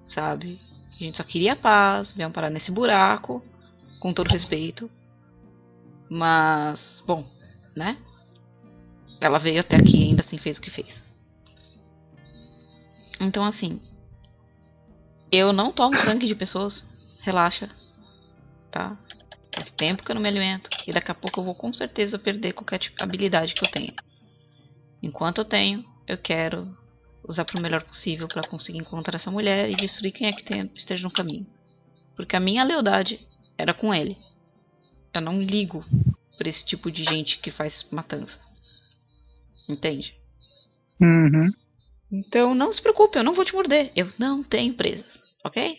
sabe? 0.09 0.59
A 0.91 1.05
gente 1.05 1.17
só 1.19 1.23
queria 1.23 1.55
paz, 1.55 2.13
viemos 2.13 2.35
parar 2.35 2.49
nesse 2.49 2.71
buraco, 2.71 3.45
com 4.01 4.15
todo 4.15 4.33
respeito. 4.33 4.91
Mas, 6.09 7.03
bom, 7.07 7.25
né? 7.77 7.99
Ela 9.21 9.39
veio 9.39 9.61
até 9.61 9.77
aqui 9.77 9.99
e 9.99 10.03
ainda 10.05 10.23
assim 10.23 10.39
fez 10.39 10.59
o 10.59 10.61
que 10.61 10.71
fez. 10.71 11.03
Então, 13.21 13.45
assim, 13.45 13.81
eu 15.31 15.53
não 15.53 15.71
tomo 15.71 15.95
sangue 15.97 16.27
de 16.27 16.35
pessoas, 16.35 16.85
relaxa, 17.21 17.71
tá? 18.71 18.97
Faz 19.55 19.71
tempo 19.73 20.03
que 20.03 20.11
eu 20.11 20.15
não 20.15 20.23
me 20.23 20.29
alimento 20.29 20.69
e 20.87 20.93
daqui 20.93 21.11
a 21.11 21.15
pouco 21.15 21.41
eu 21.41 21.45
vou 21.45 21.55
com 21.55 21.73
certeza 21.73 22.19
perder 22.19 22.55
qualquer 22.55 22.79
tipo- 22.79 23.03
habilidade 23.03 23.55
que 23.55 23.65
eu 23.65 23.71
tenha. 23.71 23.95
Enquanto 25.03 25.39
eu 25.39 25.45
tenho, 25.45 25.85
eu 26.07 26.19
quero 26.19 26.77
usar 27.25 27.45
para 27.45 27.59
o 27.59 27.61
melhor 27.61 27.83
possível 27.85 28.29
para 28.29 28.45
conseguir 28.45 28.79
encontrar 28.79 29.17
essa 29.17 29.31
mulher 29.31 29.71
e 29.71 29.77
destruir 29.77 30.13
quem 30.13 30.27
é 30.27 30.33
que 30.33 30.45
tenha- 30.45 30.71
esteja 30.75 31.03
no 31.03 31.11
caminho. 31.11 31.47
Porque 32.17 32.37
a 32.37 32.41
minha 32.41 32.65
lealdade 32.65 33.21
era 33.57 33.73
com 33.73 33.95
ele. 33.95 34.17
Eu 35.15 35.21
não 35.21 35.41
ligo 35.43 35.85
por 36.37 36.47
esse 36.47 36.65
tipo 36.65 36.91
de 36.91 37.05
gente 37.05 37.39
que 37.39 37.51
faz 37.51 37.87
matança. 37.91 38.39
Entende? 39.69 40.15
Uhum. 41.01 41.51
Então 42.11 42.55
não 42.55 42.73
se 42.73 42.83
preocupe, 42.83 43.19
eu 43.19 43.25
não 43.25 43.35
vou 43.35 43.45
te 43.45 43.55
morder. 43.55 43.93
Eu 43.97 44.13
não 44.19 44.43
tenho 44.43 44.75
presas, 44.75 45.07
ok? 45.45 45.79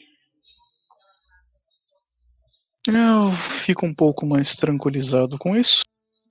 Eu 2.88 3.32
fico 3.66 3.86
um 3.86 3.94
pouco 3.94 4.26
mais 4.26 4.56
tranquilizado 4.56 5.38
com 5.38 5.56
isso. 5.56 5.82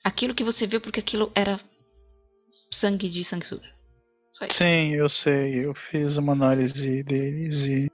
Aquilo 0.04 0.34
que 0.34 0.44
você 0.44 0.66
viu 0.66 0.80
porque 0.80 1.00
aquilo 1.00 1.30
era 1.34 1.60
sangue 2.74 3.08
de 3.08 3.24
sanguessuga. 3.24 3.66
Sim, 4.50 4.94
eu 4.94 5.08
sei. 5.08 5.64
Eu 5.66 5.74
fiz 5.74 6.16
uma 6.16 6.32
análise 6.32 7.02
deles 7.02 7.66
e 7.66 7.90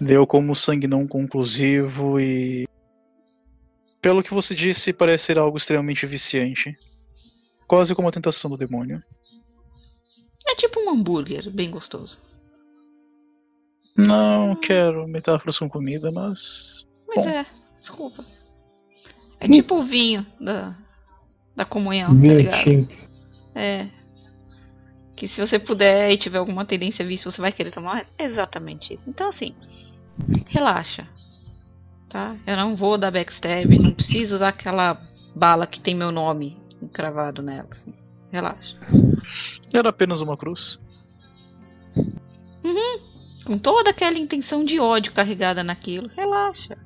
deu 0.00 0.26
como 0.26 0.54
sangue 0.54 0.86
não 0.86 1.06
conclusivo 1.06 2.20
e. 2.20 2.66
Pelo 4.00 4.22
que 4.22 4.32
você 4.32 4.54
disse, 4.54 4.92
parece 4.92 5.24
ser 5.24 5.38
algo 5.38 5.56
extremamente 5.56 6.06
viciante. 6.06 6.74
Quase 7.66 7.94
como 7.94 8.08
a 8.08 8.12
tentação 8.12 8.50
do 8.50 8.56
demônio. 8.56 9.02
É 10.46 10.54
tipo 10.54 10.78
um 10.80 10.90
hambúrguer, 10.90 11.50
bem 11.50 11.70
gostoso. 11.70 12.18
Não 13.96 14.54
quero 14.54 15.08
metáforas 15.08 15.58
com 15.58 15.68
comida, 15.68 16.12
mas. 16.12 16.86
Mas 17.08 17.16
Bom. 17.16 17.28
é, 17.28 17.46
desculpa. 17.80 18.24
É 19.40 19.48
tipo 19.48 19.74
o 19.74 19.86
vinho 19.86 20.24
da, 20.40 20.76
da 21.54 21.64
comunhão, 21.64 22.14
tá 22.14 22.20
Vinho 22.20 22.36
ligado? 22.38 22.62
tinto. 22.62 22.96
É. 23.54 23.88
Que 25.16 25.26
se 25.26 25.40
você 25.40 25.58
puder 25.58 26.12
e 26.12 26.18
tiver 26.18 26.38
alguma 26.38 26.64
tendência 26.64 27.04
a 27.04 27.08
vício, 27.08 27.30
você 27.30 27.40
vai 27.40 27.50
querer 27.50 27.72
tomar. 27.72 28.04
É 28.18 28.24
exatamente 28.24 28.92
isso. 28.92 29.08
Então, 29.08 29.28
assim, 29.28 29.54
relaxa. 30.46 31.08
Tá? 32.08 32.36
Eu 32.46 32.56
não 32.56 32.76
vou 32.76 32.98
dar 32.98 33.10
backstab, 33.10 33.78
não 33.78 33.92
preciso 33.92 34.36
usar 34.36 34.48
aquela 34.48 35.00
bala 35.34 35.66
que 35.66 35.80
tem 35.80 35.94
meu 35.94 36.12
nome 36.12 36.56
encravado 36.82 37.42
nela. 37.42 37.68
assim. 37.70 37.92
Relaxa. 38.30 38.76
Era 39.72 39.88
apenas 39.88 40.20
uma 40.20 40.36
cruz. 40.36 40.80
Com 43.44 43.58
toda 43.58 43.90
aquela 43.90 44.18
intenção 44.18 44.64
de 44.64 44.80
ódio 44.80 45.12
carregada 45.12 45.62
naquilo, 45.62 46.08
relaxa. 46.08 46.76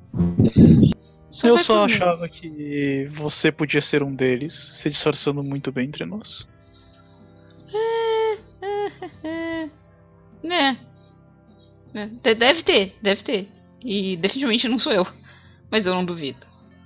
eu 1.43 1.57
só 1.57 1.81
por 1.81 1.87
mim. 1.87 1.93
achava 1.93 2.29
que 2.29 3.07
você 3.09 3.51
podia 3.51 3.81
ser 3.81 4.03
um 4.03 4.13
deles, 4.13 4.53
se 4.53 4.89
disfarçando 4.89 5.43
muito 5.43 5.71
bem 5.71 5.87
entre 5.87 6.05
nós. 6.05 6.47
É. 10.43 10.77
É, 11.93 12.07
de- 12.07 12.35
Deve 12.35 12.63
ter, 12.63 12.95
deve 13.01 13.23
ter. 13.23 13.49
E 13.83 14.15
definitivamente 14.17 14.67
não 14.67 14.79
sou 14.79 14.91
eu. 14.93 15.05
Mas 15.69 15.85
eu 15.85 15.93
não 15.93 16.05
duvido. 16.05 16.45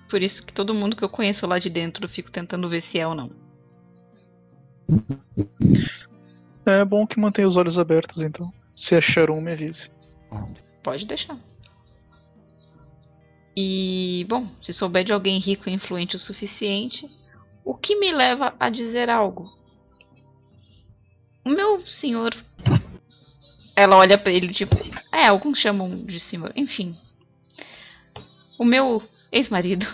Por 0.09 0.21
isso 0.21 0.45
que 0.45 0.53
todo 0.53 0.73
mundo 0.73 0.95
que 0.95 1.03
eu 1.03 1.09
conheço 1.09 1.45
lá 1.47 1.57
de 1.59 1.69
dentro 1.69 2.05
eu 2.05 2.09
fico 2.09 2.31
tentando 2.31 2.69
ver 2.69 2.81
se 2.83 2.97
é 2.99 3.07
ou 3.07 3.15
não. 3.15 3.31
É 6.65 6.83
bom 6.85 7.05
que 7.05 7.19
mantenha 7.19 7.47
os 7.47 7.57
olhos 7.57 7.77
abertos, 7.77 8.21
então. 8.21 8.51
Se 8.75 8.95
achar 8.95 9.29
um, 9.29 9.41
me 9.41 9.51
avise. 9.51 9.89
Pode 10.83 11.05
deixar. 11.05 11.37
E, 13.55 14.25
bom, 14.29 14.47
se 14.61 14.73
souber 14.73 15.03
de 15.05 15.13
alguém 15.13 15.39
rico 15.39 15.69
e 15.69 15.73
influente 15.73 16.15
o 16.15 16.19
suficiente, 16.19 17.09
o 17.63 17.73
que 17.73 17.97
me 17.97 18.11
leva 18.11 18.53
a 18.59 18.69
dizer 18.69 19.09
algo? 19.09 19.49
O 21.45 21.49
meu 21.49 21.85
senhor. 21.87 22.35
Ela 23.76 23.97
olha 23.97 24.17
pra 24.17 24.32
ele, 24.32 24.53
tipo. 24.53 24.76
É, 25.11 25.28
alguns 25.28 25.59
chamam 25.59 26.05
de 26.05 26.19
senhor. 26.19 26.51
Enfim. 26.55 26.97
O 28.57 28.63
meu 28.63 29.03
ex-marido, 29.32 29.86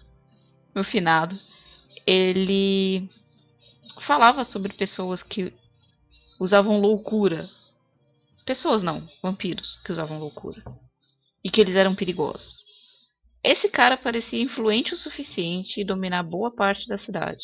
meu 0.74 0.82
finado, 0.84 1.38
ele 2.06 3.08
falava 4.06 4.42
sobre 4.44 4.72
pessoas 4.72 5.22
que 5.22 5.52
usavam 6.40 6.80
loucura. 6.80 7.48
Pessoas 8.46 8.82
não, 8.82 9.06
vampiros 9.22 9.76
que 9.84 9.92
usavam 9.92 10.18
loucura. 10.18 10.62
E 11.44 11.50
que 11.50 11.60
eles 11.60 11.76
eram 11.76 11.94
perigosos. 11.94 12.64
Esse 13.44 13.68
cara 13.68 13.96
parecia 13.96 14.42
influente 14.42 14.92
o 14.92 14.96
suficiente 14.96 15.80
e 15.80 15.84
dominar 15.84 16.22
boa 16.22 16.50
parte 16.50 16.86
da 16.88 16.98
cidade. 16.98 17.40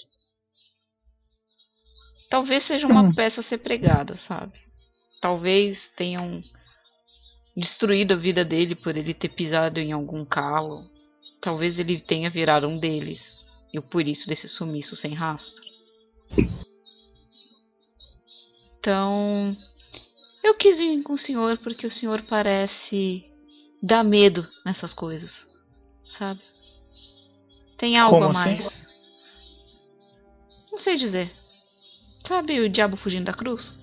Talvez 2.29 2.65
seja 2.67 2.87
uma 2.87 3.03
Hum. 3.03 3.15
peça 3.15 3.41
a 3.41 3.45
ser 3.45 3.59
pregada, 3.59 4.17
sabe? 4.27 4.59
Talvez 5.21 5.89
tenham 5.97 6.43
destruído 7.57 8.13
a 8.13 8.17
vida 8.17 8.45
dele 8.45 8.75
por 8.75 8.97
ele 8.97 9.15
ter 9.15 9.31
pisado 9.31 9.81
em 9.81 9.93
algum 9.93 10.25
calo. 10.25 10.85
Talvez 11.41 11.79
ele 11.79 12.01
tenha 12.01 12.31
virado 12.31 12.67
um 12.67 12.79
deles. 12.79 13.47
E 13.73 13.79
o 13.79 13.83
por 13.83 14.07
isso 14.07 14.29
desse 14.29 14.49
sumiço 14.49 14.95
sem 14.95 15.15
rastro. 15.15 15.65
Então, 18.79 19.57
eu 20.45 20.55
quis 20.55 20.79
vir 20.79 21.03
com 21.03 21.15
o 21.15 21.19
senhor 21.19 21.59
porque 21.59 21.87
o 21.87 21.91
senhor 21.91 22.23
parece 22.29 23.25
dar 23.83 24.05
medo 24.05 24.47
nessas 24.65 24.95
coisas, 24.95 25.33
sabe? 26.07 26.41
Tem 27.77 27.99
algo 27.99 28.15
Como 28.15 28.31
a 28.31 28.33
mais. 28.33 28.67
assim? 28.67 28.87
Não 30.71 30.79
sei 30.79 30.97
dizer. 30.97 31.33
Sabe 32.27 32.61
o 32.61 32.69
diabo 32.69 32.97
fugindo 32.97 33.25
da 33.25 33.35
cruz? 33.35 33.75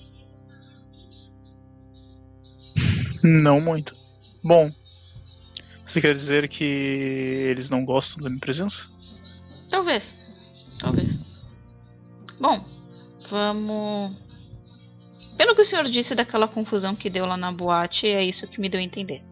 Não 3.24 3.62
muito. 3.62 3.96
Bom, 4.44 4.70
você 5.86 6.02
quer 6.02 6.14
dizer 6.14 6.48
que 6.48 6.64
eles 6.64 7.70
não 7.70 7.86
gostam 7.86 8.24
da 8.24 8.30
minha 8.30 8.40
presença? 8.40 8.88
Talvez. 9.70 10.04
Talvez. 10.80 11.18
Bom, 12.40 12.66
vamos. 13.30 14.16
Pelo 15.38 15.56
que 15.56 15.62
o 15.62 15.66
senhor 15.66 15.86
disse 15.86 16.14
daquela 16.14 16.48
confusão 16.48 16.96
que 16.96 17.10
deu 17.10 17.26
lá 17.26 17.38
na 17.38 17.52
boate, 17.52 18.06
é 18.06 18.24
isso 18.24 18.48
que 18.48 18.60
me 18.60 18.70
deu 18.70 18.80
a 18.80 18.84
entender. 18.84 19.24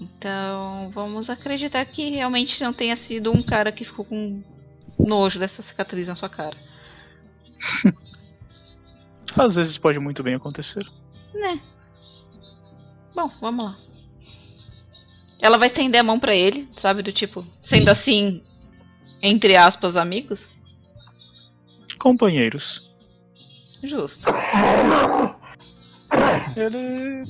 Então, 0.00 0.90
vamos 0.94 1.28
acreditar 1.28 1.84
que 1.86 2.10
realmente 2.10 2.60
não 2.62 2.72
tenha 2.72 2.96
sido 2.96 3.32
um 3.32 3.42
cara 3.42 3.72
que 3.72 3.84
ficou 3.84 4.04
com 4.04 4.42
nojo 4.98 5.38
dessa 5.38 5.62
cicatriz 5.62 6.06
na 6.06 6.14
sua 6.14 6.28
cara. 6.28 6.56
Às 9.36 9.56
vezes 9.56 9.76
pode 9.76 9.98
muito 9.98 10.22
bem 10.22 10.34
acontecer. 10.34 10.86
Né? 11.34 11.60
Bom, 13.14 13.30
vamos 13.40 13.64
lá. 13.64 13.78
Ela 15.40 15.58
vai 15.58 15.68
estender 15.68 16.00
a 16.00 16.04
mão 16.04 16.18
pra 16.18 16.34
ele, 16.34 16.68
sabe? 16.80 17.02
Do 17.02 17.12
tipo, 17.12 17.44
sendo 17.62 17.90
assim, 17.90 18.42
entre 19.22 19.56
aspas, 19.56 19.96
amigos? 19.96 20.40
Companheiros. 21.98 22.88
Justo. 23.82 24.28
Ele. 26.56 27.24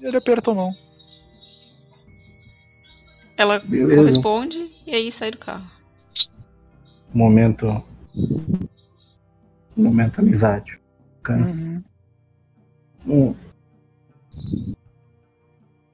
Ele 0.00 0.16
aperta 0.16 0.50
a 0.50 0.54
mão. 0.54 0.72
Ela 3.36 3.60
Beleza. 3.60 3.96
corresponde 4.02 4.70
e 4.86 4.94
aí 4.94 5.12
sai 5.12 5.30
do 5.30 5.38
carro. 5.38 5.70
Momento. 7.14 7.82
Momento 9.76 10.20
amizade. 10.20 10.78
Bacana. 11.18 11.46
Uhum. 11.46 11.82
Hum. 13.08 13.34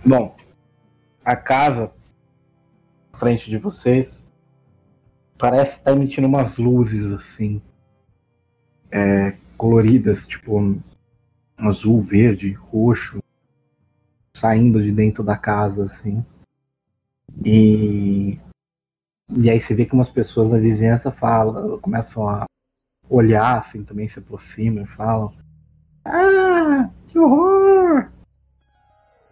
Bom, 0.04 0.36
a 1.24 1.36
casa 1.36 1.92
à 3.12 3.16
frente 3.16 3.48
de 3.48 3.56
vocês 3.56 4.20
parece 5.38 5.78
estar 5.78 5.92
emitindo 5.92 6.26
umas 6.26 6.56
luzes 6.56 7.06
assim, 7.12 7.62
é, 8.90 9.36
coloridas, 9.56 10.26
tipo 10.26 10.58
um 10.58 10.82
azul, 11.56 12.02
verde, 12.02 12.50
roxo, 12.52 13.22
saindo 14.36 14.82
de 14.82 14.90
dentro 14.90 15.22
da 15.22 15.36
casa 15.36 15.84
assim. 15.84 16.24
E 17.44 18.40
e 19.36 19.48
aí 19.48 19.60
você 19.60 19.72
vê 19.72 19.86
que 19.86 19.94
umas 19.94 20.10
pessoas 20.10 20.48
da 20.48 20.58
vizinhança 20.58 21.12
falam, 21.12 21.78
começam 21.78 22.28
a 22.28 22.44
olhar 23.08 23.60
assim 23.60 23.84
também 23.84 24.08
se 24.08 24.18
aproximam 24.18 24.82
e 24.82 24.86
falam: 24.88 25.32
"Ah, 26.04 26.90
que 27.14 27.18
horror!" 27.20 28.08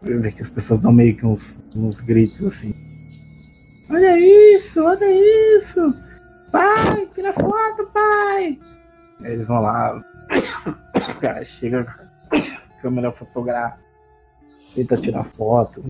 Eu 0.02 0.20
vejo 0.20 0.36
que 0.36 0.42
as 0.42 0.50
pessoas 0.50 0.80
dão 0.80 0.92
meio 0.92 1.16
que 1.16 1.26
uns, 1.26 1.58
uns 1.74 2.00
gritos 2.00 2.42
assim. 2.44 2.74
Olha 3.90 4.18
isso, 4.56 4.82
olha 4.82 5.58
isso! 5.58 5.94
Pai, 6.50 7.06
tira 7.14 7.32
foto, 7.32 7.86
pai! 7.92 8.58
Aí 9.20 9.32
eles 9.32 9.46
vão 9.46 9.60
lá, 9.60 10.02
cara 11.20 11.44
chega 11.44 11.84
com 11.84 12.36
a 12.36 12.82
câmera 12.82 13.12
fotográfica, 13.12 13.82
tenta 14.74 14.96
tirar 14.96 15.24
foto. 15.24 15.84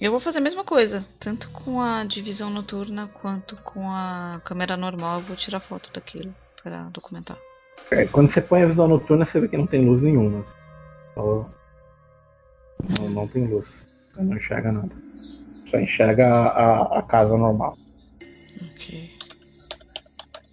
Eu 0.00 0.10
vou 0.10 0.20
fazer 0.20 0.38
a 0.38 0.42
mesma 0.42 0.64
coisa, 0.64 1.06
tanto 1.20 1.48
com 1.50 1.80
a 1.80 2.04
divisão 2.04 2.50
noturna 2.50 3.08
quanto 3.20 3.56
com 3.56 3.88
a 3.88 4.40
câmera 4.44 4.76
normal. 4.76 5.20
Eu 5.20 5.26
vou 5.26 5.36
tirar 5.36 5.60
foto 5.60 5.90
daquilo 5.92 6.34
para 6.62 6.84
documentar. 6.90 7.36
É, 7.90 8.06
quando 8.06 8.28
você 8.28 8.40
põe 8.40 8.62
a 8.62 8.66
visão 8.66 8.88
noturna, 8.88 9.24
você 9.24 9.40
vê 9.40 9.48
que 9.48 9.56
não 9.56 9.66
tem 9.66 9.84
luz 9.84 10.02
nenhuma. 10.02 10.40
assim. 10.40 10.61
Só- 11.14 11.50
Não, 13.00 13.08
não 13.10 13.28
tem 13.28 13.46
luz. 13.46 13.66
Você 14.14 14.22
não 14.22 14.36
enxerga 14.36 14.72
nada. 14.72 14.94
Só 15.70 15.78
enxerga 15.78 16.26
a, 16.28 16.48
a- 16.48 16.98
a 16.98 17.02
casa 17.02 17.36
normal. 17.36 17.78
Ok. 18.74 19.10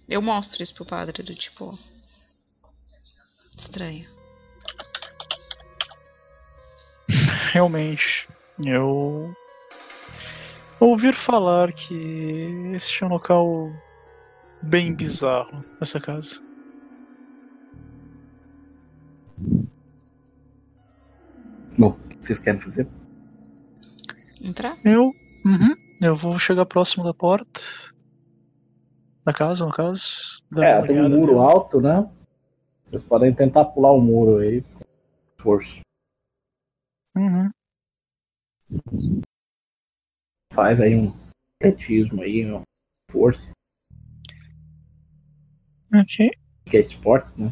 Eu 0.08 0.22
mostro 0.22 0.62
isso 0.62 0.74
pro 0.74 0.84
padre 0.86 1.22
do 1.22 1.34
tipo. 1.34 1.78
Estranho. 3.58 4.06
Realmente, 7.52 8.28
eu 8.64 9.34
ouvir 10.78 11.12
falar 11.14 11.72
que 11.72 12.72
este 12.74 13.02
é 13.02 13.06
um 13.06 13.10
local 13.10 13.70
bem 14.62 14.94
bizarro, 14.94 15.64
essa 15.80 16.00
casa. 16.00 16.40
Bom, 21.80 21.92
o 21.92 22.08
que 22.08 22.26
vocês 22.26 22.38
querem 22.38 22.60
fazer? 22.60 22.86
Entrar? 24.38 24.76
Eu, 24.84 25.04
uhum, 25.46 25.74
eu 26.02 26.14
vou 26.14 26.38
chegar 26.38 26.66
próximo 26.66 27.02
da 27.02 27.14
porta 27.14 27.48
da 29.24 29.32
casa, 29.32 29.64
no 29.64 29.72
caso. 29.72 30.44
É, 30.58 30.82
tem 30.86 31.00
um 31.00 31.08
muro 31.08 31.38
alto, 31.38 31.80
né? 31.80 32.06
Vocês 32.86 33.02
podem 33.02 33.34
tentar 33.34 33.64
pular 33.64 33.92
o 33.92 34.00
muro 34.00 34.40
aí. 34.40 34.60
com 34.60 34.84
Força. 35.42 35.80
Uhum. 37.16 37.50
Faz 40.52 40.82
aí 40.82 40.94
um 40.94 41.14
atletismo 41.56 42.20
aí, 42.20 42.44
uma 42.44 42.62
força. 43.10 43.50
Ok. 45.94 46.30
Que 46.66 46.76
é 46.76 46.80
esportes, 46.80 47.38
né? 47.38 47.50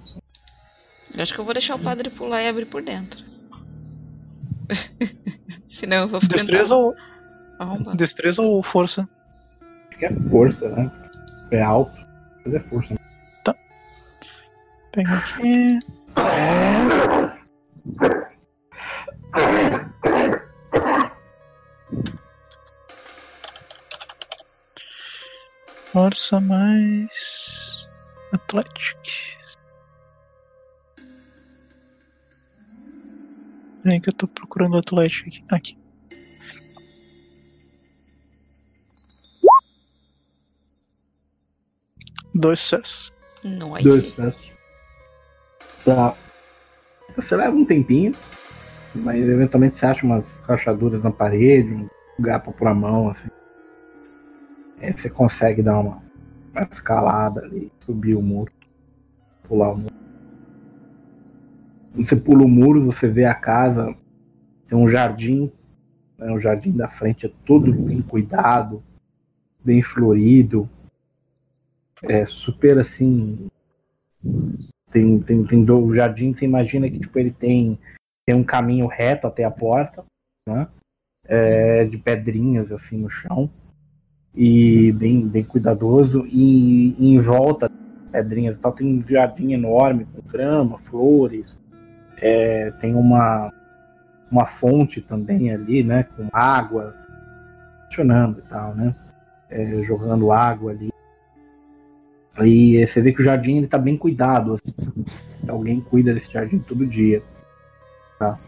Eu 1.14 1.22
acho 1.22 1.32
que 1.32 1.40
eu 1.40 1.46
vou 1.46 1.54
deixar 1.54 1.76
o 1.76 1.82
padre 1.82 2.10
pular 2.10 2.42
e 2.42 2.48
abrir 2.48 2.66
por 2.66 2.82
dentro. 2.82 3.37
Senão 5.80 5.96
eu 5.98 6.08
vou 6.08 6.20
ficar 6.20 6.34
Destreza 6.36 6.74
ou, 6.74 6.94
destreza 7.94 8.42
ou 8.42 8.62
força? 8.62 9.08
Acho 9.90 9.98
que 9.98 10.04
é 10.06 10.12
força, 10.30 10.68
né? 10.68 10.90
É 11.50 11.62
alto, 11.62 11.96
mas 12.44 12.54
é 12.54 12.60
força. 12.60 12.98
Pega 14.92 15.18
aqui. 15.18 15.78
Força 25.92 26.40
mais. 26.40 27.88
Athletics. 28.32 29.27
Que 34.00 34.10
eu 34.10 34.12
tô 34.12 34.28
procurando 34.28 34.76
Atlético 34.76 35.28
aqui. 35.28 35.44
aqui. 35.50 35.78
Dois 42.34 42.60
sucessos. 42.60 43.12
Noite. 43.42 43.84
Dois 43.84 44.04
sucessos. 44.04 44.52
Tá. 45.84 46.14
Você 47.16 47.34
leva 47.34 47.56
um 47.56 47.64
tempinho, 47.64 48.12
mas 48.94 49.20
eventualmente 49.28 49.78
você 49.78 49.86
acha 49.86 50.04
umas 50.04 50.24
rachaduras 50.40 51.02
na 51.02 51.10
parede, 51.10 51.74
um 51.74 51.88
lugar 52.18 52.40
pra 52.40 52.52
pôr 52.52 52.68
a 52.68 52.74
mão, 52.74 53.08
assim. 53.08 53.28
Aí 54.80 54.92
você 54.92 55.10
consegue 55.10 55.62
dar 55.62 55.78
uma, 55.78 56.00
uma 56.52 56.62
escalada 56.70 57.40
ali, 57.40 57.72
subir 57.84 58.14
o 58.14 58.22
muro, 58.22 58.52
pular 59.48 59.72
o 59.72 59.78
muro. 59.78 59.87
Você 61.98 62.14
pula 62.14 62.44
o 62.44 62.48
muro, 62.48 62.84
você 62.84 63.08
vê 63.08 63.24
a 63.24 63.34
casa, 63.34 63.94
tem 64.68 64.78
um 64.78 64.86
jardim, 64.86 65.50
né, 66.18 66.30
o 66.30 66.38
jardim 66.38 66.72
da 66.72 66.88
frente 66.88 67.26
é 67.26 67.30
todo 67.44 67.72
bem 67.72 68.00
cuidado, 68.00 68.82
bem 69.64 69.82
florido, 69.82 70.68
é 72.02 72.24
super 72.26 72.78
assim. 72.78 73.48
Tem, 74.90 75.20
tem, 75.20 75.44
tem 75.44 75.64
do, 75.64 75.78
o 75.78 75.94
jardim, 75.94 76.32
você 76.32 76.44
imagina 76.44 76.88
que 76.88 76.98
tipo, 76.98 77.18
ele 77.18 77.30
tem, 77.30 77.78
tem 78.24 78.34
um 78.34 78.44
caminho 78.44 78.86
reto 78.86 79.26
até 79.26 79.44
a 79.44 79.50
porta, 79.50 80.04
né? 80.46 80.68
É, 81.26 81.84
de 81.84 81.98
pedrinhas 81.98 82.72
assim 82.72 82.98
no 82.98 83.10
chão. 83.10 83.50
E 84.34 84.92
bem, 84.92 85.26
bem 85.26 85.44
cuidadoso. 85.44 86.26
E, 86.26 86.94
e 86.98 87.14
em 87.14 87.20
volta, 87.20 87.70
pedrinhas 88.10 88.56
e 88.56 88.60
tal, 88.60 88.72
tem 88.72 88.86
um 88.86 89.06
jardim 89.06 89.52
enorme 89.52 90.06
com 90.06 90.22
grama, 90.22 90.78
flores. 90.78 91.60
É, 92.20 92.70
tem 92.80 92.94
uma, 92.94 93.52
uma 94.30 94.46
fonte 94.46 95.00
também 95.00 95.50
ali, 95.52 95.82
né? 95.82 96.04
Com 96.16 96.28
água 96.32 96.94
funcionando 97.84 98.38
e 98.38 98.48
tal, 98.48 98.74
né? 98.74 98.94
É, 99.50 99.82
jogando 99.82 100.30
água 100.30 100.72
ali. 100.72 100.90
E 102.40 102.86
você 102.86 103.00
vê 103.00 103.12
que 103.12 103.20
o 103.20 103.24
jardim 103.24 103.56
ele 103.56 103.66
tá 103.66 103.78
bem 103.78 103.96
cuidado. 103.96 104.54
assim. 104.54 105.04
Alguém 105.48 105.80
cuida 105.80 106.14
desse 106.14 106.30
jardim 106.30 106.58
todo 106.58 106.86
dia. 106.86 107.22
Tá? 108.18 108.38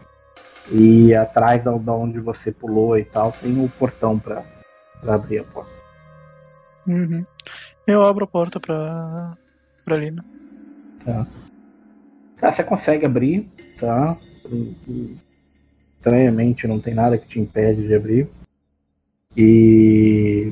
E 0.69 1.13
atrás 1.15 1.63
da, 1.63 1.71
onde 1.71 2.19
você 2.19 2.51
pulou 2.51 2.97
e 2.97 3.03
tal, 3.03 3.31
tem 3.31 3.63
o 3.63 3.69
portão 3.69 4.19
pra, 4.19 4.43
pra 5.01 5.15
abrir 5.15 5.39
a 5.39 5.43
porta. 5.43 5.71
Uhum. 6.87 7.25
Eu 7.85 8.03
abro 8.03 8.25
a 8.25 8.27
porta 8.27 8.59
pra, 8.59 9.35
pra 9.83 9.97
Lina. 9.97 10.23
Tá, 11.03 11.25
você 12.49 12.63
consegue 12.63 13.05
abrir, 13.05 13.45
tá? 13.79 14.17
Estranhamente 15.97 16.67
não 16.67 16.79
tem 16.79 16.93
nada 16.93 17.17
que 17.17 17.27
te 17.27 17.39
impede 17.39 17.85
de 17.85 17.93
abrir. 17.93 18.29
E 19.35 20.51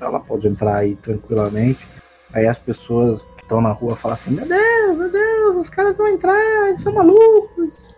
ela 0.00 0.20
pode 0.20 0.46
entrar 0.46 0.76
aí 0.76 0.96
tranquilamente. 0.96 1.86
Aí 2.32 2.46
as 2.46 2.58
pessoas 2.58 3.24
que 3.24 3.42
estão 3.42 3.60
na 3.60 3.72
rua 3.72 3.96
falam 3.96 4.16
assim, 4.16 4.30
meu 4.30 4.46
Deus, 4.46 4.98
meu 4.98 5.10
Deus, 5.10 5.56
os 5.56 5.68
caras 5.68 5.96
vão 5.96 6.08
entrar, 6.08 6.68
eles 6.68 6.82
são 6.82 6.92
malucos. 6.92 7.88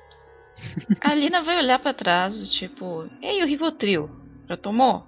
A 1.02 1.14
Lina 1.14 1.42
vai 1.42 1.58
olhar 1.58 1.78
pra 1.78 1.92
trás, 1.92 2.34
tipo, 2.48 3.06
ei, 3.20 3.42
o 3.42 3.46
Rivotril, 3.46 4.08
já 4.48 4.56
tomou? 4.56 5.04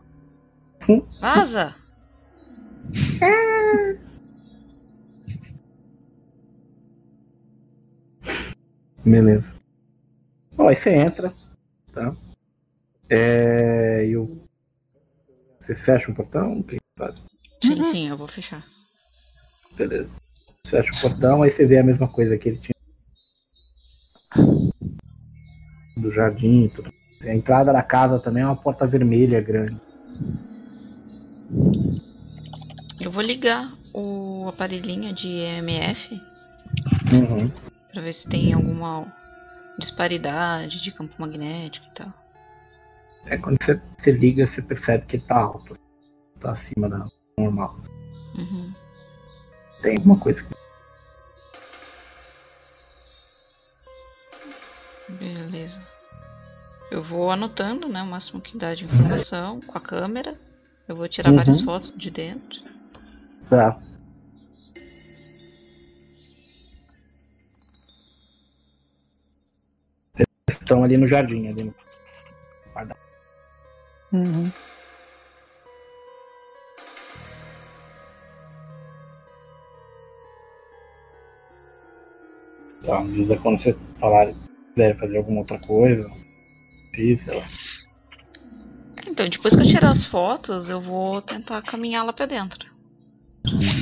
Hum. 0.89 1.03
Vaza! 1.21 1.75
Beleza. 9.05 9.53
Bom, 10.53 10.69
aí 10.69 10.77
você 10.77 10.95
entra, 10.95 11.33
tá? 11.93 12.15
É. 13.11 14.07
E 14.07 14.17
o. 14.17 14.45
Você 15.61 15.75
fecha 15.75 16.11
o 16.11 16.15
portão? 16.15 16.61
O 16.61 16.65
que 16.65 16.77
faz? 16.97 17.15
Sim, 17.63 17.83
sim, 17.91 18.09
eu 18.09 18.17
vou 18.17 18.29
fechar. 18.29 18.65
Beleza. 19.77 20.15
Você 20.65 20.71
fecha 20.71 20.93
o 20.95 21.01
portão, 21.01 21.43
aí 21.43 21.51
você 21.51 21.67
vê 21.67 21.79
a 21.79 21.85
mesma 21.85 22.09
coisa 22.09 22.39
que 22.39 22.49
ele 22.49 22.59
tinha. 22.59 22.75
Do 25.97 26.11
jardim 26.11 26.65
e 26.65 26.69
tudo. 26.71 26.93
A 27.23 27.35
entrada 27.35 27.73
da 27.73 27.83
casa 27.83 28.19
também 28.19 28.43
é 28.43 28.47
uma 28.47 28.57
porta 28.57 28.87
vermelha 28.87 29.41
grande. 29.41 29.77
Eu 33.01 33.11
vou 33.11 33.23
ligar 33.23 33.73
o 33.93 34.47
aparelhinho 34.49 35.15
de 35.15 35.29
EMF 35.29 36.35
Uhum. 37.13 37.74
Pra 37.95 38.03
ver 38.03 38.13
se 38.13 38.29
tem 38.29 38.53
alguma 38.53 39.07
disparidade 39.79 40.83
de 40.83 40.91
campo 40.91 41.15
magnético 41.19 41.87
e 41.87 41.95
tal. 41.95 42.13
É 43.27 43.39
quando 43.39 43.57
você, 43.63 43.81
você 43.97 44.11
liga, 44.13 44.47
você 44.47 44.61
percebe 44.61 45.07
que 45.07 45.17
ele 45.17 45.23
tá 45.25 45.37
alto. 45.37 45.79
Tá 46.41 46.51
acima 46.51 46.89
da 46.89 47.07
normal. 47.39 47.75
Uhum. 48.37 48.73
Tem 49.81 49.97
alguma 49.97 50.19
coisa 50.19 50.43
que. 50.43 50.55
Beleza. 55.09 55.81
Eu 56.91 57.03
vou 57.03 57.31
anotando, 57.31 57.89
né? 57.89 58.03
O 58.03 58.07
máximo 58.07 58.41
que 58.41 58.59
dá 58.59 58.75
de 58.75 58.85
informação 58.85 59.61
com 59.61 59.79
a 59.79 59.81
câmera. 59.81 60.35
Eu 60.87 60.97
vou 60.97 61.09
tirar 61.09 61.31
Uhum. 61.31 61.37
várias 61.37 61.61
fotos 61.63 61.93
de 61.97 62.11
dentro. 62.11 62.61
Tá. 63.49 63.79
Estão 70.75 70.83
ali 70.83 70.97
no 70.97 71.07
jardim, 71.07 71.47
ali 71.47 71.63
no 71.63 71.75
Uhum. 74.13 74.51
Tá, 82.85 82.99
avisa 82.99 83.37
quando 83.37 83.61
vocês 83.61 83.93
falarem, 83.99 84.37
quiserem 84.73 84.99
fazer 84.99 85.17
alguma 85.17 85.41
outra 85.41 85.59
coisa. 85.61 86.09
Sei 86.95 87.17
lá. 87.27 87.49
Então, 89.07 89.29
depois 89.29 89.55
que 89.55 89.61
eu 89.61 89.67
tirar 89.67 89.91
as 89.93 90.07
fotos, 90.07 90.69
eu 90.69 90.81
vou 90.81 91.23
tentar 91.23 91.63
caminhar 91.63 92.05
lá 92.05 92.13
pra 92.13 92.27
dentro. 92.27 92.69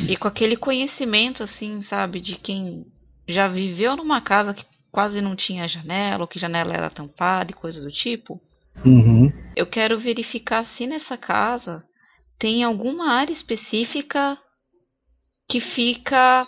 E 0.09 0.17
com 0.17 0.29
aquele 0.29 0.57
conhecimento, 0.57 1.43
assim, 1.43 1.83
sabe, 1.83 2.21
de 2.21 2.37
quem 2.37 2.85
já 3.29 3.49
viveu 3.49 3.97
numa 3.97 4.21
casa 4.21 4.55
que 4.55 4.65
quase 4.93 5.23
não 5.23 5.35
tinha 5.35 5.67
janela, 5.67 6.23
ou 6.23 6.29
que 6.29 6.39
janela 6.39 6.75
era 6.75 6.91
tampada 6.91 7.51
e 7.51 7.55
coisa 7.55 7.81
do 7.81 7.91
tipo, 7.91 8.39
Uhum. 8.85 9.33
eu 9.57 9.67
quero 9.67 9.99
verificar 9.99 10.67
se 10.77 10.87
nessa 10.87 11.17
casa 11.17 11.83
tem 12.39 12.63
alguma 12.63 13.13
área 13.13 13.33
específica 13.33 14.37
que 15.49 15.61
fica 15.61 16.47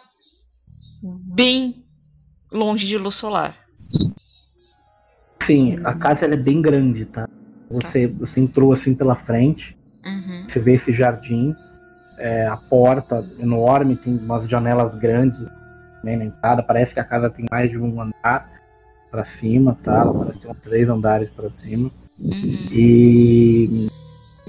bem 1.35 1.75
longe 2.53 2.87
de 2.87 2.99
luz 2.99 3.17
solar. 3.17 3.57
Sim, 5.43 5.79
a 5.85 5.95
casa 5.95 6.27
é 6.27 6.37
bem 6.37 6.61
grande, 6.61 7.05
tá? 7.05 7.29
Você, 7.71 8.07
você 8.07 8.41
entrou 8.41 8.73
assim 8.73 8.95
pela 8.95 9.15
frente, 9.15 9.77
Uhum. 10.05 10.47
você 10.49 10.61
vê 10.61 10.75
esse 10.75 10.93
jardim, 10.93 11.55
é, 12.19 12.47
a 12.47 12.57
porta 12.57 13.27
enorme, 13.39 13.97
tem 13.97 14.17
umas 14.17 14.49
janelas 14.49 14.95
grandes 14.97 15.41
entrada. 16.13 16.63
Parece 16.63 16.93
que 16.93 17.01
a 17.01 17.05
casa 17.05 17.31
tem 17.31 17.47
mais 17.51 17.71
de 17.71 17.79
um 17.79 18.01
andar 18.01 18.51
pra 19.11 19.25
cima, 19.25 19.79
tá? 19.83 20.01
Ela 20.01 20.13
parece 20.13 20.41
ter 20.41 20.49
uns 20.49 20.61
três 20.61 20.89
andares 20.89 21.31
pra 21.31 21.51
cima. 21.51 21.91
Uhum. 22.19 22.69
E, 22.71 23.89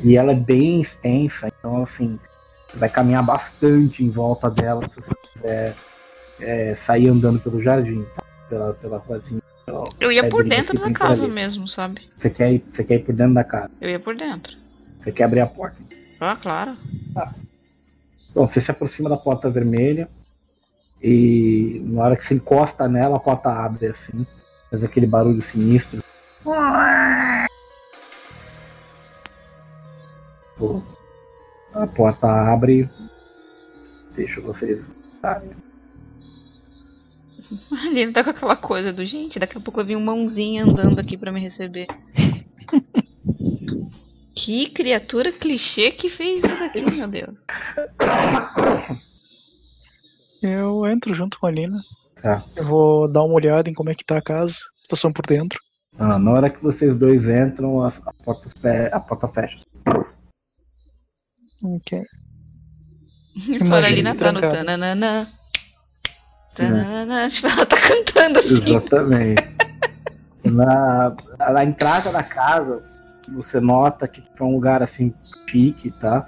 e 0.03 0.17
ela 0.17 0.31
é 0.31 0.35
bem 0.35 0.81
extensa, 0.81 1.47
então 1.47 1.83
assim, 1.83 2.19
você 2.67 2.77
vai 2.77 2.89
caminhar 2.89 3.23
bastante 3.23 4.03
em 4.03 4.09
volta 4.09 4.49
dela 4.51 4.87
se 4.89 5.01
você 5.01 5.13
quiser 5.33 5.75
é, 6.39 6.75
sair 6.75 7.07
andando 7.07 7.39
pelo 7.39 7.59
jardim, 7.59 8.05
tá? 8.15 8.23
pela, 8.49 8.73
pela. 8.73 9.01
Eu 9.99 10.11
ia 10.11 10.29
por 10.29 10.43
pedrinhas 10.43 10.67
dentro 10.67 10.77
da 10.77 10.83
tem 10.85 10.93
por 10.93 10.99
casa 10.99 11.23
ali. 11.23 11.33
mesmo, 11.33 11.67
sabe? 11.67 12.01
Você 12.19 12.29
quer, 12.29 12.53
ir, 12.53 12.63
você 12.71 12.83
quer 12.83 12.95
ir 12.95 13.03
por 13.03 13.15
dentro 13.15 13.33
da 13.33 13.43
casa, 13.43 13.71
Eu 13.81 13.89
ia 13.89 13.99
por 13.99 14.15
dentro. 14.15 14.55
você 14.99 15.11
quer 15.11 15.23
abrir 15.23 15.39
a 15.39 15.47
porta. 15.47 15.77
Ah, 16.19 16.35
claro. 16.35 16.77
Bom, 18.33 18.47
você 18.47 18.61
se 18.61 18.69
aproxima 18.69 19.09
da 19.09 19.17
porta 19.17 19.49
vermelha 19.49 20.07
e 21.01 21.81
na 21.85 22.03
hora 22.03 22.15
que 22.15 22.23
você 22.25 22.33
encosta 22.33 22.87
nela, 22.87 23.17
a 23.17 23.19
porta 23.19 23.49
abre 23.49 23.87
assim, 23.87 24.25
faz 24.69 24.83
aquele 24.83 25.05
barulho 25.05 25.41
sinistro. 25.41 26.03
Pô, 30.57 30.81
A 31.73 31.85
porta 31.87 32.27
abre, 32.27 32.89
deixa 34.15 34.39
vocês. 34.41 34.85
entrarem. 35.15 35.51
A 37.71 37.75
Aline 37.87 38.11
tá 38.11 38.23
com 38.23 38.29
aquela 38.31 38.55
coisa 38.55 38.91
do 38.91 39.05
gente, 39.05 39.37
daqui 39.37 39.57
a 39.57 39.61
pouco 39.61 39.77
vai 39.77 39.85
vir 39.85 39.95
uma 39.95 40.15
mãozinha 40.15 40.63
andando 40.63 40.97
aqui 40.99 41.15
pra 41.17 41.31
me 41.31 41.39
receber. 41.39 41.87
que 44.33 44.69
criatura 44.71 45.31
clichê 45.31 45.91
que 45.91 46.09
fez 46.09 46.43
isso 46.43 46.57
daqui, 46.57 46.81
meu 46.81 47.07
Deus. 47.07 47.35
Eu 50.45 50.85
entro 50.87 51.13
junto 51.13 51.39
com 51.39 51.47
a 51.47 51.51
Lina. 51.51 51.81
Tá. 52.21 52.43
Eu 52.55 52.65
vou 52.65 53.11
dar 53.11 53.23
uma 53.23 53.33
olhada 53.35 53.69
em 53.69 53.73
como 53.73 53.89
é 53.89 53.95
que 53.95 54.03
tá 54.05 54.17
a 54.17 54.21
casa, 54.21 54.55
situação 54.83 55.11
por 55.11 55.25
dentro. 55.25 55.59
Ah, 55.97 56.19
na 56.19 56.31
hora 56.31 56.49
que 56.49 56.61
vocês 56.61 56.95
dois 56.95 57.27
entram, 57.27 57.83
as- 57.83 58.01
a, 58.05 58.11
porta, 58.23 58.49
a 58.91 58.99
porta 58.99 59.27
fecha. 59.27 59.57
Ok. 61.63 62.03
Fora 63.67 63.87
ali 63.87 64.01
na 64.01 64.11
que 64.13 64.19
tá 64.19 64.31
no 64.31 64.41
tananana. 64.41 65.29
Tananana. 66.55 67.29
Tipo, 67.29 67.47
ela 67.47 67.65
tá 67.65 67.77
cantando 67.81 68.39
assim. 68.39 68.53
Exatamente. 68.53 69.43
na, 70.43 71.15
na 71.51 71.63
entrada 71.63 72.11
da 72.11 72.23
casa, 72.23 72.83
você 73.29 73.59
nota 73.59 74.07
que 74.07 74.21
é 74.39 74.43
um 74.43 74.51
lugar 74.53 74.81
assim 74.83 75.13
chique, 75.49 75.91
tá? 75.91 76.27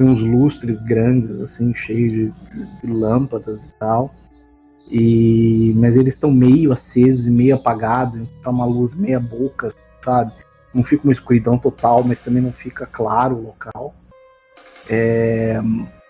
Tem 0.00 0.08
uns 0.08 0.22
lustres 0.22 0.80
grandes, 0.80 1.28
assim, 1.42 1.74
cheios 1.74 2.10
de, 2.10 2.32
de 2.82 2.90
lâmpadas 2.90 3.62
e 3.62 3.68
tal. 3.78 4.10
E, 4.90 5.74
mas 5.76 5.94
eles 5.94 6.14
estão 6.14 6.30
meio 6.30 6.72
acesos 6.72 7.26
e 7.26 7.30
meio 7.30 7.56
apagados, 7.56 8.16
então 8.16 8.42
tá 8.42 8.48
uma 8.48 8.64
luz 8.64 8.94
meia 8.94 9.20
boca, 9.20 9.74
sabe? 10.02 10.32
Não 10.72 10.82
fica 10.82 11.04
uma 11.04 11.12
escuridão 11.12 11.58
total, 11.58 12.02
mas 12.02 12.18
também 12.18 12.42
não 12.42 12.50
fica 12.50 12.86
claro 12.86 13.36
o 13.36 13.42
local. 13.42 13.94
É, 14.88 15.60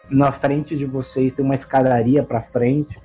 na 0.09 0.30
frente 0.30 0.76
de 0.76 0.84
vocês 0.84 1.32
tem 1.32 1.45
uma 1.45 1.57
escadaria 1.57 2.22
para 2.22 2.43
frente, 2.43 2.97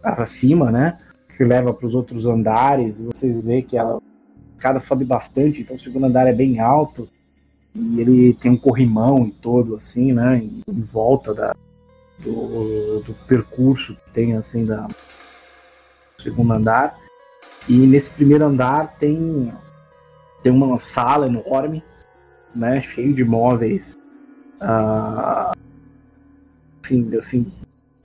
para 0.00 0.24
cima, 0.24 0.72
né? 0.72 0.98
Que 1.36 1.44
leva 1.44 1.74
para 1.74 1.86
os 1.86 1.94
outros 1.94 2.24
andares. 2.24 2.98
E 2.98 3.02
vocês 3.02 3.44
veem 3.44 3.60
que 3.60 3.76
ela, 3.76 3.96
a 3.96 4.52
escada 4.54 4.80
sobe 4.80 5.04
bastante, 5.04 5.60
então 5.60 5.76
o 5.76 5.78
segundo 5.78 6.06
andar 6.06 6.26
é 6.26 6.32
bem 6.32 6.60
alto. 6.60 7.06
E 7.74 8.00
ele 8.00 8.34
tem 8.34 8.50
um 8.50 8.56
corrimão 8.56 9.26
e 9.26 9.30
todo, 9.30 9.76
assim, 9.76 10.12
né? 10.12 10.38
Em, 10.38 10.62
em 10.68 10.80
volta 10.80 11.32
da, 11.32 11.54
do, 12.18 13.00
do 13.00 13.14
percurso 13.26 13.94
que 13.94 14.10
tem, 14.12 14.36
assim, 14.36 14.64
da 14.64 14.86
do 14.86 16.22
segundo 16.22 16.52
andar. 16.52 16.98
E 17.68 17.74
nesse 17.74 18.10
primeiro 18.10 18.44
andar 18.44 18.96
tem, 18.98 19.52
tem 20.42 20.52
uma 20.52 20.78
sala 20.78 21.26
enorme, 21.26 21.82
né? 22.54 22.80
Cheio 22.80 23.14
de 23.14 23.24
móveis. 23.24 23.96
ah, 24.60 25.52
assim, 26.82 27.16
assim, 27.16 27.52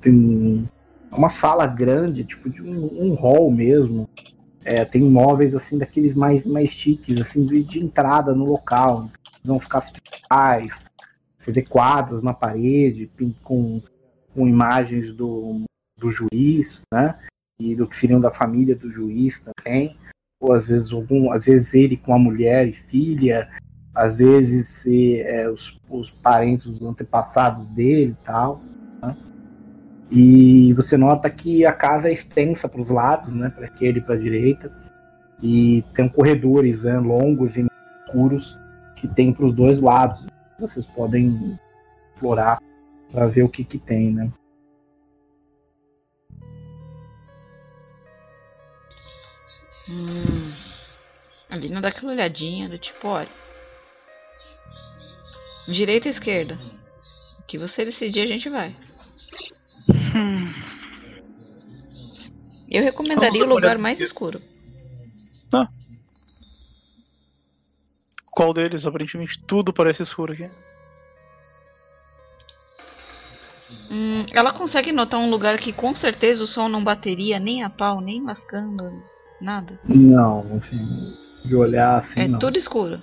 tem 0.01 0.69
uma 1.11 1.29
sala 1.29 1.65
grande, 1.65 2.23
tipo 2.23 2.49
de 2.49 2.61
um, 2.61 2.85
um 3.01 3.13
hall 3.15 3.49
mesmo. 3.51 4.07
É, 4.63 4.83
tem 4.83 5.01
móveis 5.01 5.55
assim 5.55 5.77
daqueles 5.77 6.15
mais, 6.15 6.43
mais 6.45 6.69
chiques, 6.69 7.19
assim, 7.21 7.45
de, 7.45 7.63
de 7.63 7.79
entrada 7.79 8.33
no 8.33 8.45
local. 8.45 9.09
Vão 9.45 9.59
ficar 9.59 9.81
você 11.45 11.51
vê 11.51 11.61
quadros 11.61 12.23
na 12.23 12.33
parede 12.33 13.09
com, 13.43 13.81
com 14.33 14.47
imagens 14.47 15.13
do, 15.13 15.61
do 15.95 16.09
juiz, 16.09 16.81
né? 16.91 17.15
E 17.59 17.75
do 17.75 17.87
que 17.87 17.95
seriam 17.95 18.19
da 18.19 18.31
família 18.31 18.75
do 18.75 18.91
juiz 18.91 19.41
também. 19.41 19.95
Ou 20.39 20.53
às 20.53 20.67
vezes 20.67 20.91
algum, 20.91 21.31
às 21.31 21.45
vezes 21.45 21.73
ele 21.75 21.95
com 21.95 22.13
a 22.13 22.19
mulher 22.19 22.67
e 22.67 22.73
filha, 22.73 23.47
às 23.93 24.17
vezes 24.17 24.85
é, 24.87 25.47
os, 25.47 25.79
os 25.87 26.09
parentes, 26.09 26.65
os 26.65 26.81
antepassados 26.81 27.67
dele 27.69 28.15
e 28.19 28.25
tal. 28.25 28.59
Né? 29.01 29.15
E 30.11 30.73
você 30.73 30.97
nota 30.97 31.29
que 31.29 31.63
a 31.63 31.71
casa 31.71 32.09
é 32.09 32.13
extensa 32.13 32.67
para 32.67 32.81
os 32.81 32.89
lados, 32.89 33.31
né, 33.31 33.49
para 33.49 33.65
esquerda 33.65 33.99
e 33.99 34.01
para 34.01 34.17
direita, 34.17 34.71
e 35.41 35.83
tem 35.93 36.09
corredores 36.09 36.81
né, 36.81 36.99
longos 36.99 37.55
e 37.55 37.65
escuros 38.07 38.57
que 38.95 39.07
tem 39.07 39.33
para 39.33 39.45
os 39.45 39.53
dois 39.53 39.81
lados. 39.81 40.25
Vocês 40.59 40.85
podem 40.85 41.57
explorar 42.13 42.61
para 43.11 43.27
ver 43.27 43.43
o 43.43 43.49
que 43.49 43.63
que 43.63 43.77
tem, 43.77 44.11
né? 44.11 44.31
Hum. 49.89 50.53
Ali 51.49 51.69
não 51.69 51.81
dá 51.81 51.89
aquela 51.89 52.11
olhadinha 52.11 52.67
do 52.67 52.77
tipo, 52.77 53.07
olha. 53.07 53.29
Direita 55.67 56.07
ou 56.07 56.11
esquerda? 56.11 56.59
O 57.39 57.43
que 57.43 57.57
você 57.57 57.85
decidir, 57.85 58.21
a 58.21 58.27
gente 58.27 58.49
vai. 58.49 58.75
Hum, 59.89 60.51
Eu 62.69 62.83
recomendaria 62.83 63.41
Vamos 63.41 63.55
o 63.55 63.55
lugar 63.55 63.77
mais 63.77 63.99
escuro. 63.99 64.41
Qual 68.35 68.53
deles? 68.53 68.85
Aparentemente 68.85 69.39
tudo 69.39 69.71
parece 69.71 70.03
escuro 70.03 70.33
aqui. 70.33 70.49
Hum, 73.89 74.25
ela 74.33 74.51
consegue 74.51 74.91
notar 74.91 75.19
um 75.19 75.29
lugar 75.29 75.57
que 75.57 75.71
com 75.71 75.95
certeza 75.95 76.43
o 76.43 76.47
sol 76.47 76.67
não 76.67 76.83
bateria 76.83 77.39
nem 77.39 77.63
a 77.63 77.69
pau, 77.69 78.01
nem 78.01 78.21
lascando, 78.21 78.91
nada. 79.41 79.79
Não, 79.85 80.55
assim, 80.55 81.15
de 81.43 81.55
olhar 81.55 81.97
assim, 81.97 82.21
é 82.21 82.27
não. 82.27 82.39
tudo 82.39 82.57
escuro. 82.57 83.01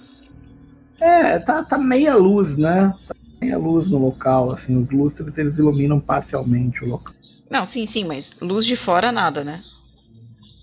É, 1.01 1.39
tá, 1.39 1.65
tá 1.65 1.79
meia 1.79 2.15
luz, 2.15 2.57
né? 2.57 2.95
Tá 3.07 3.15
meia 3.41 3.59
luz 3.59 3.89
no 3.89 3.99
local, 3.99 4.53
assim, 4.53 4.81
os 4.81 4.91
lustres 4.91 5.37
eles 5.39 5.57
iluminam 5.57 5.99
parcialmente 5.99 6.85
o 6.85 6.89
local. 6.89 7.15
Não, 7.51 7.65
sim, 7.65 7.87
sim, 7.87 8.05
mas 8.05 8.31
luz 8.41 8.65
de 8.67 8.77
fora 8.77 9.11
nada, 9.11 9.43
né? 9.43 9.63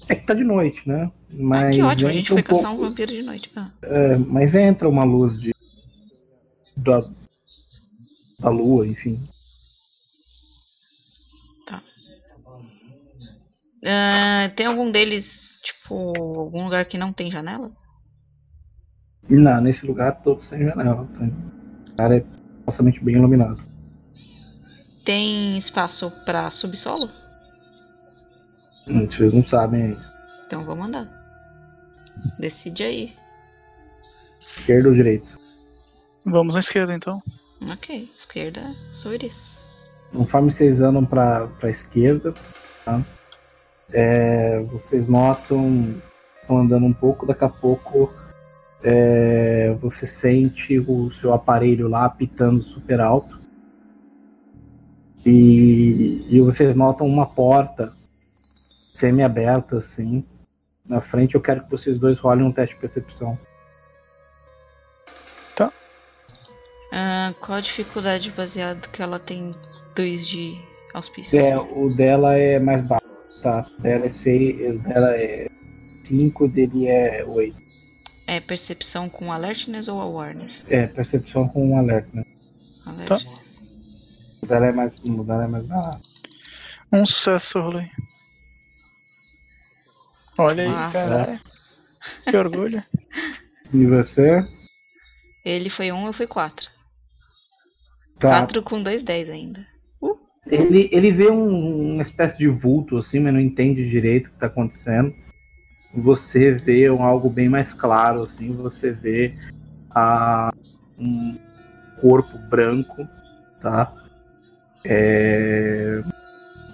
É 0.07 0.15
que 0.15 0.26
tá 0.26 0.34
de 0.34 0.43
noite, 0.43 0.88
né? 0.88 1.11
Mas 1.32 1.68
ah, 1.68 1.72
que 1.72 1.82
ótimo, 1.82 2.10
a 2.10 2.14
gente 2.14 2.28
foi 2.30 2.40
um 2.40 2.44
caçar 2.44 2.74
um 2.74 2.78
vampiro 2.78 3.12
de 3.12 3.22
noite. 3.22 3.52
Ah. 3.56 3.70
é, 3.84 4.18
mas 4.18 4.56
entra 4.56 4.90
uma 4.90 5.04
luz 5.04 5.40
de 5.40 5.54
da, 6.76 7.04
da 8.40 8.50
lua, 8.50 8.88
enfim. 8.88 9.20
Ah, 13.86 14.52
tem 14.56 14.66
algum 14.66 14.92
deles, 14.92 15.26
tipo, 15.64 16.14
algum 16.38 16.66
lugar 16.66 16.86
que 16.86 16.98
não 16.98 17.14
tem 17.14 17.32
janela? 17.32 17.72
Não, 19.30 19.62
nesse 19.62 19.86
lugar 19.86 20.22
todos 20.22 20.46
sem 20.46 20.66
janela. 20.66 21.08
Tá? 21.18 21.24
O 21.24 21.90
lugar 21.90 22.12
é 22.12 22.26
falsamente 22.66 23.04
bem 23.04 23.16
iluminado. 23.16 23.62
Tem 25.06 25.58
espaço 25.58 26.12
pra 26.26 26.52
subsolo? 26.52 27.10
Hum, 28.88 29.10
Vocês 29.10 29.34
não 29.34 29.44
sabem 29.44 29.84
ainda. 29.84 30.14
Então 30.46 30.66
vamos 30.66 30.88
andar. 30.88 31.18
Decide 32.39 32.84
aí. 32.84 33.15
Esquerda 34.41 34.89
ou 34.89 34.95
direita? 34.95 35.28
Vamos 36.26 36.55
à 36.55 36.59
esquerda 36.59 36.93
então. 36.93 37.22
Ok, 37.61 38.09
esquerda, 38.17 38.74
sou 38.93 39.13
Iris. 39.13 39.59
Conforme 40.13 40.51
vocês 40.51 40.82
andam 40.82 41.05
para 41.05 41.49
a 41.61 41.70
esquerda, 41.70 42.34
tá? 42.86 43.03
É, 43.91 44.59
vocês 44.72 45.07
notam, 45.07 46.01
estão 46.41 46.59
andando 46.59 46.86
um 46.86 46.93
pouco, 46.93 47.26
daqui 47.26 47.43
a 47.43 47.49
pouco 47.49 48.13
é, 48.84 49.76
você 49.82 50.07
sente 50.07 50.80
o 50.80 51.11
seu 51.11 51.34
aparelho 51.34 51.88
lá 51.88 52.05
apitando 52.05 52.61
super 52.61 52.99
alto. 52.99 53.39
E, 55.26 56.26
e 56.30 56.39
vocês 56.39 56.76
notam 56.76 57.05
uma 57.05 57.26
porta 57.26 57.93
semi-aberta 58.93 59.78
assim. 59.78 60.26
Na 60.90 61.00
frente 61.00 61.36
eu 61.36 61.42
quero 61.42 61.64
que 61.64 61.72
vocês 61.72 61.98
dois 61.98 62.20
rolem 62.20 62.44
um 62.44 62.52
teste 62.52 62.76
de 62.76 62.82
percepção. 62.82 63.38
Ah, 66.92 67.34
qual 67.40 67.58
a 67.58 67.62
dificuldade 67.62 68.32
baseado 68.32 68.90
que 68.90 69.02
ela 69.02 69.20
tem 69.20 69.56
dois 69.96 70.28
de 70.28 70.60
auspício? 70.94 71.40
É, 71.40 71.58
o 71.58 71.90
dela 71.96 72.36
é 72.36 72.58
mais 72.58 72.82
baixo, 72.82 73.06
tá? 73.44 73.66
Dela 73.80 74.06
é 74.06 74.10
6, 74.10 74.76
o 74.76 74.80
dela 74.80 75.16
é 75.16 75.48
5, 76.04 76.48
dele 76.48 76.88
é 76.88 77.24
8. 77.24 77.56
É 78.26 78.40
percepção 78.40 79.10
com 79.10 79.32
alertness 79.32 79.88
ou 79.88 80.02
awareness? 80.02 80.66
É, 80.68 80.88
percepção 80.88 81.48
com 81.48 81.82
né? 81.82 82.26
Alert. 82.86 83.26
O 84.42 84.46
dela 84.46 84.66
é 84.68 84.72
mais, 84.72 84.94
o 85.04 85.24
dela 85.24 85.44
é 85.44 85.48
mais 85.48 85.66
barato. 85.66 86.10
Um 86.92 87.06
sucesso, 87.06 87.60
rolê. 87.60 87.88
Olha 90.40 90.64
aí, 90.64 90.70
Ah. 90.70 90.90
cara. 90.92 91.40
Que 92.26 92.38
orgulho. 92.38 92.82
E 93.72 93.86
você? 93.86 94.44
Ele 95.46 95.70
foi 95.70 95.92
um, 95.92 96.08
eu 96.08 96.14
fui 96.14 96.26
quatro. 96.26 96.68
Tá. 98.18 98.30
Quatro 98.32 98.64
com 98.64 98.82
dois 98.82 99.04
dez 99.04 99.30
ainda. 99.30 99.64
Ele, 100.48 100.90
ele 100.92 101.12
vê 101.12 101.30
um- 101.30 101.94
uma 101.94 102.02
espécie 102.02 102.36
de 102.40 102.48
vulto 102.48 102.98
assim, 102.98 103.20
mas 103.20 103.32
não 103.32 103.40
entende 103.40 103.88
direito 103.88 104.26
o 104.28 104.30
que 104.32 104.38
tá 104.40 104.48
acontecendo. 104.48 105.14
Você 105.94 106.52
vê 106.52 106.90
um, 106.90 107.04
algo 107.04 107.30
bem 107.30 107.48
mais 107.48 107.72
claro, 107.72 108.24
assim, 108.24 108.52
você 108.56 108.92
vê 108.92 109.36
a, 109.92 110.52
um 110.98 111.38
corpo 112.02 112.36
branco, 112.50 113.08
tá? 113.62 113.94
É, 114.84 116.02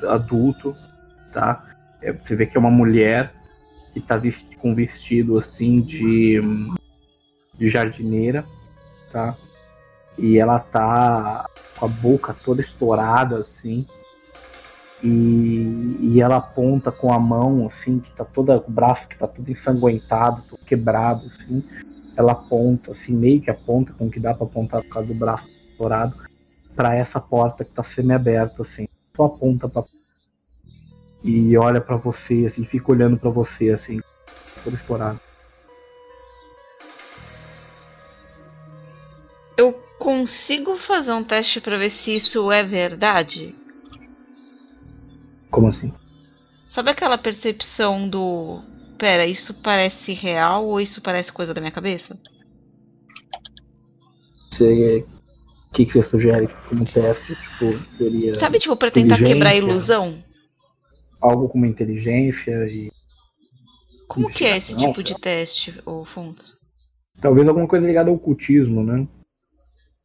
adulto, 0.07 0.73
tá? 1.33 1.61
É, 2.01 2.13
você 2.13 2.35
vê 2.37 2.45
que 2.45 2.55
é 2.55 2.59
uma 2.59 2.71
mulher 2.71 3.33
que 3.95 4.01
tá 4.01 4.21
com 4.57 4.75
vestido 4.75 5.37
assim 5.37 5.79
de, 5.79 6.41
de 7.53 7.67
jardineira, 7.69 8.45
tá? 9.09 9.37
E 10.17 10.37
ela 10.37 10.59
tá 10.59 11.45
com 11.77 11.85
a 11.85 11.87
boca 11.87 12.35
toda 12.43 12.59
estourada 12.59 13.37
assim. 13.37 13.87
E, 15.01 15.97
e 16.01 16.21
ela 16.21 16.37
aponta 16.37 16.91
com 16.91 17.13
a 17.13 17.19
mão 17.19 17.67
assim, 17.67 17.99
que 17.99 18.11
tá 18.11 18.25
toda 18.25 18.57
o 18.57 18.69
braço 18.69 19.07
que 19.07 19.17
tá 19.17 19.27
todo 19.27 19.49
ensanguentado, 19.49 20.43
quebrado 20.65 21.27
assim. 21.27 21.63
Ela 22.17 22.33
aponta 22.33 22.91
assim, 22.91 23.13
meio 23.13 23.41
que 23.41 23.49
aponta 23.49 23.93
com 23.93 24.07
o 24.07 24.11
que 24.11 24.19
dá 24.19 24.33
pra 24.33 24.45
apontar 24.45 24.81
por 24.81 24.89
causa 24.89 25.07
do 25.07 25.15
braço 25.15 25.47
estourado 25.71 26.15
para 26.75 26.93
essa 26.93 27.19
porta 27.19 27.63
que 27.63 27.73
tá 27.73 27.83
semi-aberta 27.83 28.61
assim. 28.61 28.87
Só 29.15 29.25
aponta 29.25 29.69
para 29.69 29.85
e 31.25 31.57
olha 31.57 31.81
pra 31.81 31.97
você 31.97 32.45
assim, 32.45 32.63
fica 32.63 32.91
olhando 32.91 33.17
pra 33.17 33.31
você 33.31 33.71
assim, 33.71 33.99
todo 34.63 34.75
estourado. 34.75 35.19
Eu 39.57 39.73
consigo 39.97 40.77
fazer 40.77 41.13
um 41.13 41.23
teste 41.23 41.59
pra 41.59 41.79
ver 41.79 41.89
se 41.89 42.15
isso 42.15 42.51
é 42.51 42.63
verdade? 42.63 43.55
Como 45.49 45.67
assim? 45.67 45.91
Sabe 46.67 46.91
aquela 46.91 47.17
percepção 47.17 48.07
do. 48.07 48.61
Pera, 48.99 49.25
isso 49.25 49.53
parece 49.55 50.13
real 50.13 50.67
ou 50.67 50.79
isso 50.79 51.01
parece 51.01 51.31
coisa 51.31 51.53
da 51.53 51.59
minha 51.59 51.71
cabeça? 51.71 52.15
Você 54.51 55.03
o 55.69 55.73
que, 55.73 55.85
que 55.85 55.91
você 55.91 56.03
sugere 56.03 56.47
como 56.69 56.85
teste? 56.85 57.35
Tipo, 57.35 57.73
seria 57.79 58.39
Sabe, 58.39 58.59
tipo, 58.59 58.77
pra 58.77 58.91
tentar 58.91 59.17
quebrar 59.17 59.49
a 59.49 59.55
ilusão? 59.55 60.23
Algo 61.25 61.49
como 61.49 61.65
inteligência 61.65 62.67
e 62.67 62.91
Como 64.07 64.29
que 64.29 64.45
é 64.45 64.57
esse 64.57 64.75
tipo 64.75 65.03
de 65.03 65.19
teste, 65.19 65.81
ô 65.85 66.05
Fontes? 66.05 66.53
talvez 67.21 67.47
alguma 67.47 67.67
coisa 67.67 67.85
ligada 67.85 68.09
ao 68.09 68.15
ocultismo, 68.15 68.83
né? 68.83 69.07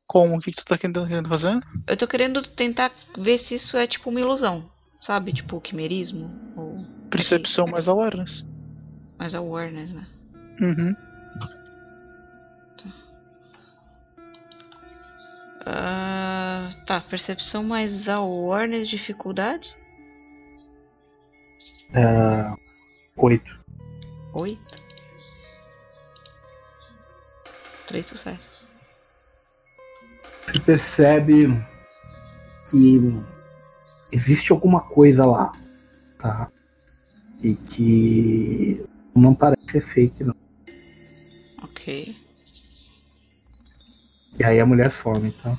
Como? 0.07 0.37
O 0.37 0.41
que 0.41 0.51
que 0.51 0.61
você 0.61 0.65
tá 0.67 0.79
querendo 0.79 1.29
fazer? 1.29 1.61
Eu 1.87 1.97
tô 1.97 2.07
querendo 2.07 2.43
tentar 2.43 2.93
ver 3.17 3.39
se 3.39 3.55
isso 3.55 3.77
é 3.77 3.87
tipo 3.87 4.11
uma 4.11 4.21
ilusão. 4.21 4.65
Sabe? 5.01 5.33
Tipo, 5.33 5.61
quimerismo? 5.61 6.31
Ou. 6.57 6.85
Percepção 7.11 7.67
mais 7.67 7.89
awareness. 7.89 8.45
Mais 9.19 9.35
awareness, 9.35 9.93
né? 9.93 10.07
Uhum. 10.61 10.95
Ah, 15.65 16.71
tá, 16.87 17.01
percepção 17.03 17.63
mais 17.63 18.09
awareness, 18.09 18.89
dificuldade? 18.89 19.75
Ah, 21.95 22.57
oito. 23.17 23.59
Oito. 24.35 24.79
Três 27.87 28.07
sucessos. 28.07 28.65
Você 30.47 30.61
percebe 30.61 31.49
que 32.71 32.99
existe 34.13 34.53
alguma 34.53 34.81
coisa 34.81 35.25
lá, 35.25 35.53
tá? 36.19 36.49
E 37.43 37.55
que 37.55 38.85
não 39.15 39.35
parece 39.35 39.63
ser 39.69 39.81
fake, 39.81 40.25
não. 40.25 40.37
Ok. 41.63 42.17
E 44.39 44.45
aí 44.45 44.61
a 44.61 44.67
mulher 44.67 44.93
some, 44.93 45.33
tá? 45.33 45.59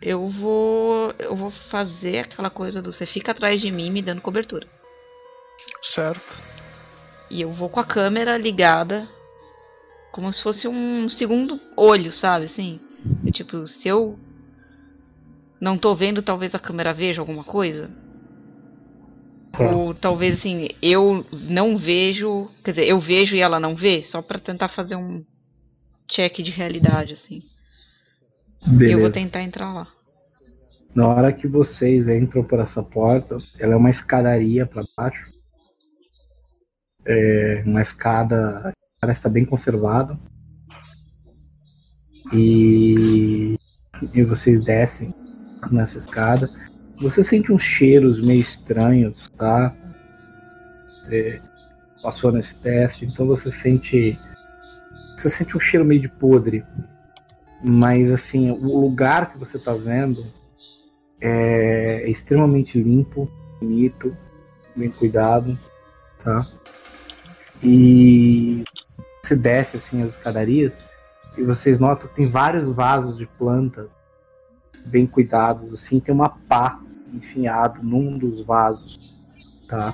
Eu 0.00 0.28
vou. 0.28 1.12
Eu 1.18 1.36
vou 1.36 1.50
fazer 1.50 2.20
aquela 2.20 2.50
coisa 2.50 2.82
do 2.82 2.92
você 2.92 3.06
fica 3.06 3.32
atrás 3.32 3.60
de 3.60 3.70
mim 3.70 3.90
me 3.90 4.02
dando 4.02 4.20
cobertura. 4.20 4.66
Certo. 5.80 6.42
E 7.30 7.40
eu 7.40 7.52
vou 7.52 7.68
com 7.68 7.80
a 7.80 7.84
câmera 7.84 8.36
ligada. 8.36 9.08
Como 10.12 10.32
se 10.32 10.42
fosse 10.42 10.66
um 10.66 11.08
segundo 11.10 11.60
olho, 11.76 12.12
sabe? 12.12 12.46
Assim. 12.46 12.80
Eu, 13.24 13.32
tipo, 13.32 13.66
se 13.66 13.88
eu 13.88 14.18
não 15.60 15.78
tô 15.78 15.94
vendo, 15.94 16.22
talvez 16.22 16.54
a 16.54 16.58
câmera 16.58 16.92
veja 16.92 17.20
alguma 17.20 17.44
coisa. 17.44 17.90
Tá. 19.52 19.70
Ou 19.70 19.94
talvez 19.94 20.38
assim, 20.38 20.68
eu 20.82 21.24
não 21.32 21.78
vejo. 21.78 22.48
Quer 22.64 22.72
dizer, 22.72 22.88
eu 22.88 23.00
vejo 23.00 23.34
e 23.34 23.40
ela 23.40 23.58
não 23.58 23.74
vê, 23.74 24.02
só 24.02 24.20
pra 24.20 24.38
tentar 24.38 24.68
fazer 24.68 24.96
um 24.96 25.24
check 26.08 26.36
de 26.42 26.50
realidade, 26.50 27.14
assim. 27.14 27.42
Eu 28.62 28.68
vou 28.70 28.78
Beleza. 28.78 29.12
tentar 29.12 29.42
entrar 29.42 29.72
lá. 29.72 29.86
Na 30.94 31.08
hora 31.08 31.32
que 31.32 31.46
vocês 31.46 32.08
entram 32.08 32.42
por 32.42 32.58
essa 32.58 32.82
porta, 32.82 33.38
ela 33.58 33.74
é 33.74 33.76
uma 33.76 33.90
escadaria 33.90 34.66
para 34.66 34.84
baixo. 34.96 35.35
É 37.06 37.62
uma 37.64 37.82
escada 37.82 38.72
parece 39.00 39.20
estar 39.20 39.28
bem 39.28 39.44
conservada. 39.44 40.18
E, 42.32 43.56
e 44.12 44.22
vocês 44.24 44.58
descem 44.64 45.14
nessa 45.70 45.98
escada. 45.98 46.48
Você 47.00 47.22
sente 47.22 47.52
uns 47.52 47.62
cheiros 47.62 48.20
meio 48.20 48.40
estranhos, 48.40 49.30
tá? 49.36 49.74
Você 51.02 51.40
passou 52.02 52.32
nesse 52.32 52.56
teste, 52.56 53.04
então 53.04 53.26
você 53.26 53.50
sente 53.50 54.18
você 55.16 55.30
sente 55.30 55.56
um 55.56 55.60
cheiro 55.60 55.84
meio 55.84 56.00
de 56.00 56.08
podre. 56.08 56.64
Mas 57.64 58.10
assim, 58.12 58.50
o 58.50 58.80
lugar 58.80 59.32
que 59.32 59.38
você 59.38 59.58
tá 59.58 59.72
vendo 59.72 60.26
é 61.20 62.08
extremamente 62.08 62.80
limpo, 62.80 63.30
bonito, 63.60 64.14
bem 64.74 64.90
cuidado, 64.90 65.58
tá? 66.22 66.46
E 67.62 68.64
você 69.22 69.34
desce 69.34 69.76
assim 69.76 70.02
as 70.02 70.10
escadarias 70.10 70.82
e 71.36 71.42
vocês 71.42 71.78
notam 71.78 72.08
que 72.08 72.14
tem 72.14 72.26
vários 72.26 72.68
vasos 72.70 73.18
de 73.18 73.26
planta 73.26 73.88
bem 74.86 75.06
cuidados, 75.06 75.72
assim, 75.72 75.98
tem 75.98 76.14
uma 76.14 76.28
pá 76.28 76.80
enfiado 77.12 77.82
num 77.82 78.16
dos 78.16 78.40
vasos, 78.42 79.14
tá? 79.68 79.92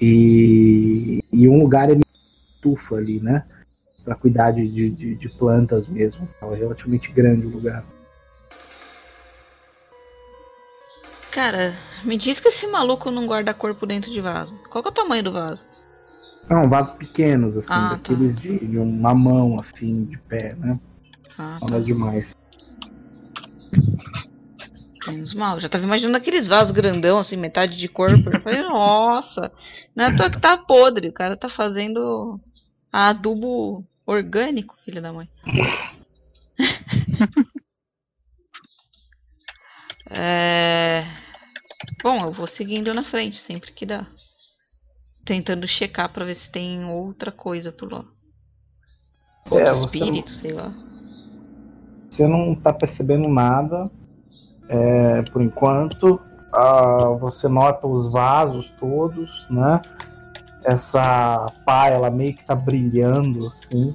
E, 0.00 1.22
e 1.32 1.48
um 1.48 1.58
lugar 1.58 1.90
é 1.90 1.98
tufa 2.60 2.96
ali, 2.96 3.20
né? 3.20 3.44
Para 4.04 4.14
cuidar 4.14 4.52
de, 4.52 4.66
de, 4.66 5.14
de, 5.14 5.28
plantas 5.28 5.86
mesmo. 5.86 6.26
É 6.40 6.54
relativamente 6.54 7.12
grande 7.12 7.46
o 7.46 7.50
lugar. 7.50 7.84
Cara, 11.30 11.74
me 12.04 12.16
diz 12.16 12.40
que 12.40 12.48
esse 12.48 12.66
maluco 12.66 13.10
não 13.10 13.26
guarda 13.26 13.54
corpo 13.54 13.86
dentro 13.86 14.10
de 14.10 14.20
vaso. 14.20 14.54
Qual 14.70 14.82
é 14.82 14.88
o 14.88 14.92
tamanho 14.92 15.22
do 15.22 15.32
vaso? 15.32 15.64
Não, 16.48 16.68
vasos 16.68 16.94
pequenos, 16.94 17.56
assim, 17.56 17.72
ah, 17.72 17.90
tá. 17.90 17.96
daqueles 17.96 18.36
tá. 18.36 18.42
de, 18.42 18.66
de, 18.66 18.78
uma 18.78 19.14
mão, 19.14 19.58
assim, 19.58 20.04
de 20.04 20.18
pé, 20.18 20.54
né? 20.56 20.78
Ah, 21.38 21.58
Nada 21.60 21.78
tá. 21.78 21.80
demais. 21.80 22.36
Menos 25.06 25.32
mal. 25.32 25.60
Já 25.60 25.68
tava 25.68 25.84
imaginando 25.84 26.16
aqueles 26.16 26.48
vasos 26.48 26.72
grandão, 26.72 27.18
assim, 27.18 27.36
metade 27.36 27.76
de 27.76 27.88
corpo. 27.88 28.30
Eu 28.30 28.40
falei, 28.40 28.62
nossa, 28.68 29.52
não 29.94 30.04
é 30.04 30.08
à 30.08 30.30
que 30.30 30.40
tá 30.40 30.56
podre. 30.56 31.08
O 31.08 31.12
cara 31.12 31.36
tá 31.36 31.48
fazendo 31.48 32.38
adubo 32.92 33.84
orgânico, 34.06 34.76
filho 34.84 35.00
da 35.00 35.12
mãe. 35.12 35.28
é... 40.10 41.00
Bom, 42.02 42.24
eu 42.24 42.32
vou 42.32 42.46
seguindo 42.46 42.92
na 42.92 43.04
frente 43.04 43.40
sempre 43.40 43.72
que 43.72 43.86
dá. 43.86 44.06
Tentando 45.30 45.68
checar 45.68 46.12
pra 46.12 46.24
ver 46.24 46.34
se 46.34 46.50
tem 46.50 46.84
outra 46.86 47.30
coisa 47.30 47.70
por 47.70 47.92
lá. 47.92 48.04
Ou 49.48 49.60
é, 49.60 49.70
espírito, 49.84 50.28
não... 50.28 50.38
sei 50.40 50.52
lá. 50.52 50.74
Você 52.10 52.26
não 52.26 52.52
tá 52.52 52.72
percebendo 52.72 53.28
nada 53.28 53.88
é, 54.68 55.22
por 55.30 55.40
enquanto. 55.40 56.20
Ah, 56.52 57.16
você 57.20 57.46
nota 57.46 57.86
os 57.86 58.10
vasos 58.10 58.70
todos, 58.80 59.46
né? 59.48 59.80
Essa 60.64 61.52
pá, 61.64 61.86
ela 61.86 62.10
meio 62.10 62.34
que 62.34 62.44
tá 62.44 62.56
brilhando, 62.56 63.46
assim. 63.46 63.94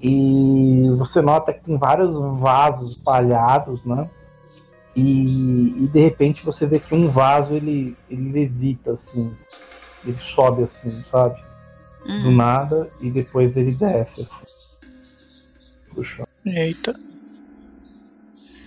E 0.00 0.84
você 0.96 1.20
nota 1.20 1.52
que 1.52 1.64
tem 1.64 1.76
vários 1.76 2.16
vasos 2.38 2.92
espalhados, 2.92 3.84
né? 3.84 4.08
E, 4.94 5.74
e, 5.76 5.88
de 5.88 5.98
repente 5.98 6.44
você 6.44 6.66
vê 6.66 6.78
que 6.78 6.94
um 6.94 7.08
vaso 7.08 7.52
ele, 7.52 7.96
ele 8.08 8.30
levita 8.30 8.92
assim, 8.92 9.36
ele 10.04 10.16
sobe 10.18 10.62
assim, 10.62 11.02
sabe? 11.10 11.40
Uhum. 12.06 12.22
Do 12.22 12.30
nada 12.30 12.90
e 13.00 13.10
depois 13.10 13.56
ele 13.56 13.72
desce 13.72 14.22
assim, 14.22 14.46
do 15.94 16.02
chão. 16.02 16.26
Eita. 16.46 16.94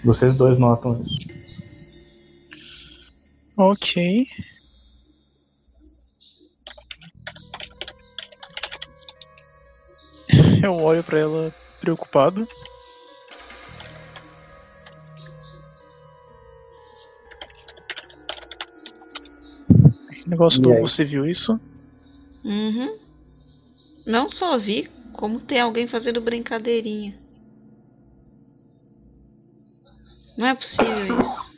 Vocês 0.04 0.36
dois 0.36 0.58
notam 0.58 1.02
isso. 1.02 1.28
Ok. 3.56 4.26
Eu 10.64 10.76
olho 10.78 11.04
para 11.04 11.20
ela 11.20 11.56
preocupado. 11.80 12.48
Negócio 20.34 20.60
do 20.60 20.74
você 20.80 21.04
viu 21.04 21.28
isso? 21.28 21.60
Uhum. 22.44 22.98
Não 24.04 24.32
só 24.32 24.58
vi, 24.58 24.90
como 25.14 25.40
tem 25.40 25.62
alguém 25.62 25.88
fazendo 25.88 26.20
brincadeirinha. 26.20 27.14
Não 30.36 30.48
é 30.48 30.56
possível 30.56 31.20
isso. 31.20 31.54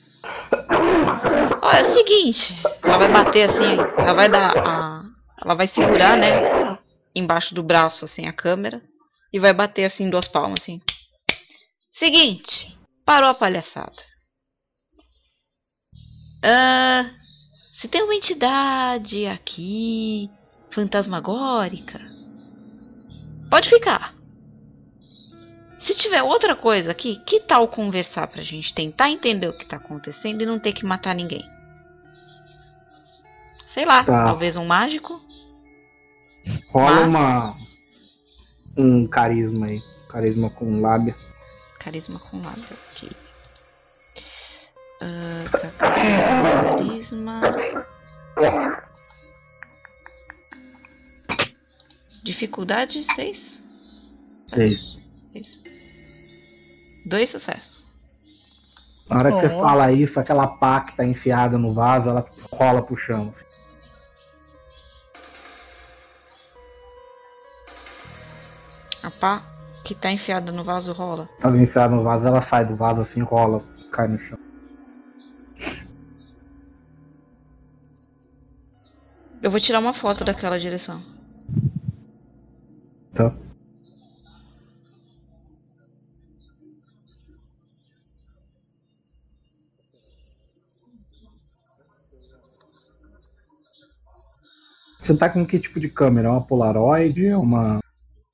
Olha, 1.62 1.78
é 1.78 1.84
o 1.84 1.98
seguinte. 1.98 2.62
Ela 2.84 2.98
vai 2.98 3.12
bater 3.14 3.50
assim. 3.50 3.78
Ela 3.98 4.14
vai 4.14 4.30
dar. 4.30 4.58
A, 4.58 5.04
ela 5.42 5.56
vai 5.56 5.70
segurar, 5.70 6.18
né? 6.18 6.78
Embaixo 7.16 7.56
do 7.56 7.64
braço, 7.64 8.04
assim, 8.04 8.28
a 8.28 8.34
câmera. 8.34 8.82
E 9.32 9.40
vai 9.40 9.54
bater 9.54 9.86
assim, 9.86 10.10
duas 10.10 10.28
palmas, 10.28 10.60
assim. 10.62 10.82
Seguinte. 11.94 12.78
Parou 13.06 13.30
a 13.30 13.34
palhaçada. 13.34 13.96
Ah, 16.44 17.10
se 17.86 17.88
tem 17.88 18.02
uma 18.02 18.16
entidade 18.16 19.28
aqui. 19.28 20.30
Fantasmagórica. 20.74 22.02
Pode 23.50 23.70
ficar. 23.70 24.14
Se 25.82 25.96
tiver 25.96 26.24
outra 26.24 26.56
coisa 26.56 26.92
aqui, 26.92 27.22
que 27.28 27.42
tal 27.42 27.68
conversar 27.68 28.28
pra 28.28 28.42
gente 28.42 28.74
tentar 28.74 29.12
entender 29.12 29.48
o 29.48 29.58
que 29.58 29.68
tá 29.68 29.78
acontecendo 29.78 30.42
e 30.42 30.46
não 30.46 30.58
ter 30.58 30.74
que 30.74 30.84
matar 30.84 31.14
ninguém? 31.14 31.48
Sei 33.76 33.86
lá, 33.86 34.04
tá. 34.04 34.26
talvez 34.26 34.56
um 34.56 34.66
mágico? 34.66 35.22
Rola 36.70 37.02
uma. 37.02 37.56
Um 38.76 39.08
carisma 39.08 39.68
aí. 39.68 39.80
Carisma 40.10 40.50
com 40.50 40.82
lábia. 40.82 41.16
Carisma 41.80 42.20
com 42.20 42.42
lábia, 42.42 42.66
ok. 42.92 43.25
Uh, 45.06 45.46
carisma. 45.78 47.42
Dificuldade 52.24 53.04
6? 53.14 53.62
6. 54.48 54.98
Dois 57.06 57.30
sucessos. 57.30 57.86
Na 59.08 59.18
hora 59.18 59.30
que 59.30 59.38
oh. 59.38 59.40
você 59.42 59.50
fala 59.50 59.92
isso, 59.92 60.20
aquela 60.20 60.48
pá 60.48 60.82
que 60.82 60.98
tá 60.98 61.06
enfiada 61.06 61.56
no 61.56 61.72
vaso, 61.72 62.10
ela 62.10 62.26
rola 62.52 62.82
pro 62.82 62.98
chão. 62.98 63.30
Assim. 63.30 63.46
A 69.04 69.12
pá 69.12 69.44
que 69.84 69.94
tá 69.94 70.12
enfiada 70.12 70.52
no 70.52 70.64
vaso 70.64 70.92
rola. 70.94 71.30
Tá 71.40 71.50
enfiada 71.52 71.94
no 71.94 72.02
vaso, 72.02 72.26
ela 72.26 72.42
sai 72.42 72.66
do 72.66 72.76
vaso 72.76 73.02
assim, 73.02 73.22
rola, 73.22 73.64
cai 73.92 74.08
no 74.08 74.18
chão. 74.18 74.40
Eu 79.46 79.52
vou 79.52 79.60
tirar 79.60 79.80
uma 79.80 79.94
foto 79.94 80.26
daquela 80.26 80.58
direção. 80.58 81.00
Tá. 83.14 83.32
Você 95.00 95.16
tá 95.16 95.30
com 95.30 95.46
que 95.46 95.60
tipo 95.60 95.80
de 95.80 95.90
câmera? 95.90 96.32
Uma 96.32 96.42
Polaroid? 96.42 97.28
Uma 97.36 97.82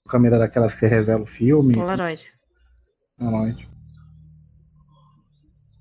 câmera 0.08 0.40
daquelas 0.40 0.74
que 0.74 0.88
revela 0.88 1.24
o 1.24 1.28
filme? 1.28 1.74
Polaroid. 1.74 2.26
Polaroid. 3.20 3.68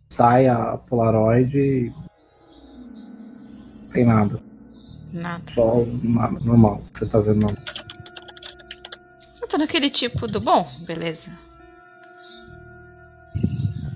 Sai 0.08 0.48
a 0.48 0.76
Polaroid 0.76 1.56
e. 1.56 1.92
Tem 3.92 4.04
nada. 4.04 4.49
Nada. 5.12 5.42
Só 5.50 5.84
normal. 6.42 6.82
Você 6.92 7.06
tá 7.06 7.18
vendo 7.20 7.40
normal. 7.40 7.62
Eu 9.40 9.48
tô 9.48 9.58
naquele 9.58 9.90
tipo 9.90 10.26
do. 10.26 10.40
Bom, 10.40 10.70
beleza. 10.86 11.30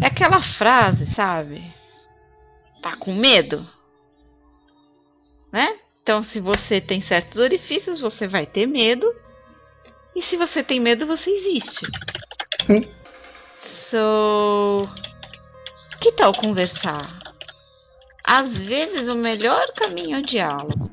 É 0.02 0.06
aquela 0.08 0.42
frase, 0.58 1.06
sabe? 1.14 1.64
Tá 2.82 2.96
com 2.96 3.14
medo? 3.14 3.66
Né? 5.52 5.78
Então, 6.02 6.22
se 6.22 6.40
você 6.40 6.80
tem 6.80 7.00
certos 7.00 7.38
orifícios, 7.40 8.00
você 8.00 8.28
vai 8.28 8.44
ter 8.44 8.66
medo. 8.66 9.10
E 10.14 10.20
se 10.20 10.36
você 10.36 10.62
tem 10.62 10.78
medo, 10.80 11.06
você 11.06 11.30
existe. 11.30 11.86
so. 13.90 14.86
Que 16.00 16.12
tal 16.12 16.32
conversar? 16.34 17.18
Às 18.22 18.58
vezes, 18.58 19.12
o 19.12 19.16
melhor 19.16 19.66
caminho 19.74 20.16
é 20.16 20.20
o 20.20 20.22
diálogo. 20.22 20.84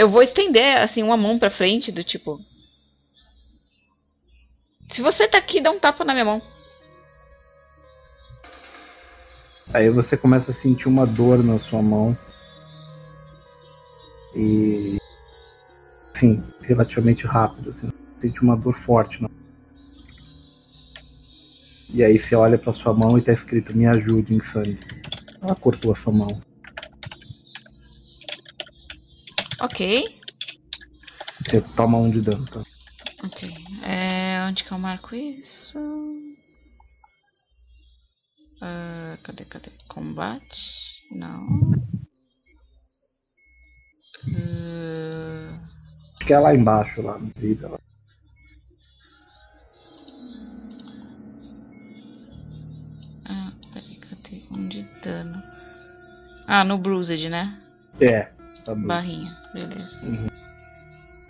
Eu 0.00 0.08
vou 0.08 0.22
estender, 0.22 0.80
assim, 0.80 1.02
uma 1.02 1.14
mão 1.14 1.38
pra 1.38 1.50
frente, 1.50 1.92
do 1.92 2.02
tipo. 2.02 2.40
Se 4.94 5.02
você 5.02 5.28
tá 5.28 5.36
aqui, 5.36 5.60
dá 5.60 5.70
um 5.70 5.78
tapa 5.78 6.02
na 6.06 6.14
minha 6.14 6.24
mão. 6.24 6.42
Aí 9.74 9.90
você 9.90 10.16
começa 10.16 10.52
a 10.52 10.54
sentir 10.54 10.88
uma 10.88 11.06
dor 11.06 11.44
na 11.44 11.58
sua 11.58 11.82
mão. 11.82 12.16
E 14.34 14.96
assim, 16.14 16.42
relativamente 16.62 17.26
rápido, 17.26 17.68
assim, 17.68 17.92
sente 18.18 18.40
uma 18.40 18.56
dor 18.56 18.78
forte. 18.78 19.20
Não. 19.20 19.30
E 21.90 22.02
aí 22.02 22.18
você 22.18 22.34
olha 22.34 22.56
pra 22.56 22.72
sua 22.72 22.94
mão 22.94 23.18
e 23.18 23.20
tá 23.20 23.34
escrito 23.34 23.76
me 23.76 23.84
ajude 23.86 24.32
em 24.32 24.42
sangue. 24.42 24.80
Ela 25.42 25.54
cortou 25.54 25.92
a 25.92 25.94
sua 25.94 26.10
mão. 26.14 26.40
Ok. 29.60 30.20
Você 31.44 31.60
toma 31.76 31.98
um 31.98 32.10
de 32.10 32.22
dano, 32.22 32.46
tá? 32.46 32.62
Ok. 33.22 33.54
É, 33.84 34.42
onde 34.48 34.64
que 34.64 34.72
eu 34.72 34.78
marco 34.78 35.14
isso? 35.14 35.78
Ah, 38.62 39.18
cadê, 39.22 39.44
cadê? 39.44 39.70
Combate? 39.86 40.56
Não. 41.12 41.72
Acho 46.16 46.26
que 46.26 46.32
é 46.32 46.38
lá 46.38 46.54
embaixo, 46.54 47.02
lá 47.02 47.18
no 47.18 47.30
vida. 47.36 47.68
Lá. 47.68 47.78
ah, 53.26 53.52
peraí, 53.74 53.96
cadê? 53.96 54.42
Um 54.50 54.68
de 54.68 54.82
dano. 55.02 55.42
Ah, 56.46 56.64
no 56.64 56.78
Bruised, 56.78 57.28
né? 57.28 57.60
É, 58.00 58.30
tá. 58.64 58.74
Barrinha, 58.74 59.36
beleza. 59.52 59.98
Uhum. 60.02 60.26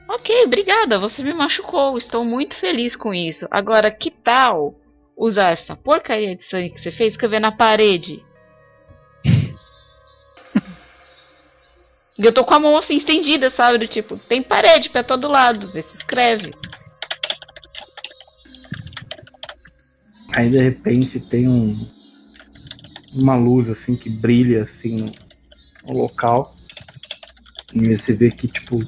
Ok, 0.09 0.45
obrigada, 0.45 0.99
você 0.99 1.23
me 1.23 1.33
machucou. 1.33 1.97
Estou 1.97 2.25
muito 2.25 2.57
feliz 2.57 2.97
com 2.97 3.15
isso. 3.15 3.47
Agora, 3.51 3.91
que 3.91 4.11
tal 4.11 4.75
usar 5.17 5.53
essa 5.53 5.77
porcaria 5.77 6.35
de 6.35 6.43
sangue 6.45 6.71
que 6.71 6.81
você 6.81 6.91
fez 6.91 7.13
escrever 7.13 7.41
na 7.41 7.53
parede? 7.53 8.23
Eu 12.19 12.33
tô 12.33 12.45
com 12.45 12.55
a 12.55 12.61
mão 12.61 12.77
assim 12.77 12.97
estendida, 12.97 13.51
sabe? 13.51 13.79
Do 13.79 13.87
tipo, 13.87 14.19
tem 14.19 14.43
parede 14.43 14.91
pra 14.91 15.05
todo 15.05 15.29
lado, 15.29 15.71
vê 15.71 15.83
se 15.83 15.97
escreve. 15.97 16.53
Aí 20.35 20.51
de 20.51 20.61
repente 20.61 21.21
tem 21.21 21.49
um 21.49 21.87
uma 23.13 23.37
luz 23.37 23.69
assim 23.69 23.97
que 23.97 24.09
brilha 24.09 24.63
assim 24.63 25.13
no 25.85 25.93
local. 25.93 26.55
E 27.73 27.97
você 27.97 28.13
vê 28.13 28.31
que 28.31 28.49
tipo 28.49 28.85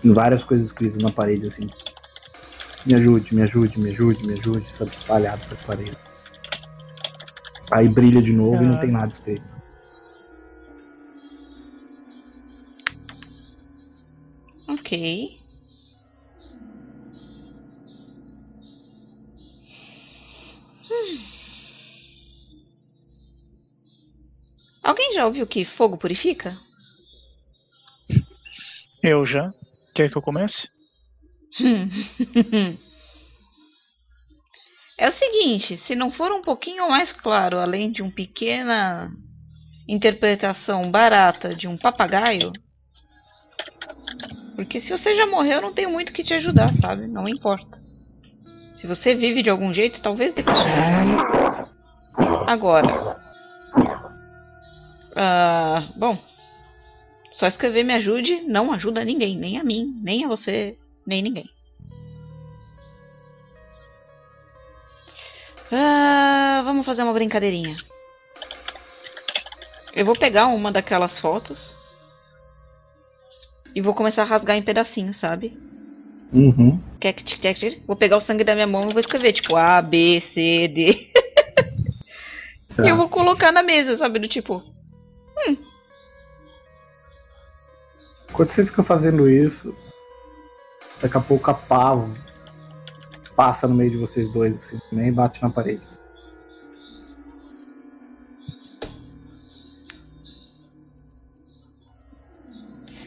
tem 0.00 0.12
várias 0.12 0.44
coisas 0.44 0.66
escritas 0.66 0.98
na 0.98 1.10
parede 1.10 1.46
assim. 1.46 1.70
Me 2.84 2.94
ajude, 2.94 3.34
me 3.34 3.42
ajude, 3.42 3.78
me 3.78 3.90
ajude, 3.90 4.24
me 4.24 4.34
ajude, 4.34 4.70
sabe, 4.72 4.92
espalhado 4.92 5.44
pela 5.48 5.60
parede. 5.62 5.96
Aí 7.70 7.88
brilha 7.88 8.22
de 8.22 8.32
novo 8.32 8.62
e 8.62 8.66
não 8.66 8.76
Ah. 8.76 8.80
tem 8.80 8.92
nada 8.92 9.10
escrito. 9.10 9.44
Ok. 14.68 15.40
Hum. 20.90 21.18
Alguém 24.82 25.12
já 25.14 25.26
ouviu 25.26 25.46
que 25.46 25.64
fogo 25.64 25.98
purifica? 25.98 26.65
Eu 29.06 29.24
já. 29.24 29.52
Quer 29.94 30.10
que 30.10 30.18
eu 30.18 30.22
comece? 30.22 30.68
É 34.98 35.10
o 35.10 35.12
seguinte, 35.12 35.76
se 35.86 35.94
não 35.94 36.10
for 36.10 36.32
um 36.32 36.40
pouquinho 36.40 36.88
mais 36.88 37.12
claro, 37.12 37.58
além 37.58 37.92
de 37.92 38.00
uma 38.00 38.10
pequena 38.10 39.10
interpretação 39.86 40.90
barata 40.90 41.50
de 41.50 41.68
um 41.68 41.76
papagaio, 41.76 42.50
porque 44.54 44.80
se 44.80 44.88
você 44.88 45.14
já 45.14 45.26
morreu, 45.26 45.56
eu 45.56 45.60
não 45.60 45.74
tenho 45.74 45.90
muito 45.90 46.14
que 46.14 46.24
te 46.24 46.32
ajudar, 46.32 46.74
sabe? 46.76 47.06
Não 47.06 47.28
importa. 47.28 47.78
Se 48.76 48.86
você 48.86 49.14
vive 49.14 49.42
de 49.42 49.50
algum 49.50 49.74
jeito, 49.74 50.00
talvez 50.00 50.32
sobreviver. 50.32 51.68
Agora. 52.46 53.20
Ah, 55.14 55.90
bom. 55.94 56.18
Só 57.36 57.46
escrever 57.46 57.84
me 57.84 57.92
ajude 57.92 58.40
não 58.46 58.72
ajuda 58.72 59.04
ninguém, 59.04 59.36
nem 59.36 59.58
a 59.58 59.64
mim, 59.64 60.00
nem 60.02 60.24
a 60.24 60.28
você, 60.28 60.74
nem 61.06 61.22
ninguém. 61.22 61.50
Ah, 65.70 66.62
vamos 66.64 66.86
fazer 66.86 67.02
uma 67.02 67.12
brincadeirinha. 67.12 67.76
Eu 69.94 70.06
vou 70.06 70.14
pegar 70.18 70.46
uma 70.46 70.72
daquelas 70.72 71.20
fotos 71.20 71.76
e 73.74 73.82
vou 73.82 73.92
começar 73.92 74.22
a 74.22 74.26
rasgar 74.26 74.56
em 74.56 74.62
pedacinhos, 74.62 75.20
sabe? 75.20 75.52
Uhum. 76.32 76.80
Vou 77.86 77.96
pegar 77.96 78.16
o 78.16 78.22
sangue 78.22 78.44
da 78.44 78.54
minha 78.54 78.66
mão 78.66 78.88
e 78.88 78.92
vou 78.92 79.00
escrever 79.00 79.34
tipo 79.34 79.56
A, 79.56 79.82
B, 79.82 80.22
C, 80.32 80.68
D. 80.68 81.10
Tá. 82.74 82.82
E 82.84 82.88
eu 82.88 82.96
vou 82.96 83.08
colocar 83.08 83.50
na 83.52 83.62
mesa, 83.62 83.96
sabe? 83.96 84.18
Do 84.18 84.28
tipo. 84.28 84.62
Quando 88.32 88.50
você 88.50 88.64
fica 88.66 88.82
fazendo 88.82 89.28
isso, 89.28 89.74
daqui 91.00 91.16
a 91.16 91.20
pouco 91.20 91.50
a 91.50 91.54
pá 91.54 91.92
passa 93.34 93.68
no 93.68 93.74
meio 93.74 93.90
de 93.90 93.96
vocês 93.96 94.30
dois, 94.32 94.56
assim, 94.56 94.78
nem 94.90 95.12
bate 95.12 95.42
na 95.42 95.50
parede. 95.50 95.82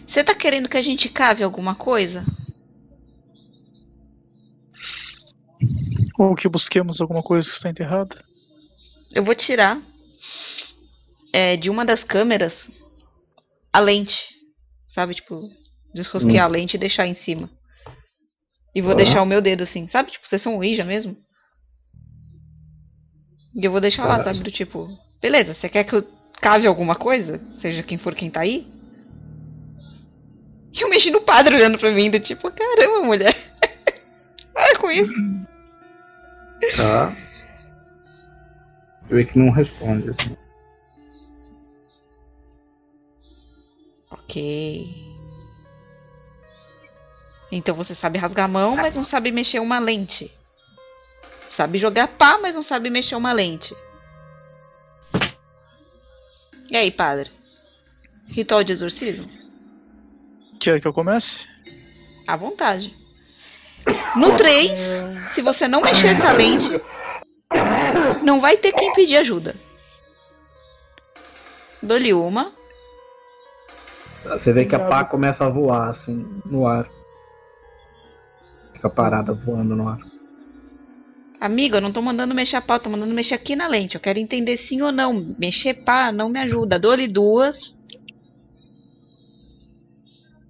Você 0.08 0.24
tá 0.24 0.34
querendo 0.34 0.68
que 0.68 0.78
a 0.78 0.82
gente 0.82 1.08
cave 1.10 1.44
alguma 1.44 1.76
coisa? 1.76 2.26
Ou 6.18 6.36
que 6.36 6.50
busquemos 6.50 7.00
alguma 7.00 7.24
coisa 7.24 7.50
que 7.50 7.56
está 7.56 7.70
enterrada? 7.70 8.18
Eu 9.12 9.24
vou 9.24 9.34
tirar 9.36 9.82
é, 11.32 11.56
de 11.56 11.70
uma 11.70 11.86
das 11.86 12.04
câmeras 12.04 12.54
a 13.72 13.80
lente. 13.80 14.39
Sabe? 14.94 15.16
Tipo, 15.16 15.50
desrosquear 15.94 16.46
a 16.46 16.48
lente 16.48 16.76
e 16.76 16.80
deixar 16.80 17.06
em 17.08 17.14
cima. 17.16 17.50
E 18.76 18.82
vou 18.82 18.96
Tá. 18.96 19.04
deixar 19.04 19.22
o 19.22 19.26
meu 19.26 19.42
dedo 19.42 19.64
assim. 19.64 19.88
Sabe? 19.88 20.12
Tipo, 20.12 20.28
vocês 20.28 20.42
são 20.42 20.58
Ouija 20.58 20.84
mesmo? 20.84 21.16
E 23.56 23.66
eu 23.66 23.72
vou 23.72 23.82
deixar 23.82 24.04
lá, 24.04 24.18
Caralho. 24.18 24.26
sabe? 24.38 24.44
Do 24.44 24.52
tipo, 24.52 24.88
beleza, 25.22 25.54
você 25.56 25.68
quer 25.70 25.84
que 25.84 25.96
eu 25.96 26.04
cave 26.40 26.68
alguma 26.68 26.96
coisa? 26.96 27.42
Seja 27.62 27.82
quem 27.84 27.98
for 27.98 28.14
quem 28.16 28.30
tá 28.30 28.42
aí? 28.42 28.68
E 30.72 30.82
eu 30.82 30.90
mexi 30.90 31.10
no 31.10 31.22
padre 31.22 31.56
olhando 31.56 31.80
pra 31.80 31.92
mim, 31.92 32.12
do 32.12 32.20
tipo, 32.20 32.50
caramba, 32.52 33.02
mulher. 33.04 33.36
Para 34.54 34.78
com 34.80 34.92
isso. 34.92 35.12
Tá. 36.76 37.16
Eu 39.10 39.16
vejo 39.18 39.28
que 39.30 39.40
não 39.40 39.50
responde, 39.50 40.10
assim. 40.12 40.38
Ok. 44.30 44.88
Então 47.52 47.74
você 47.74 47.96
sabe 47.96 48.20
rasgar 48.20 48.46
a 48.46 48.48
mão, 48.48 48.76
mas 48.76 48.94
não 48.94 49.04
sabe 49.04 49.32
mexer 49.32 49.60
uma 49.60 49.80
lente. 49.80 50.32
Sabe 51.58 51.80
jogar 51.80 52.08
pá, 52.10 52.38
mas 52.38 52.54
não 52.54 52.62
sabe 52.62 52.92
mexer 52.92 53.16
uma 53.16 53.34
lente. 53.34 53.76
E 56.70 56.78
aí, 56.78 56.92
padre? 56.92 57.32
Ritual 58.28 58.64
de 58.64 58.72
exorcismo? 58.72 59.28
Quer 60.60 60.80
que 60.80 60.88
eu 60.88 60.94
comece? 60.94 61.48
À 62.28 62.36
vontade. 62.36 62.96
No 64.16 64.38
3, 64.38 65.34
se 65.34 65.42
você 65.42 65.68
não 65.68 65.82
mexer 65.82 66.10
essa 66.10 66.32
lente, 66.34 66.80
não 68.24 68.40
vai 68.40 68.58
ter 68.58 68.74
quem 68.74 68.94
pedir 68.94 69.18
ajuda. 69.18 69.56
Dou-lhe 71.82 72.14
uma. 72.14 72.59
Você 74.24 74.54
vê 74.54 74.66
que 74.66 74.76
a 74.76 74.88
pá 74.88 75.04
começa 75.04 75.46
a 75.46 75.50
voar, 75.50 75.90
assim, 75.90 76.26
no 76.46 76.68
ar. 76.68 76.90
Fica 78.74 78.90
parada 78.90 79.34
voando 79.34 79.76
no 79.76 79.88
ar. 79.88 80.00
Amiga, 81.40 81.78
eu 81.78 81.82
não 81.82 81.94
tô 81.94 82.02
mandando 82.02 82.36
mexer 82.36 82.58
a 82.58 82.62
pá, 82.62 82.76
eu 82.76 82.80
tô 82.82 82.90
mandando 82.90 83.14
mexer 83.14 83.34
aqui 83.34 83.56
na 83.56 83.68
lente. 83.68 83.96
Eu 83.96 84.02
quero 84.02 84.20
entender 84.20 84.58
sim 84.68 84.82
ou 84.82 84.92
não. 84.92 85.36
Mexer 85.40 85.86
pá 85.86 86.12
não 86.12 86.30
me 86.30 86.40
ajuda. 86.40 86.78
Dou-lhe 86.78 87.08
duas. 87.08 87.58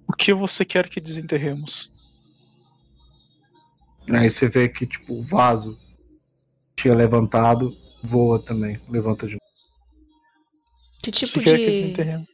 O 0.08 0.12
que 0.12 0.34
você 0.34 0.64
quer 0.64 0.88
que 0.88 1.00
desenterremos? 1.00 1.90
Aí 4.10 4.28
você 4.28 4.48
vê 4.48 4.68
que, 4.68 4.84
tipo, 4.84 5.14
o 5.14 5.22
vaso 5.22 5.78
tinha 6.76 6.94
levantado, 6.94 7.72
voa 8.02 8.42
também. 8.44 8.80
Levanta 8.88 9.26
de 9.26 9.34
novo. 9.34 9.40
Que 11.02 11.12
tipo 11.12 11.26
você 11.26 11.40
quer 11.40 11.58
que 11.58 11.66
de, 11.66 11.70
desenterremos? 11.70 12.29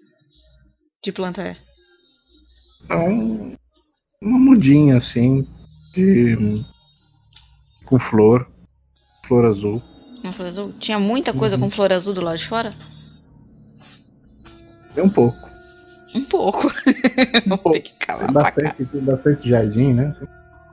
De 1.06 1.12
planta 1.12 1.40
é? 1.40 1.56
É 2.88 2.96
um, 2.96 3.56
uma 4.20 4.38
mudinha, 4.38 4.96
assim, 4.96 5.46
de. 5.94 6.64
com 7.84 7.98
flor. 7.98 8.46
Flor 9.24 9.44
azul. 9.44 9.82
Uma 10.22 10.32
flor 10.32 10.48
azul? 10.48 10.72
Tinha 10.80 10.98
muita 10.98 11.32
coisa 11.32 11.54
Uhum. 11.56 11.62
com 11.62 11.70
flor 11.70 11.92
azul 11.92 12.12
do 12.12 12.20
lado 12.20 12.38
de 12.38 12.48
fora? 12.48 12.74
É 14.96 15.02
um 15.02 15.08
pouco. 15.08 15.48
Um 16.14 16.24
pouco. 16.24 16.62
Vou 17.46 17.58
pouco. 17.58 17.72
ter 17.72 17.80
que 17.80 17.92
calar 18.04 18.24
Tem 18.26 18.32
bastante, 18.34 18.84
tem 18.86 19.00
bastante 19.02 19.48
jardim, 19.48 19.92
né? 19.94 20.14
Tem 20.18 20.28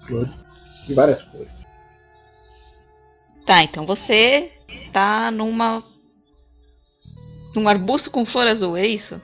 flores. 0.08 0.40
Tem 0.88 0.96
várias 0.96 1.22
cores. 1.24 1.50
Tá, 3.46 3.62
então 3.64 3.86
você 3.86 4.52
tá 4.94 5.30
numa. 5.32 5.84
num 7.56 7.68
arbusto 7.68 8.10
com 8.10 8.26
flor 8.26 8.48
azul, 8.48 8.78
é 8.78 8.88
isso? 8.88 9.20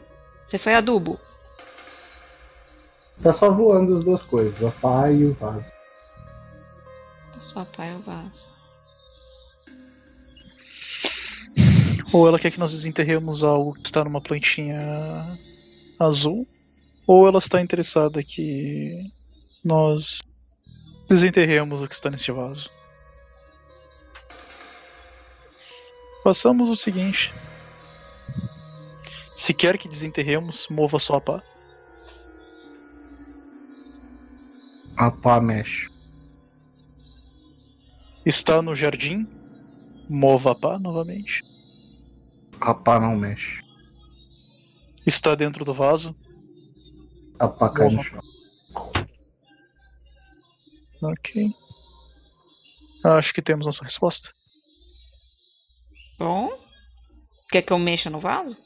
Você 0.49 0.57
foi 0.57 0.73
adubo. 0.73 1.19
Tá 3.21 3.31
só 3.31 3.51
voando 3.51 3.95
as 3.95 4.03
duas 4.03 4.23
coisas, 4.23 4.63
a 4.63 4.71
pá 4.71 5.11
e 5.11 5.26
o 5.26 5.34
vaso. 5.34 5.69
Só 7.39 7.65
pai 7.65 7.93
o 7.95 7.99
vaso. 7.99 8.49
Ou 12.11 12.27
ela 12.27 12.39
quer 12.39 12.49
que 12.49 12.59
nós 12.59 12.71
desenterremos 12.71 13.43
algo 13.43 13.73
que 13.73 13.85
está 13.85 14.03
numa 14.03 14.19
plantinha 14.19 15.38
azul, 15.99 16.47
ou 17.05 17.27
ela 17.27 17.38
está 17.38 17.61
interessada 17.61 18.23
que 18.23 19.11
nós 19.63 20.23
desenterremos 21.07 21.81
o 21.81 21.88
que 21.88 21.93
está 21.93 22.09
neste 22.09 22.31
vaso. 22.31 22.71
Façamos 26.23 26.69
o 26.69 26.76
seguinte. 26.76 27.31
Se 29.40 29.53
quer 29.53 29.78
que 29.78 29.88
desenterremos, 29.88 30.68
mova 30.70 30.99
sua 30.99 31.22
pá. 31.22 31.41
A 34.98 35.10
pá 35.10 35.40
mexe. 35.40 35.90
Está 38.26 38.61
no 38.61 38.76
jardim, 38.76 39.26
mova 40.10 40.52
a 40.52 40.56
pá 40.56 40.78
novamente. 40.78 41.41
A 42.60 42.74
pá 42.74 42.99
não 42.99 43.16
mexe. 43.16 43.61
Está 45.06 45.36
dentro 45.36 45.64
do 45.64 45.74
vaso, 45.74 46.14
A 47.40 47.48
pá 47.48 47.70
cai 47.70 47.88
no 47.91 48.03
chão. 48.03 48.20
ok. 51.02 51.56
Acho 53.06 53.34
que 53.34 53.41
temos 53.41 53.66
nossa 53.66 53.86
resposta. 53.86 54.34
Bom. 56.20 56.52
Quer 57.49 57.61
que 57.61 57.72
eu 57.72 57.80
mexa 57.80 58.10
no 58.10 58.20
vaso? 58.20 58.57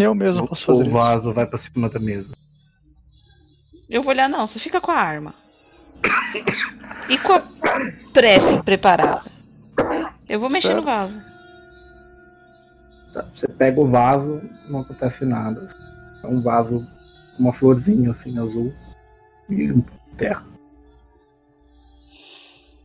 Eu 0.00 0.14
mesmo 0.14 0.48
posso 0.48 0.66
fazer 0.66 0.82
o 0.82 0.86
isso. 0.86 0.92
vaso 0.92 1.32
vai 1.32 1.46
pra 1.46 1.58
cima 1.58 1.88
da 1.88 1.98
mesa. 1.98 2.34
Eu 3.88 4.02
vou 4.02 4.10
olhar, 4.12 4.28
não. 4.28 4.46
Você 4.46 4.58
fica 4.58 4.80
com 4.80 4.90
a 4.90 4.96
arma. 4.96 5.34
E 7.08 7.18
com 7.18 7.32
a 7.34 7.42
prece 8.12 8.62
preparada. 8.64 9.30
Eu 10.28 10.40
vou 10.40 10.48
mexer 10.50 10.74
no 10.74 10.82
Certo. 10.82 10.86
vaso. 10.86 11.20
Tá, 13.12 13.24
Você 13.34 13.48
pega 13.48 13.80
o 13.80 13.88
vaso, 13.88 14.40
não 14.68 14.80
acontece 14.80 15.24
nada. 15.24 15.68
É 16.22 16.26
um 16.26 16.40
vaso 16.40 16.86
com 17.36 17.42
uma 17.42 17.52
florzinha 17.52 18.10
assim 18.12 18.38
azul 18.38 18.72
e 19.48 19.72
um 19.72 19.82
terra. 20.16 20.44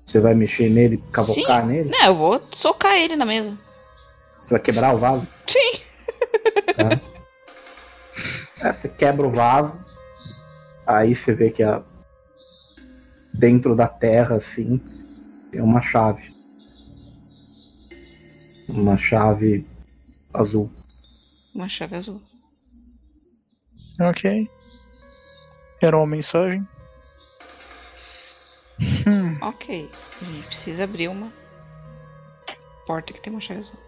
Você 0.05 0.19
vai 0.19 0.33
mexer 0.33 0.69
nele, 0.69 0.97
cavocar 1.11 1.65
nele? 1.65 1.89
Não, 1.89 2.05
eu 2.05 2.15
vou 2.15 2.41
socar 2.55 2.95
ele 2.95 3.15
na 3.15 3.25
mesa. 3.25 3.57
Você 4.43 4.49
vai 4.51 4.59
quebrar 4.59 4.93
o 4.95 4.97
vaso? 4.97 5.27
Sim. 5.47 5.81
É, 8.61 8.71
você 8.71 8.87
quebra 8.87 9.27
o 9.27 9.31
vaso, 9.31 9.77
aí 10.87 11.15
você 11.15 11.33
vê 11.33 11.49
que 11.49 11.61
a... 11.61 11.83
dentro 13.33 13.75
da 13.75 13.87
terra, 13.87 14.37
assim, 14.37 14.77
tem 15.51 15.61
uma 15.61 15.81
chave. 15.81 16.33
Uma 18.67 18.97
chave 18.97 19.67
azul. 20.33 20.71
Uma 21.53 21.69
chave 21.69 21.95
azul. 21.95 22.21
Ok. 23.99 24.49
Era 25.81 25.97
uma 25.97 26.07
mensagem. 26.07 26.67
Ok. 29.41 29.89
A 30.21 30.25
gente 30.25 30.47
precisa 30.47 30.83
abrir 30.83 31.07
uma 31.07 31.31
porta 32.87 33.13
que 33.13 33.21
tem 33.21 33.31
uma 33.31 33.41
chave 33.41 33.59
azul. 33.59 33.84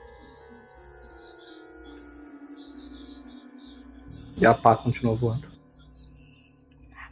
E 4.37 4.45
a 4.45 4.53
pá 4.53 4.75
continua 4.75 5.15
voando. 5.15 5.47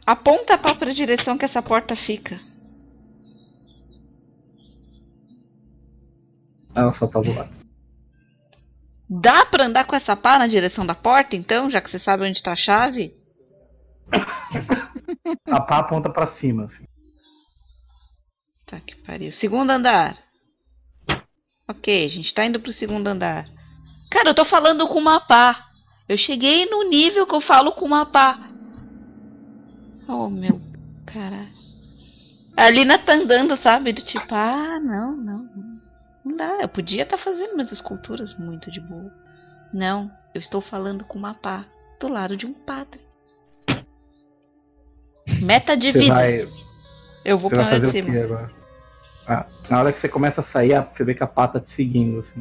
Aponta 0.06 0.56
para 0.56 0.90
a 0.90 0.94
direção 0.94 1.36
que 1.36 1.44
essa 1.44 1.60
porta 1.60 1.96
fica. 1.96 2.40
Ela 6.74 6.94
só 6.94 7.06
tá 7.06 7.20
voando. 7.20 7.56
Dá 9.08 9.44
pra 9.46 9.66
andar 9.66 9.84
com 9.86 9.96
essa 9.96 10.16
pá 10.16 10.38
na 10.38 10.46
direção 10.46 10.86
da 10.86 10.94
porta, 10.94 11.34
então, 11.34 11.70
já 11.70 11.80
que 11.80 11.90
você 11.90 11.98
sabe 11.98 12.24
onde 12.28 12.42
tá 12.42 12.52
a 12.52 12.56
chave? 12.56 13.12
A 15.46 15.60
pá 15.60 15.78
aponta 15.78 16.10
pra 16.10 16.26
cima, 16.26 16.64
assim. 16.64 16.84
Tá 18.66 18.80
que 18.80 18.96
pariu. 18.96 19.32
Segundo 19.32 19.70
andar. 19.70 20.16
Ok, 21.68 22.04
a 22.04 22.08
gente 22.08 22.32
tá 22.34 22.44
indo 22.44 22.60
pro 22.60 22.72
segundo 22.72 23.06
andar. 23.06 23.48
Cara, 24.10 24.30
eu 24.30 24.34
tô 24.34 24.44
falando 24.44 24.86
com 24.88 24.98
uma 24.98 25.20
pá. 25.20 25.66
Eu 26.08 26.16
cheguei 26.16 26.66
no 26.66 26.88
nível 26.88 27.26
que 27.26 27.34
eu 27.34 27.40
falo 27.40 27.72
com 27.72 27.84
uma 27.84 28.06
pá. 28.06 28.38
Oh, 30.08 30.28
meu 30.28 30.60
caralho. 31.04 31.56
A 32.56 32.70
Lina 32.70 32.98
tá 32.98 33.14
andando, 33.14 33.56
sabe? 33.56 33.92
Do 33.92 34.02
tipo, 34.02 34.34
ah, 34.34 34.78
não, 34.80 35.16
não. 35.16 35.48
Não 36.24 36.36
dá. 36.36 36.58
Eu 36.60 36.68
podia 36.68 37.02
estar 37.02 37.18
fazendo 37.18 37.54
minhas 37.54 37.72
esculturas 37.72 38.36
muito 38.38 38.70
de 38.70 38.80
boa. 38.80 39.12
Não, 39.74 40.10
eu 40.34 40.40
estou 40.40 40.60
falando 40.60 41.04
com 41.04 41.18
uma 41.18 41.34
pá. 41.34 41.64
Do 42.00 42.08
lado 42.08 42.36
de 42.36 42.46
um 42.46 42.52
padre. 42.52 43.00
Meta 45.42 45.76
de 45.76 45.90
Você 45.90 46.00
vida. 46.00 46.14
vai, 46.14 46.48
Eu 47.24 47.38
vou 47.38 47.50
pra 47.50 47.62
lá 47.62 47.70
fazer 47.70 47.86
de 47.86 47.92
cima. 47.92 48.50
Ah, 49.26 49.46
na 49.68 49.80
hora 49.80 49.92
que 49.92 50.00
você 50.00 50.08
começa 50.08 50.40
a 50.40 50.44
sair, 50.44 50.80
você 50.92 51.02
vê 51.02 51.14
que 51.14 51.22
a 51.22 51.26
pá 51.26 51.48
tá 51.48 51.58
te 51.58 51.70
seguindo, 51.70 52.20
assim. 52.20 52.40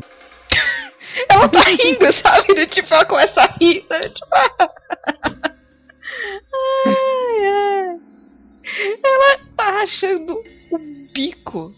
Ela 1.30 1.50
tá 1.50 1.62
rindo, 1.62 2.14
sabe? 2.22 2.68
Tipo, 2.68 2.94
ela 2.94 3.06
começa 3.06 3.42
a 3.42 3.48
rir, 3.60 3.86
sabe? 3.88 4.10
Tipo, 4.10 4.36
ai, 6.86 7.46
ai. 7.46 8.00
Ela 9.04 9.40
tá 9.56 9.72
rachando 9.72 10.42
o 10.72 10.78
bico, 11.14 11.74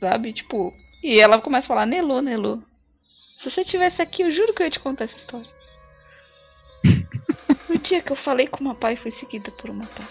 sabe? 0.00 0.32
Tipo, 0.32 0.72
e 1.02 1.20
ela 1.20 1.40
começa 1.40 1.66
a 1.66 1.68
falar, 1.68 1.86
Nelu, 1.86 2.20
Nelu. 2.20 2.62
Se 3.38 3.50
você 3.50 3.64
tivesse 3.64 4.02
aqui, 4.02 4.22
eu 4.22 4.32
juro 4.32 4.52
que 4.52 4.62
eu 4.62 4.66
ia 4.66 4.70
te 4.70 4.80
contar 4.80 5.04
essa 5.04 5.16
história. 5.16 5.48
O 7.68 7.78
dia 7.78 8.02
que 8.02 8.10
eu 8.10 8.16
falei 8.16 8.48
com 8.48 8.64
uma 8.64 8.74
pá 8.74 8.92
e 8.92 8.96
fui 8.96 9.12
seguida 9.12 9.48
por 9.52 9.70
uma 9.70 9.86
pá. 9.86 10.04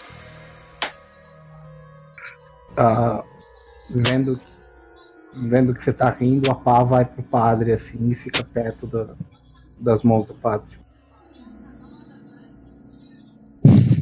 Ah, 2.74 3.22
vendo, 3.90 4.40
vendo 5.32 5.74
que 5.74 5.82
você 5.82 5.92
tá 5.92 6.10
rindo, 6.10 6.50
a 6.50 6.54
pá 6.54 6.82
vai 6.82 7.04
pro 7.04 7.22
padre, 7.22 7.72
assim, 7.72 8.10
e 8.10 8.14
fica 8.14 8.42
perto 8.44 8.86
da- 8.86 9.14
das 9.78 10.02
mãos 10.02 10.26
do 10.26 10.34
padre. 10.34 10.78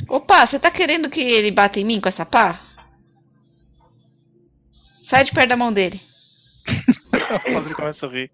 Opa, 0.09 0.47
você 0.47 0.59
tá 0.59 0.71
querendo 0.71 1.11
que 1.11 1.21
ele 1.21 1.51
bata 1.51 1.79
em 1.79 1.85
mim 1.85 2.01
com 2.01 2.09
essa 2.09 2.25
pá? 2.25 2.61
Sai 5.11 5.25
de 5.25 5.33
perto 5.33 5.49
da 5.51 5.57
mão 5.57 5.73
dele. 5.73 6.01
o 7.49 7.53
padre 7.53 7.75
começa 7.75 8.07
a 8.07 8.11
rir. 8.11 8.31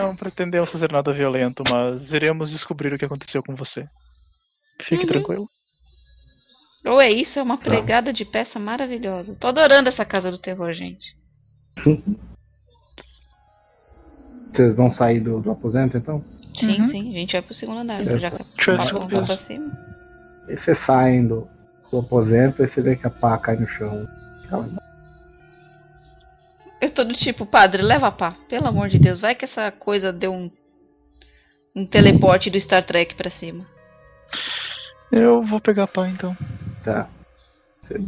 Não 0.00 0.16
pretendemos 0.16 0.70
fazer 0.70 0.90
nada 0.92 1.12
violento, 1.12 1.62
mas 1.68 2.12
iremos 2.12 2.50
descobrir 2.50 2.92
o 2.92 2.98
que 2.98 3.04
aconteceu 3.04 3.42
com 3.42 3.54
você. 3.54 3.88
Fique 4.80 5.02
Uhum. 5.02 5.06
tranquilo. 5.08 5.48
Ou 6.86 7.00
é 7.00 7.08
isso, 7.08 7.38
é 7.38 7.42
uma 7.42 7.58
pregada 7.58 8.12
de 8.12 8.24
peça 8.24 8.58
maravilhosa. 8.58 9.34
Tô 9.34 9.48
adorando 9.48 9.88
essa 9.88 10.04
casa 10.04 10.30
do 10.30 10.38
terror, 10.38 10.72
gente. 10.72 11.16
Vocês 14.52 14.74
vão 14.74 14.90
sair 14.90 15.20
do, 15.20 15.40
do 15.40 15.50
aposento, 15.50 15.96
então? 15.98 16.24
Sim, 16.58 16.80
Uhum. 16.80 16.88
sim, 16.88 17.10
a 17.10 17.18
gente 17.18 17.32
vai 17.32 17.42
pro 17.42 17.52
segundo 17.54 17.80
andar. 17.80 18.02
Certo. 18.02 18.18
Já 18.18 18.30
que 18.30 18.42
a 18.42 18.44
Deixa 18.54 18.70
eu 18.70 18.76
pá 18.76 18.82
descobrir 18.82 19.16
apontou 19.16 19.36
pra 19.36 19.44
cima. 19.44 19.72
E 20.48 20.56
vocês 20.56 20.78
saem 20.78 21.26
do, 21.26 21.46
do 21.90 21.98
aposento 21.98 22.62
e 22.62 22.66
você 22.66 22.80
vê 22.80 22.96
que 22.96 23.06
a 23.06 23.10
pá 23.10 23.36
cai 23.36 23.56
no 23.56 23.68
chão. 23.68 24.06
Eu 26.80 26.90
tô 26.90 27.04
do 27.04 27.12
tipo, 27.14 27.44
padre, 27.44 27.82
leva 27.82 28.06
a 28.06 28.12
pá. 28.12 28.34
Pelo 28.48 28.68
amor 28.68 28.88
de 28.88 28.98
Deus, 28.98 29.20
vai 29.20 29.34
que 29.34 29.44
essa 29.44 29.70
coisa 29.72 30.12
deu 30.12 30.32
um. 30.32 30.50
Um 31.74 31.84
teleporte 31.84 32.48
do 32.48 32.58
Star 32.58 32.82
Trek 32.86 33.14
pra 33.16 33.28
cima. 33.28 33.66
Eu 35.12 35.42
vou 35.42 35.60
pegar 35.60 35.82
a 35.82 35.86
pá 35.86 36.08
então. 36.08 36.34
Tá. 36.86 37.08
Você 37.82 38.00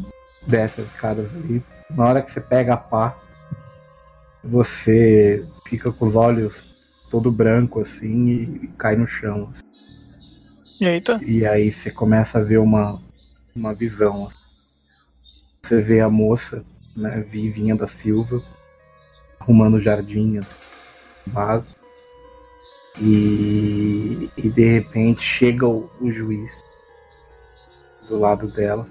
desce 0.47 0.81
as 0.81 0.87
escadas 0.87 1.29
ali. 1.35 1.61
Na 1.91 2.05
hora 2.05 2.23
que 2.23 2.31
você 2.31 2.41
pega 2.41 2.75
a 2.75 2.77
pá, 2.77 3.19
você 4.45 5.45
fica 5.67 5.91
com 5.91 6.07
os 6.07 6.15
olhos 6.15 6.55
todo 7.11 7.33
branco 7.33 7.81
assim 7.81 8.29
e, 8.63 8.69
cai 8.79 8.95
no 8.95 9.07
chão. 9.07 9.53
assim. 9.53 9.65
E 10.81 10.87
aí 10.87 11.01
tá? 11.01 11.19
E 11.21 11.45
aí 11.45 11.73
você 11.73 11.91
começa 11.91 12.39
a 12.39 12.43
ver 12.43 12.59
uma, 12.59 13.03
uma 13.55 13.75
visão. 13.75 14.29
assim. 14.29 14.39
Você 15.61 15.83
vê 15.83 16.01
a 16.01 16.09
moça, 16.09 16.65
né, 16.97 17.21
Vivinha 17.29 17.75
da 17.75 17.89
Silva, 17.89 18.41
arrumando 19.41 19.81
jardins, 19.81 20.57
vaso. 21.27 21.75
E, 23.01 24.31
e 24.37 24.49
de 24.49 24.73
repente 24.73 25.21
chega 25.21 25.67
o, 25.67 25.91
o 26.01 26.11
juiz 26.13 26.63
do 28.09 28.19
lado 28.19 28.49
dela. 28.49 28.87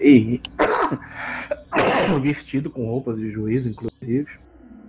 E 0.00 0.40
vestido 2.20 2.70
com 2.70 2.86
roupas 2.86 3.16
de 3.16 3.30
juiz, 3.30 3.66
inclusive. 3.66 4.28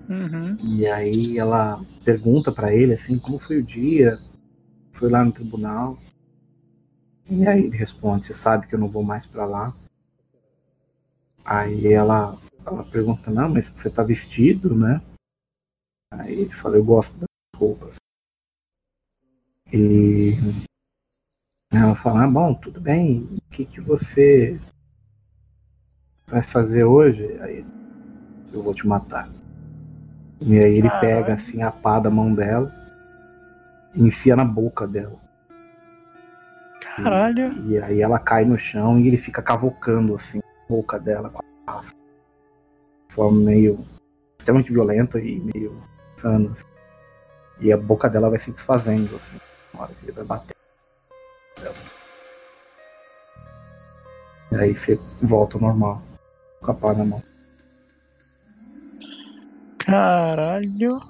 Uhum. 0.10 0.58
E 0.60 0.88
aí 0.88 1.38
ela 1.38 1.82
pergunta 2.04 2.52
pra 2.52 2.74
ele 2.74 2.94
assim, 2.94 3.20
como 3.20 3.40
foi 3.40 3.58
o 3.58 3.64
dia? 3.64 4.18
Foi 4.94 5.10
lá 5.10 5.24
no 5.24 5.32
tribunal. 5.32 5.98
E 7.30 7.48
aí 7.48 7.64
ele 7.66 7.78
responde, 7.78 8.26
você 8.26 8.34
sabe 8.34 8.68
que 8.68 8.76
eu 8.76 8.80
não 8.80 8.90
vou 8.90 9.04
mais 9.04 9.26
pra 9.26 9.46
lá. 9.46 9.74
Aí 11.46 11.92
ela, 11.94 12.38
ela 12.66 12.84
pergunta, 12.84 13.32
não, 13.32 13.50
mas 13.50 13.68
você 13.68 13.90
tá 13.90 14.04
vestido, 14.04 14.76
né? 14.76 15.02
Aí 16.12 16.42
ele 16.42 16.54
fala, 16.54 16.76
eu 16.76 16.84
gosto 16.84 17.20
das 17.20 17.28
roupas. 17.56 17.96
E 19.72 20.38
ela 21.72 21.96
fala, 21.96 22.24
ah, 22.24 22.28
bom, 22.28 22.54
tudo 22.54 22.82
bem, 22.82 23.28
o 23.32 23.52
que, 23.52 23.66
que 23.66 23.80
você 23.80 24.60
vai 26.28 26.42
fazer 26.42 26.84
hoje? 26.84 27.38
Aí 27.42 27.66
eu 28.52 28.62
vou 28.62 28.74
te 28.74 28.86
matar. 28.86 29.30
E 30.42 30.58
aí 30.58 30.78
ele 30.78 30.90
pega 31.00 31.36
assim 31.36 31.62
a 31.62 31.72
pá 31.72 32.00
da 32.00 32.10
mão 32.10 32.34
dela 32.34 32.72
e 33.96 34.04
enfia 34.04 34.36
na 34.36 34.44
boca 34.44 34.88
dela. 34.88 35.16
Caralho. 36.96 37.54
E 37.68 37.78
aí 37.78 38.02
ela 38.02 38.20
cai 38.20 38.44
no 38.44 38.58
chão 38.58 39.00
e 39.00 39.08
ele 39.08 39.18
fica 39.18 39.42
cavocando 39.42 40.16
assim 40.16 40.40
a 40.40 40.68
boca 40.68 41.00
dela 41.00 41.30
com 41.30 41.40
a 41.40 41.44
pá. 41.66 41.82
De 41.82 43.14
forma 43.14 43.40
meio 43.40 43.86
extremamente 44.40 44.74
violenta 44.74 45.20
e 45.20 45.40
meio 45.40 45.82
insana. 46.18 46.52
assim. 46.52 46.66
E 47.60 47.72
a 47.72 47.78
boca 47.78 48.10
dela 48.10 48.30
vai 48.30 48.40
se 48.40 48.52
desfazendo 48.52 49.16
assim, 49.16 49.40
na 49.74 49.82
hora 49.82 49.94
que 49.94 50.06
ele 50.06 50.12
vai 50.14 50.26
bater. 50.26 50.61
Nela. 51.62 51.76
E 54.52 54.56
aí 54.56 54.76
você 54.76 55.00
volta 55.22 55.58
ao 55.58 55.62
normal. 55.62 56.02
Com 56.62 56.72
a 56.72 56.74
pá 56.74 56.94
na 56.94 57.06
mão. 57.06 57.24
Caralho. 59.80 61.02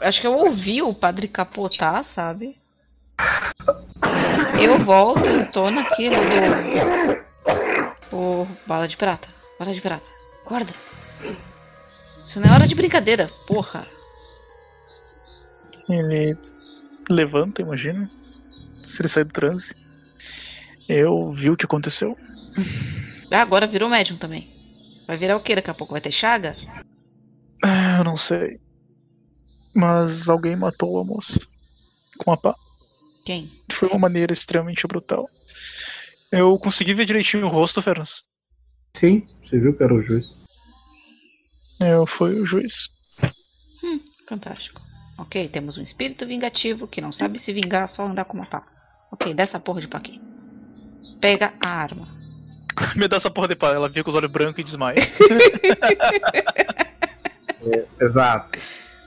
Acho 0.00 0.20
que 0.20 0.26
eu 0.26 0.32
ouvi 0.32 0.82
o 0.82 0.94
padre 0.94 1.28
capotar, 1.28 2.04
sabe? 2.14 2.56
Eu 4.60 4.78
volto, 4.78 5.22
tô 5.52 5.70
naquilo 5.70 6.16
do. 6.16 8.16
Ô, 8.16 8.46
bala 8.66 8.88
de 8.88 8.96
prata. 8.96 9.28
Bala 9.58 9.72
de 9.72 9.80
prata. 9.80 10.04
Acorda. 10.42 10.72
Isso 12.24 12.40
não 12.40 12.50
é 12.50 12.54
hora 12.54 12.66
de 12.66 12.74
brincadeira, 12.74 13.30
porra. 13.46 13.86
Ele 15.88 16.36
levanta, 17.10 17.62
imagina. 17.62 18.10
Se 18.82 19.00
ele 19.00 19.08
sai 19.08 19.24
do 19.24 19.32
transe. 19.32 19.74
Eu 20.88 21.32
vi 21.32 21.50
o 21.50 21.56
que 21.56 21.64
aconteceu. 21.64 22.16
Ah, 23.30 23.40
agora 23.40 23.66
virou 23.66 23.88
médium 23.88 24.18
também. 24.18 24.48
Vai 25.06 25.16
virar 25.16 25.36
o 25.36 25.42
que 25.42 25.54
daqui 25.54 25.70
a 25.70 25.74
pouco? 25.74 25.92
Vai 25.92 26.00
ter 26.00 26.12
chaga? 26.12 26.56
Ah, 27.62 27.98
Eu 27.98 28.04
não 28.04 28.16
sei. 28.16 28.58
Mas 29.74 30.28
alguém 30.28 30.54
matou 30.56 30.98
a 31.00 31.04
moça. 31.04 31.40
Com 32.18 32.30
a 32.32 32.36
pá. 32.36 32.54
Quem? 33.24 33.50
Foi 33.72 33.88
uma 33.88 33.98
maneira 33.98 34.32
extremamente 34.32 34.86
brutal. 34.86 35.28
Eu 36.30 36.58
consegui 36.58 36.94
ver 36.94 37.06
direitinho 37.06 37.46
o 37.46 37.48
rosto, 37.48 37.80
Fernas. 37.82 38.22
Sim, 38.96 39.26
você 39.42 39.58
viu 39.58 39.76
que 39.76 39.82
era 39.82 39.94
o 39.94 40.00
juiz. 40.00 40.26
Eu 41.80 42.06
fui 42.06 42.38
o 42.40 42.46
juiz. 42.46 42.88
Hum, 43.82 44.00
fantástico. 44.28 44.80
Ok, 45.16 45.48
temos 45.48 45.78
um 45.78 45.82
espírito 45.82 46.26
vingativo 46.26 46.88
que 46.88 47.00
não 47.00 47.12
sabe 47.12 47.38
se 47.38 47.52
vingar, 47.52 47.88
só 47.88 48.04
andar 48.04 48.24
com 48.24 48.36
uma 48.36 48.46
pá. 48.46 48.62
Ok, 49.12 49.32
dessa 49.32 49.60
porra 49.60 49.80
de 49.80 49.88
pá 49.88 49.98
aqui. 49.98 50.20
Pega 51.20 51.52
a 51.64 51.68
arma. 51.68 52.08
Me 52.96 53.06
dá 53.06 53.16
essa 53.16 53.30
porra 53.30 53.48
de 53.48 53.56
pá. 53.56 53.68
Ela 53.70 53.88
via 53.88 54.02
com 54.02 54.10
os 54.10 54.16
olhos 54.16 54.30
brancos 54.30 54.58
e 54.58 54.64
desmaia. 54.64 54.98
Exato. 58.00 58.58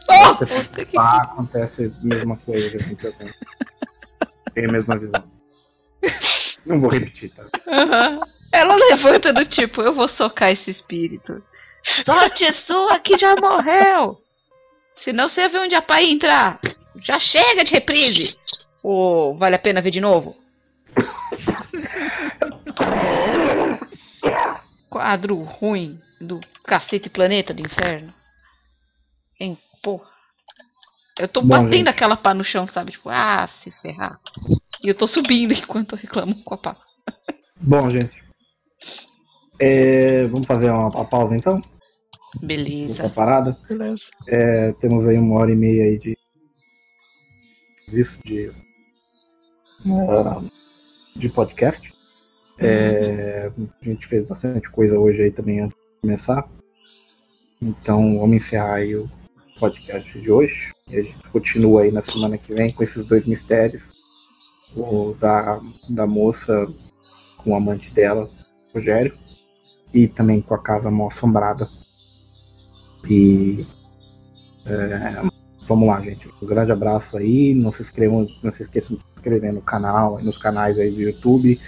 Oh, 0.09 0.33
Você 0.33 0.45
puta 0.45 0.85
que 0.85 0.93
pá, 0.93 1.17
acontece 1.23 1.93
a 2.01 2.05
mesma 2.05 2.37
coisa. 2.37 2.77
Tem 4.53 4.65
a 4.65 4.71
mesma 4.71 4.97
visão. 4.97 5.23
Não 6.65 6.79
vou 6.79 6.89
repetir, 6.89 7.33
tá? 7.33 7.43
Aham. 7.67 8.21
Ela 8.51 8.75
levanta 8.75 9.33
do 9.33 9.45
tipo, 9.45 9.81
eu 9.81 9.93
vou 9.93 10.07
socar 10.07 10.51
esse 10.51 10.69
espírito. 10.71 11.43
Sorte 11.83 12.51
sua 12.65 12.99
que 12.99 13.17
já 13.17 13.35
morreu! 13.35 14.17
Senão 15.03 15.29
você 15.29 15.41
ia 15.41 15.49
ver 15.49 15.59
onde 15.59 15.75
a 15.75 15.81
pai 15.81 16.05
entrar. 16.05 16.59
Já 17.03 17.19
chega 17.19 17.63
de 17.63 17.71
reprise! 17.71 18.35
Ou 18.83 19.37
vale 19.37 19.55
a 19.55 19.59
pena 19.59 19.81
ver 19.81 19.91
de 19.91 20.01
novo? 20.01 20.35
Quadro 24.89 25.41
ruim 25.43 25.99
do 26.19 26.39
cacete 26.65 27.09
planeta 27.09 27.53
do 27.53 27.61
inferno. 27.61 28.13
Hein, 29.39 29.57
porra. 29.83 30.07
Eu 31.19 31.27
tô 31.27 31.41
Bom, 31.41 31.47
batendo 31.47 31.75
gente. 31.75 31.89
aquela 31.89 32.15
pá 32.15 32.33
no 32.33 32.43
chão, 32.43 32.67
sabe? 32.67 32.91
Tipo, 32.91 33.09
ah, 33.09 33.49
se 33.61 33.71
ferrar. 33.81 34.19
E 34.83 34.87
eu 34.89 34.95
tô 34.95 35.07
subindo 35.07 35.53
enquanto 35.55 35.93
eu 35.95 35.99
reclamo 35.99 36.43
com 36.43 36.53
a 36.53 36.57
pá. 36.57 36.77
Bom, 37.59 37.89
gente. 37.89 38.23
É, 39.59 40.27
vamos 40.27 40.45
fazer 40.45 40.69
uma, 40.69 40.87
uma 40.87 41.05
pausa 41.05 41.35
então? 41.35 41.61
Beleza. 42.41 43.09
parada. 43.09 43.57
Beleza. 43.67 44.11
É, 44.27 44.71
temos 44.73 45.07
aí 45.07 45.17
uma 45.17 45.39
hora 45.39 45.51
e 45.51 45.55
meia 45.55 45.83
aí 45.83 45.97
de. 45.97 46.17
Isso, 47.91 48.19
de. 48.25 48.51
ah, 49.85 50.41
de 51.15 51.29
podcast. 51.29 51.93
É, 52.59 53.51
a 53.81 53.85
gente 53.85 54.07
fez 54.07 54.25
bastante 54.25 54.69
coisa 54.69 54.97
hoje 54.97 55.21
aí 55.21 55.31
também 55.31 55.59
antes 55.61 55.77
de 55.77 56.01
começar. 56.01 56.49
Então 57.61 58.19
vamos 58.19 58.37
encerrar 58.37 58.75
aí 58.75 58.95
o 58.95 59.09
podcast 59.59 60.19
de 60.19 60.31
hoje. 60.31 60.73
E 60.89 60.97
a 60.97 61.01
gente 61.01 61.17
continua 61.31 61.83
aí 61.83 61.91
na 61.91 62.01
semana 62.01 62.37
que 62.37 62.53
vem 62.53 62.71
com 62.71 62.83
esses 62.83 63.07
dois 63.07 63.25
mistérios. 63.25 63.91
O 64.75 65.15
da, 65.19 65.59
da 65.89 66.05
moça 66.05 66.67
com 67.37 67.51
o 67.51 67.55
amante 67.55 67.91
dela, 67.91 68.29
Rogério. 68.73 69.17
E 69.93 70.07
também 70.07 70.41
com 70.41 70.53
a 70.53 70.59
casa 70.59 70.91
mal 70.91 71.07
assombrada. 71.07 71.69
E 73.09 73.65
é, 74.65 75.21
vamos 75.61 75.87
lá, 75.87 75.99
gente. 76.01 76.29
Um 76.41 76.45
grande 76.45 76.71
abraço 76.71 77.17
aí. 77.17 77.53
Não 77.53 77.71
se 77.71 77.81
inscrevam, 77.81 78.27
não 78.43 78.51
se 78.51 78.63
esqueçam 78.63 78.95
de 78.95 79.01
se 79.01 79.07
inscrever 79.15 79.53
no 79.53 79.61
canal, 79.61 80.19
nos 80.21 80.37
canais 80.37 80.77
aí 80.79 80.91
do 80.91 81.01
YouTube, 81.01 81.59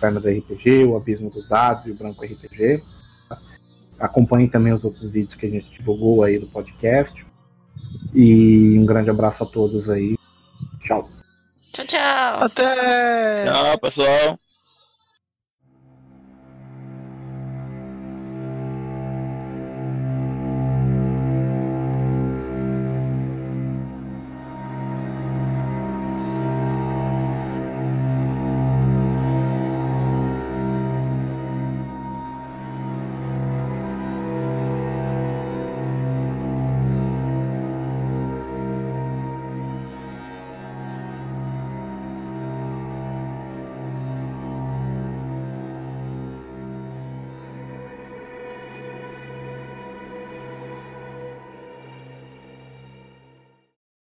Pernas 0.00 0.24
RPG, 0.24 0.84
o 0.84 0.96
Abismo 0.96 1.30
dos 1.30 1.48
Dados 1.48 1.86
e 1.86 1.90
o 1.90 1.94
Branco 1.94 2.24
RPG. 2.24 2.82
Acompanhem 3.98 4.48
também 4.48 4.72
os 4.72 4.84
outros 4.84 5.10
vídeos 5.10 5.34
que 5.34 5.46
a 5.46 5.50
gente 5.50 5.70
divulgou 5.70 6.22
aí 6.22 6.38
do 6.38 6.46
podcast. 6.46 7.24
E 8.12 8.78
um 8.78 8.86
grande 8.86 9.10
abraço 9.10 9.42
a 9.42 9.46
todos 9.46 9.88
aí. 9.88 10.16
Tchau. 10.80 11.08
Tchau, 11.72 11.86
tchau. 11.86 12.44
Até! 12.44 13.44
Tchau, 13.44 13.78
pessoal. 13.78 14.43